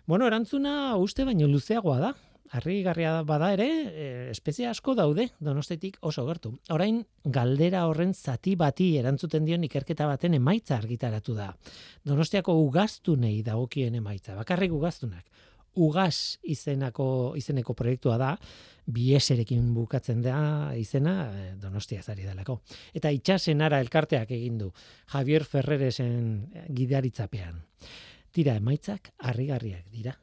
Bueno, 0.04 0.26
erantzuna 0.28 0.96
uste 1.00 1.24
baino 1.24 1.46
luzeagoa 1.48 2.00
da. 2.02 2.10
Harrigarria 2.52 3.22
bada 3.28 3.48
ere, 3.54 3.68
e, 3.88 4.04
espezie 4.32 4.66
asko 4.68 4.94
daude 4.96 5.26
Donostetik 5.40 5.96
oso 6.10 6.24
gertu. 6.26 6.52
Orain 6.72 6.98
galdera 7.24 7.86
horren 7.88 8.12
zati 8.12 8.54
bati 8.60 8.90
erantzuten 9.00 9.48
dion 9.48 9.64
ikerketa 9.64 10.08
baten 10.08 10.36
emaitza 10.36 10.76
argitaratu 10.76 11.36
da. 11.36 11.48
Donostiako 12.04 12.58
ugaztunei 12.66 13.40
dagokien 13.46 13.96
emaitza, 14.02 14.36
bakarrik 14.36 14.76
ugaztunak. 14.76 15.24
Ugas 15.78 16.38
izenako 16.42 17.34
izeneko 17.38 17.74
proiektua 17.78 18.16
da, 18.18 18.32
bieserekin 18.88 19.72
bukatzen 19.76 20.22
da 20.24 20.38
izena 20.76 21.16
eh, 21.28 21.48
Donostia 21.60 22.02
zari 22.02 22.24
delako. 22.26 22.60
Eta 22.96 23.12
itxasenara 23.14 23.80
elkarteak 23.84 24.32
egin 24.36 24.58
du 24.62 24.70
Javier 25.12 25.44
Ferreresen 25.44 26.48
gidaritzapean. 26.74 27.60
Tira 28.32 28.56
emaitzak 28.60 29.12
harrigarriak 29.18 29.86
dira. 29.92 30.16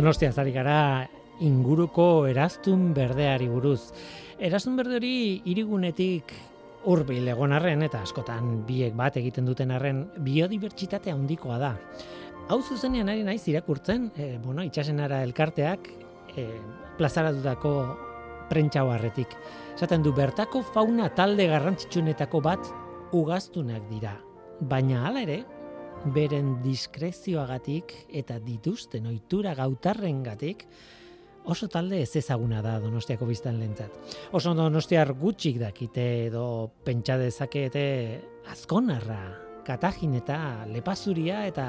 Donostia 0.00 0.30
zari 0.32 0.54
gara 0.54 1.04
inguruko 1.44 2.24
eraztun 2.24 2.94
berdeari 2.96 3.50
buruz. 3.52 3.90
Eraztun 4.40 4.78
berde 4.78 4.96
hori 4.96 5.10
irigunetik 5.52 6.32
hurbil 6.88 7.28
egon 7.28 7.52
arren 7.52 7.84
eta 7.84 8.00
askotan 8.06 8.62
biek 8.64 8.94
bat 8.96 9.18
egiten 9.20 9.50
duten 9.50 9.74
arren 9.76 10.06
biodibertsitate 10.24 11.12
handikoa 11.12 11.58
da. 11.60 11.74
Hau 12.48 12.62
zuzenean 12.62 13.12
ari 13.12 13.26
naiz 13.28 13.42
irakurtzen, 13.52 14.08
e, 14.16 14.30
bueno, 14.40 14.64
itxasenara 14.64 15.20
elkarteak 15.26 15.92
e, 16.32 16.46
plazaratutako 16.96 17.74
prentxau 18.48 18.88
harretik. 18.94 19.36
Esaten 19.74 20.00
du 20.00 20.14
bertako 20.16 20.64
fauna 20.72 21.10
talde 21.12 21.44
garrantzitsunetako 21.52 22.40
bat 22.48 22.72
ugaztunak 23.12 23.84
dira. 23.92 24.16
Baina 24.64 25.04
hala 25.10 25.28
ere, 25.28 25.42
beren 26.08 26.54
diskrezioagatik 26.64 27.92
eta 28.16 28.38
dituzten 28.40 29.06
ohitura 29.10 29.52
gautarrengatik 29.58 30.64
oso 31.44 31.68
talde 31.68 32.00
ez 32.02 32.14
ezaguna 32.16 32.62
da 32.62 32.78
Donostiako 32.80 33.26
biztan 33.28 33.58
lentzat. 33.60 33.92
Oso 34.32 34.54
Donostiar 34.54 35.12
gutxik 35.18 35.58
dakite 35.60 36.26
edo 36.26 36.44
pentsa 36.84 37.16
dezakete 37.20 37.84
azkonarra, 38.52 39.20
katajin 39.66 40.14
eta 40.20 40.66
lepazuria 40.72 41.44
eta 41.48 41.64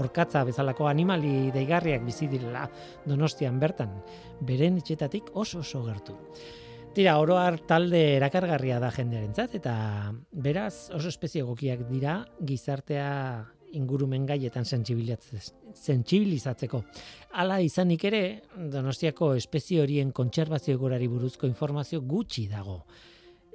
orkatza 0.00 0.44
bezalako 0.44 0.88
animali 0.88 1.50
deigarriak 1.54 2.04
bizi 2.04 2.28
direla 2.28 2.66
Donostian 3.06 3.60
bertan, 3.60 3.94
beren 4.40 4.80
etxetatik 4.80 5.32
oso 5.34 5.60
oso 5.64 5.84
gertu. 5.86 6.16
Tira, 6.90 7.20
oroar 7.22 7.60
talde 7.70 8.16
erakargarria 8.16 8.80
da 8.82 8.90
jendearentzat 8.90 9.54
eta 9.54 9.74
beraz 10.32 10.90
oso 10.96 11.08
espezie 11.08 11.44
egokiak 11.44 11.86
dira 11.88 12.24
gizartea 12.42 13.10
ingurumen 13.76 14.24
gaietan 14.26 14.64
sentsibilizatzeko. 14.64 16.82
Hala 17.32 17.60
izanik 17.62 18.04
ere, 18.10 18.42
Donostiako 18.72 19.34
espezie 19.38 19.82
horien 19.82 20.12
kontserbazio 20.12 20.78
gorari 20.78 21.08
buruzko 21.08 21.46
informazio 21.46 22.00
gutxi 22.02 22.48
dago. 22.50 22.84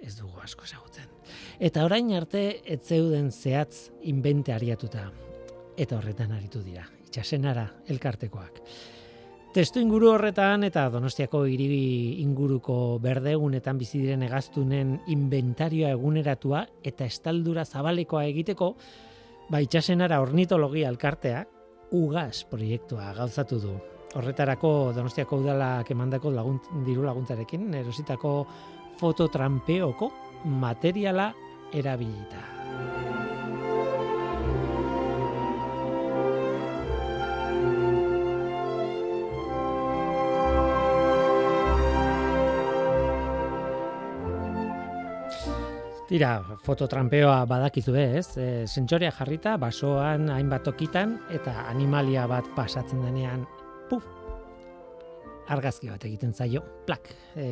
Ez 0.02 0.16
dugu 0.18 0.40
asko 0.44 0.64
ezagutzen. 0.68 1.08
Eta 1.60 1.86
orain 1.86 2.12
arte 2.14 2.62
ez 2.66 2.82
zeuden 2.84 3.32
zehatz 3.32 3.92
invente 4.04 4.54
ariatuta. 4.54 5.12
Eta 5.78 5.98
horretan 5.98 6.32
aritu 6.36 6.62
dira. 6.64 6.86
Itxasenara 7.08 7.72
elkartekoak. 7.90 8.62
Testu 9.56 9.80
inguru 9.80 10.10
horretan 10.12 10.68
eta 10.68 10.82
Donostiako 10.92 11.46
hiri 11.48 12.20
inguruko 12.20 13.00
berdegunetan 13.00 13.78
bizi 13.80 14.02
diren 14.02 14.26
egaztunen 14.28 14.98
inventarioa 15.14 15.94
eguneratua 15.96 16.66
eta 16.84 17.08
estaldura 17.08 17.64
zabalekoa 17.64 18.26
egiteko 18.34 18.74
Ba, 19.46 19.60
itxasenara 19.62 20.18
ornitologia 20.24 20.90
elkarteak 20.90 21.94
ugaz 21.94 22.46
proiektua 22.50 23.12
gauzatu 23.14 23.60
du. 23.62 23.76
Horretarako 24.18 24.72
Donostiako 24.96 25.42
udalak 25.44 25.92
emandako 25.94 26.32
lagunt, 26.34 26.72
diru 26.88 27.06
laguntzarekin 27.06 27.68
erositako 27.82 28.34
fototrampeoko 28.98 30.12
materiala 30.64 31.30
erabilita. 31.76 33.25
Tira, 46.06 46.36
fototrampeoa 46.62 47.48
badakizu 47.50 47.96
ez, 47.98 48.38
e, 48.38 48.48
sentsorea 48.70 49.10
jarrita, 49.10 49.56
basoan 49.58 50.28
hainbat 50.30 50.68
tokitan, 50.68 51.16
eta 51.34 51.64
animalia 51.72 52.28
bat 52.30 52.46
pasatzen 52.54 53.02
denean, 53.02 53.48
puf, 53.90 54.06
argazki 55.50 55.90
bat 55.90 56.06
egiten 56.06 56.36
zaio, 56.38 56.62
plak, 56.86 57.10
e, 57.34 57.48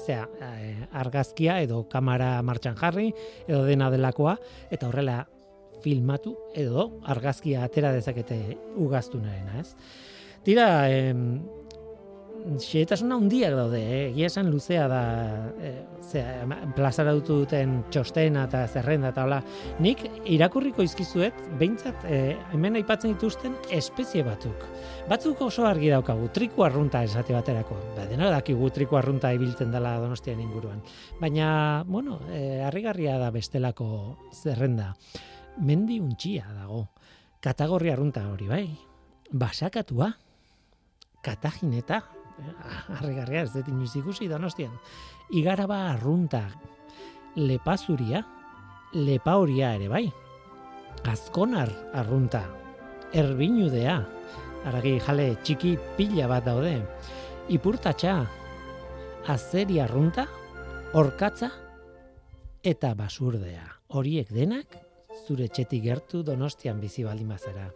zera, 0.00 0.24
e, 0.48 0.72
argazkia 0.96 1.58
edo 1.60 1.82
kamera 1.92 2.38
martxan 2.40 2.78
jarri, 2.80 3.10
edo 3.44 3.66
dena 3.68 3.90
delakoa, 3.92 4.38
eta 4.72 4.88
horrela 4.88 5.18
filmatu, 5.84 6.38
edo 6.56 6.88
argazkia 7.04 7.66
atera 7.68 7.92
dezakete 7.92 8.40
ugaztunarena, 8.80 9.60
ez? 9.60 9.74
Tira, 10.48 10.88
xeetasuna 12.60 13.16
handiak 13.20 13.54
daude, 13.56 13.80
eh? 13.80 14.02
egia 14.10 14.28
esan 14.30 14.50
luzea 14.50 14.86
da 14.90 15.00
eh, 15.60 15.72
zera, 16.02 16.58
plazara 16.76 17.12
dutu 17.16 17.40
duten 17.42 17.80
txostena 17.92 18.44
eta 18.48 18.62
zerrenda 18.68 19.10
eta 19.12 19.24
hola. 19.26 19.40
Nik 19.82 20.02
irakurriko 20.30 20.84
izkizuet, 20.86 21.36
behintzat 21.60 22.04
eh, 22.08 22.36
hemen 22.54 22.78
aipatzen 22.80 23.14
dituzten 23.14 23.56
espezie 23.76 24.24
batzuk. 24.26 24.64
Batzuk 25.10 25.42
oso 25.46 25.66
argi 25.68 25.90
daukagu, 25.92 26.28
triku 26.34 26.64
arrunta 26.66 27.02
esate 27.06 27.34
baterako. 27.36 27.78
Ba, 27.96 28.06
dena 28.10 28.30
dakigu 28.32 28.70
triku 28.74 28.98
arrunta 29.00 29.32
ibiltzen 29.36 29.72
dela 29.74 29.96
donostian 30.02 30.40
inguruan. 30.40 30.80
Baina, 31.20 31.50
bueno, 31.86 32.20
eh, 32.30 32.62
harrigarria 32.66 33.18
da 33.18 33.30
bestelako 33.34 33.90
zerrenda. 34.32 34.94
Mendi 35.60 36.00
untxia 36.00 36.48
dago. 36.54 36.86
Katagorri 37.40 37.92
arrunta 37.92 38.26
hori, 38.30 38.48
bai. 38.48 38.64
Basakatua. 39.30 40.12
Katajineta, 41.20 42.00
harrigarria 42.98 43.44
ez 43.44 43.52
dut 43.54 43.68
inoiz 43.68 43.94
ikusi 43.96 44.28
donostian. 44.28 44.72
Igaraba 45.30 45.82
arrunta, 45.92 46.42
lepazuria, 47.36 48.24
lepa 48.94 49.36
horia 49.38 49.74
ere 49.78 49.88
bai. 49.88 50.06
Azkonar 51.08 51.70
arrunta, 51.96 52.42
erbinudea, 53.16 53.96
aragi 54.68 54.98
jale 55.00 55.32
txiki 55.42 55.76
pila 55.96 56.28
bat 56.30 56.44
daude. 56.46 56.76
Ipurtatxa, 57.50 58.14
azeri 59.30 59.80
arrunta, 59.80 60.26
orkatza 60.94 61.50
eta 62.62 62.94
basurdea. 62.94 63.66
Horiek 63.96 64.30
denak 64.34 64.76
zure 65.26 65.48
txetik 65.48 65.82
gertu 65.84 66.22
donostian 66.26 66.80
bizi 66.82 67.06
baldimazera. 67.06 67.70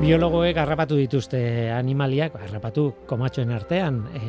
Biologoek 0.00 0.56
harrapatu 0.56 0.96
dituzte 0.96 1.38
animaliak, 1.76 2.32
harrapatu 2.40 2.86
komatxoen 3.06 3.50
artean, 3.52 3.98
e, 4.16 4.20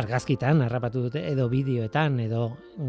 argazkitan 0.00 0.62
harrapatu 0.64 1.02
dute, 1.04 1.20
edo 1.28 1.50
bideoetan, 1.52 2.14
edo 2.24 2.46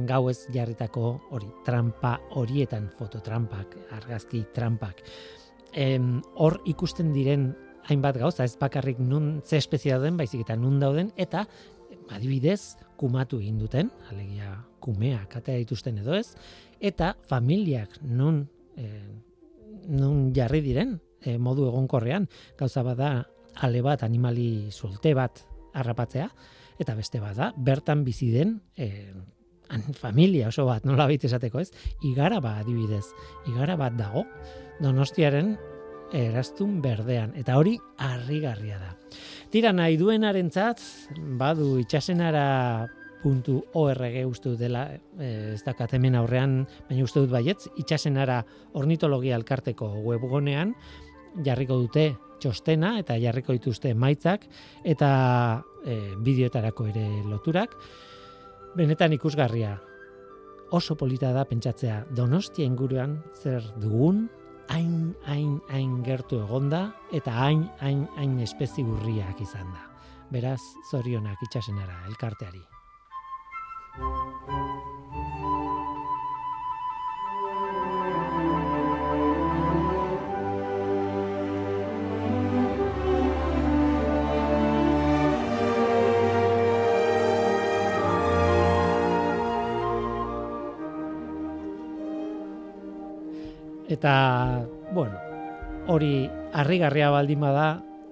gauez 0.07 0.37
jarritako 0.55 1.09
hori, 1.35 1.49
trampa 1.65 2.13
horietan, 2.39 2.85
fototrampak, 2.95 3.75
argazki 3.97 4.45
trampak. 4.55 5.01
Hor 6.39 6.55
ikusten 6.71 7.11
diren 7.11 7.49
hainbat 7.91 8.21
gauza, 8.21 8.47
ez 8.47 8.55
bakarrik 8.55 9.01
nun 9.03 9.41
ze 9.43 9.59
espezie 9.59 9.91
dauden, 9.91 10.15
baizik 10.15 10.45
eta 10.45 10.55
nun 10.55 10.79
dauden, 10.79 11.11
eta 11.17 11.43
adibidez, 12.15 12.77
kumatu 12.95 13.41
egin 13.43 13.59
duten, 13.59 13.91
alegia 14.13 14.53
kumeak 14.79 15.35
atea 15.41 15.59
dituzten 15.59 15.99
edo 15.99 16.15
ez, 16.15 16.31
eta 16.79 17.17
familiak 17.27 17.99
nun, 18.01 18.45
e, 18.79 18.87
nun 19.91 20.31
jarri 20.33 20.63
diren, 20.63 20.95
e, 21.21 21.37
modu 21.37 21.67
egonkorrean, 21.69 22.27
gauza 22.57 22.83
bada 22.83 23.11
ale 23.61 23.81
bat 23.81 24.03
animali 24.03 24.69
zulte 24.71 25.13
bat 25.17 25.43
harrapatzea, 25.73 26.27
eta 26.77 26.95
beste 26.95 27.19
bada, 27.21 27.51
bertan 27.57 28.03
bizi 28.05 28.29
den 28.33 28.59
e, 28.75 29.13
familia 30.03 30.49
oso 30.51 30.65
bat, 30.67 30.85
nola 30.85 31.07
baita 31.09 31.27
esateko 31.27 31.61
ez, 31.61 31.71
igara 32.07 32.39
ba 32.43 32.57
adibidez, 32.61 33.05
igara 33.49 33.77
bat 33.79 33.97
dago, 33.97 34.25
donostiaren 34.83 35.55
eraztun 36.15 36.77
berdean, 36.81 37.33
eta 37.35 37.57
hori 37.59 37.75
harrigarria 37.99 38.77
da. 38.79 38.93
Tira 39.51 39.73
nahi 39.75 39.97
duenarentzat 39.99 40.83
badu 41.39 41.75
itxasenara 41.81 42.87
puntu 43.17 43.57
org 43.75 44.13
uste 44.27 44.53
dut 44.53 44.59
dela, 44.61 44.85
eh, 45.19 45.53
ez 45.55 45.63
dakat 45.65 45.93
hemen 45.97 46.15
aurrean, 46.15 46.61
baina 46.87 47.03
uste 47.03 47.19
dut 47.23 47.31
baietz, 47.33 47.67
itxasenara 47.75 48.43
ornitologia 48.77 49.35
elkarteko 49.35 49.89
webgonean, 50.05 50.75
jarriko 51.45 51.77
dute 51.83 52.07
txostena 52.39 52.97
eta 53.01 53.17
jarriko 53.21 53.55
dituzte 53.55 53.93
maitzak 53.93 54.45
eta 54.85 55.09
e, 55.83 56.15
bideotarako 56.23 56.87
ere 56.91 57.05
loturak. 57.25 57.75
Benetan 58.77 59.15
ikusgarria, 59.17 59.77
oso 60.71 60.95
polita 60.95 61.31
da 61.33 61.45
pentsatzea 61.49 62.03
donostia 62.13 62.65
inguruan 62.67 63.17
zer 63.33 63.63
dugun, 63.81 64.27
hain, 64.69 65.15
hain, 65.25 65.59
hain 65.71 66.01
gertu 66.05 66.41
egonda 66.43 66.91
eta 67.11 67.33
hain, 67.41 67.65
hain, 67.81 68.05
hain 68.17 68.39
espezi 68.43 68.85
gurriak 68.85 69.41
izan 69.41 69.71
da. 69.73 69.87
Beraz, 70.31 70.61
zorionak 70.91 71.39
itxasenara, 71.47 72.03
elkarteari. 72.11 72.65
Eta, 93.87 94.67
bueno, 94.91 95.15
hori 95.87 96.29
harrigarria 96.51 97.09
baldin 97.09 97.39
bada, 97.39 97.67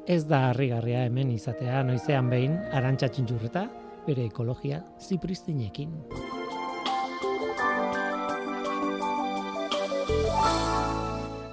ez 0.07 0.23
da 0.29 0.49
harrigarria 0.49 1.01
hemen 1.03 1.33
izatea, 1.33 1.81
noizean 1.83 2.29
behin, 2.31 2.53
arantxa 2.71 3.09
txintxurreta, 3.11 3.65
bere 4.05 4.23
ekologia 4.29 4.79
zipristinekin. 5.03 5.91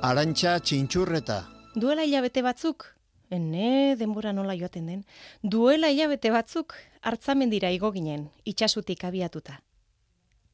Arantxa 0.06 0.52
txintxurreta. 0.62 1.40
Duela 1.74 2.04
hilabete 2.06 2.44
batzuk, 2.46 2.86
ene 3.30 3.96
denbora 3.98 4.30
nola 4.36 4.54
joaten 4.54 4.86
den, 4.86 5.00
duela 5.42 5.90
hilabete 5.90 6.30
batzuk 6.30 6.76
hartzamendira 7.02 7.74
igo 7.74 7.90
ginen, 7.90 8.28
itxasutik 8.44 9.02
abiatuta. 9.08 9.58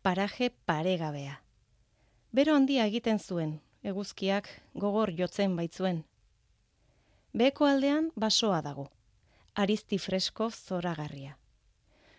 Paraje 0.00 0.54
paregabea. 0.64 1.42
Bero 2.30 2.54
handia 2.54 2.84
egiten 2.84 3.18
zuen, 3.18 3.54
eguzkiak 3.82 4.48
gogor 4.74 5.14
jotzen 5.16 5.54
baitzuen. 5.56 6.02
Beko 7.32 7.64
aldean 7.64 8.10
basoa 8.16 8.60
dago, 8.60 8.90
arizti 9.54 9.96
fresko 9.98 10.50
zoragarria. 10.50 11.38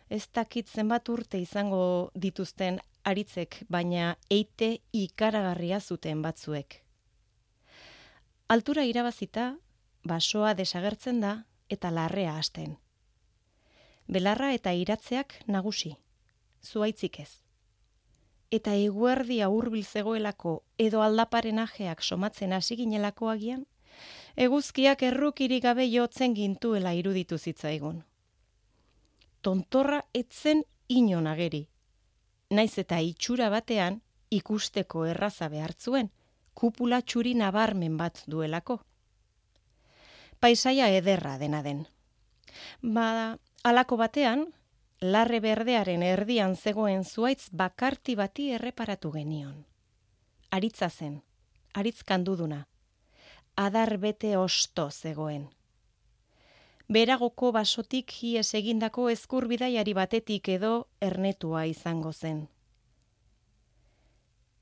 Ez 0.09 0.25
dakit 0.33 0.67
zenbat 0.67 1.09
urte 1.13 1.37
izango 1.37 2.09
dituzten 2.15 2.79
aritzek, 3.05 3.59
baina 3.69 4.15
eite 4.33 4.79
ikaragarria 4.91 5.79
zuten 5.79 6.23
batzuek. 6.25 6.79
Altura 8.49 8.83
irabazita, 8.89 9.57
basoa 10.03 10.55
desagertzen 10.57 11.19
da 11.21 11.35
eta 11.69 11.91
larrea 11.93 12.33
hasten. 12.39 12.79
Belarra 14.07 14.49
eta 14.57 14.73
iratzeak 14.73 15.37
nagusi, 15.45 15.93
zuaitzik 16.65 17.19
ez. 17.19 17.29
Eta 18.51 18.73
eguerdia 18.73 19.49
hurbil 19.49 19.83
zegoelako 19.85 20.63
edo 20.77 21.03
aldaparen 21.05 21.59
ajeak 21.59 22.01
somatzen 22.01 22.53
hasi 22.53 22.75
ginelako 22.79 23.29
agian, 23.29 23.65
eguzkiak 24.35 25.03
errukiri 25.03 25.59
gabe 25.59 25.85
jotzen 25.91 26.33
gintuela 26.33 26.93
iruditu 26.97 27.37
zitzaigun. 27.37 28.03
Tontorra 29.41 30.01
etzen 30.13 30.63
inon 30.87 31.27
ageri. 31.27 31.67
Naiz 32.49 32.77
eta 32.81 32.99
itxura 33.05 33.49
batean 33.53 34.01
ikusteko 34.33 35.05
erraza 35.05 35.49
behartzuen, 35.49 36.09
kupula 36.53 37.01
txuri 37.01 37.35
nabarmen 37.37 37.97
bat 37.97 38.23
duelako. 38.27 38.79
Paisaia 40.39 40.89
ederra 40.95 41.37
dena 41.37 41.61
den. 41.61 41.85
Ba, 42.81 43.37
alako 43.63 43.97
batean, 43.99 44.47
larre 45.01 45.39
berdearen 45.39 46.03
erdian 46.03 46.55
zegoen 46.55 47.03
zuaitz 47.03 47.49
bakarti 47.51 48.15
bati 48.15 48.49
erreparatu 48.51 49.11
genion. 49.11 49.65
Aritza 50.51 50.89
zen, 50.89 51.21
aritz 51.73 52.03
kanduduna. 52.03 52.65
Adar 53.55 53.97
bete 53.97 54.35
osto 54.37 54.89
zegoen. 54.91 55.49
Beragoko 56.87 57.51
basotik 57.51 58.11
hies 58.11 58.53
egindako 58.53 59.09
ezkurbidaiari 59.09 59.93
batetik 59.93 60.49
edo 60.49 60.87
ernetua 60.99 61.65
izango 61.65 62.13
zen 62.13 62.47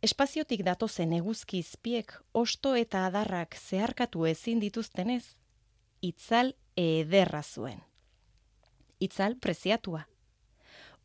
espaziotik 0.08 0.62
datozen 0.64 1.14
eguzki 1.18 1.62
izpiek 1.64 2.14
osto 2.38 2.76
eta 2.80 3.06
adarrak 3.08 3.58
zeharkatu 3.58 4.26
ezin 4.30 4.62
dituztenez, 4.64 5.24
itzal 6.02 6.54
ederra 6.78 7.42
zuen. 7.44 7.82
Itzal 9.00 9.36
preziatua. 9.42 10.06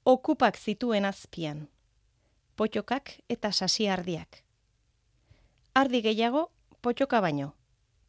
Okupak 0.05 0.59
zituen 0.59 1.05
azpian. 1.05 1.69
Potxokak 2.57 3.13
eta 3.29 3.53
sasi 3.53 3.89
ardiak. 3.89 4.43
Ardi 5.75 6.03
gehiago, 6.03 6.51
potxoka 6.83 7.21
baino. 7.21 7.53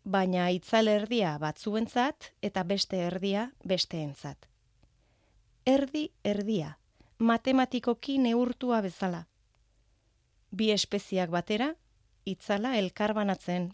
Baina 0.03 0.49
itzal 0.49 0.87
erdia 0.87 1.37
batzuentzat 1.39 2.31
eta 2.41 2.63
beste 2.63 2.97
erdia 3.09 3.51
besteentzat. 3.65 4.49
Erdi 5.65 6.09
erdia, 6.23 6.77
matematikoki 7.19 8.17
neurtua 8.17 8.81
bezala 8.81 9.27
bi 10.53 10.69
espeziak 10.69 11.31
batera, 11.33 11.71
itzala 12.29 12.75
elkarbanatzen, 12.77 13.71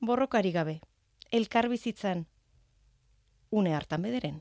borrokari 0.00 0.52
gabe, 0.54 0.78
elkar 1.30 1.68
bizitzan, 1.68 2.24
une 3.50 3.74
hartan 3.76 4.06
bederen. 4.08 4.38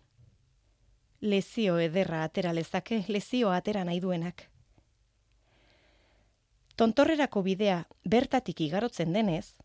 Lezio 1.22 1.78
ederra 1.80 2.24
atera 2.24 2.54
lezake, 2.54 3.04
lezio 3.08 3.52
atera 3.52 3.84
nahi 3.84 4.00
duenak. 4.00 4.50
Tontorrerako 6.76 7.42
bidea 7.42 7.88
bertatik 8.06 8.62
igarotzen 8.62 9.14
denez, 9.14 9.56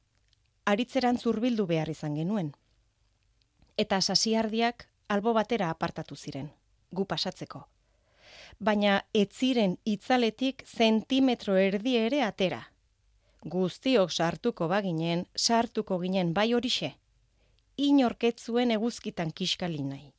aritzeran 0.64 1.18
zurbildu 1.18 1.66
behar 1.66 1.90
izan 1.92 2.16
genuen. 2.16 2.55
Eta 3.76 4.00
sasiardiak 4.00 4.88
albo 5.09 5.34
batera 5.36 5.68
apartatu 5.70 6.16
ziren, 6.16 6.48
gu 6.90 7.05
pasatzeko 7.05 7.66
baina 8.59 9.03
ez 9.12 9.28
ziren 9.32 9.76
itzaletik 9.84 10.64
zentimetro 10.66 11.57
erdi 11.57 11.96
ere 11.96 12.22
atera. 12.22 12.62
Guztiok 13.42 14.12
sartuko 14.12 14.68
baginen, 14.68 15.26
sartuko 15.36 15.98
ginen 15.98 16.32
bai 16.34 16.53
horixe. 16.55 16.94
Inorketzuen 17.76 18.70
eguzkitan 18.70 19.32
kiskali 19.32 19.82
nahi 19.82 20.12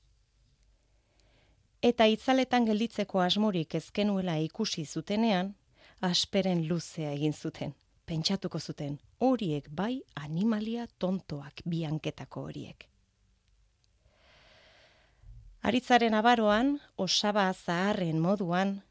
eta 1.84 2.06
itzaletan 2.08 2.66
gelditzeko 2.66 3.20
asmorik 3.20 3.76
ezkenuela 3.76 4.38
ikusi 4.40 4.86
zutenean, 4.86 5.54
asperen 6.02 6.68
luzea 6.70 7.12
egin 7.12 7.34
zuten. 7.34 7.76
Pentsatuko 8.06 8.60
zuten, 8.60 8.98
horiek 9.20 9.70
bai 9.72 10.02
animalia 10.20 10.88
tontoak 11.00 11.62
bianketako 11.70 12.42
horiek. 12.50 12.88
Aritzaren 15.64 16.14
abaroan, 16.14 16.74
osaba 16.98 17.46
zaharren 17.54 18.20
moduan, 18.20 18.82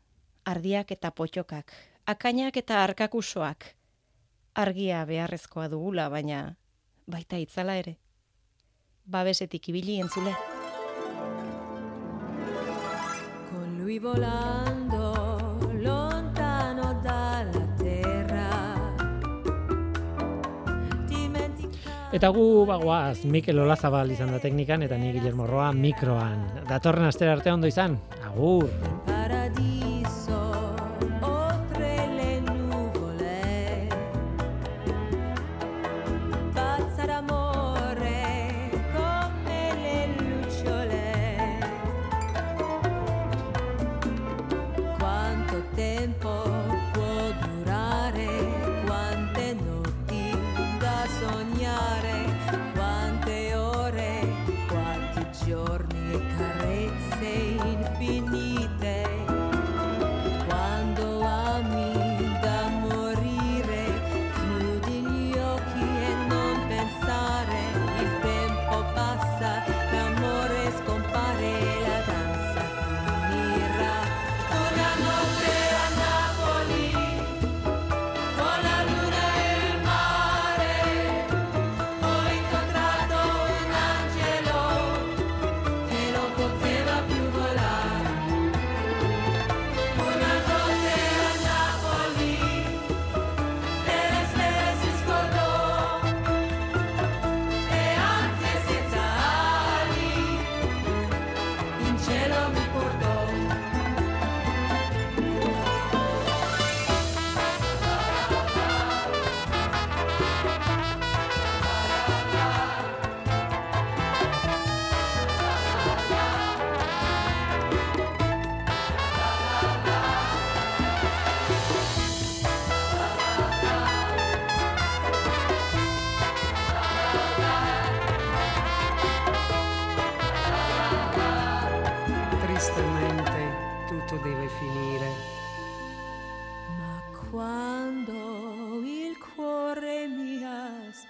ardiak 0.44 0.94
eta 0.96 1.10
potxokak, 1.10 1.74
akainak 2.06 2.56
eta 2.56 2.80
arkakusoak, 2.84 3.66
argia 4.54 5.04
beharrezkoa 5.04 5.68
dugula, 5.68 6.08
baina 6.08 6.54
baita 7.06 7.36
itzala 7.36 7.76
ere. 7.76 7.98
Babesetik 9.04 9.68
ibili 9.68 10.00
entzule. 10.00 10.51
qui 13.92 13.98
volando 13.98 15.58
lontano 15.80 16.98
dalla 17.02 17.66
terra. 17.76 18.48
Eta 22.10 22.28
gu 22.28 22.64
bagoaz, 22.64 23.24
Mikel 23.24 23.60
Olazabal 23.60 24.14
izan 24.14 24.32
da 24.32 24.40
teknikan 24.40 24.82
eta 24.88 24.96
ni 24.96 25.12
Guillermo 25.12 25.44
Roa 25.46 25.72
mikroan. 25.76 26.64
Datorren 26.70 27.10
astera 27.10 27.36
arte 27.36 27.52
ondo 27.52 27.68
izan, 27.68 27.98
agur! 28.24 28.70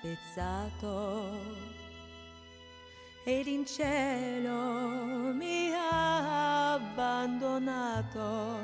spezzato 0.02 1.30
ed 3.24 3.46
in 3.46 3.64
cielo 3.64 5.32
mi 5.32 5.70
ha 5.72 6.72
abbandonato. 6.72 8.58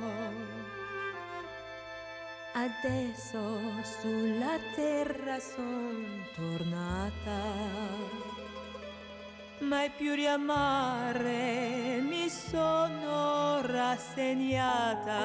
Adesso 2.55 3.61
sulla 4.01 4.59
terra 4.75 5.39
son 5.39 6.25
tornata 6.35 7.87
mai 9.61 9.91
più 9.91 10.15
riamare 10.15 12.01
mi 12.01 12.29
sono 12.29 13.61
rassegnata. 13.61 15.19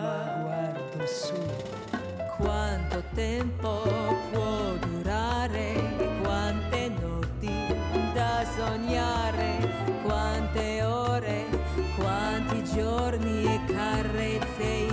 Ma 0.00 0.38
guardo 0.40 1.06
su 1.06 1.34
quanto 2.42 3.02
tempo 3.14 3.82
può 4.32 4.74
durare, 4.80 5.74
quante 6.22 6.90
notti 7.00 7.52
da 8.12 8.44
sognare, 8.56 10.00
quante 10.02 10.82
ore, 10.82 11.46
quanti 11.96 12.64
giorni 12.74 13.44
e 13.44 13.60
carezze. 13.72 14.91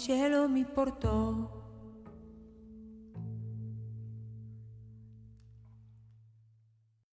cielo 0.00 0.48
mi 0.48 0.64
portò. 0.64 1.59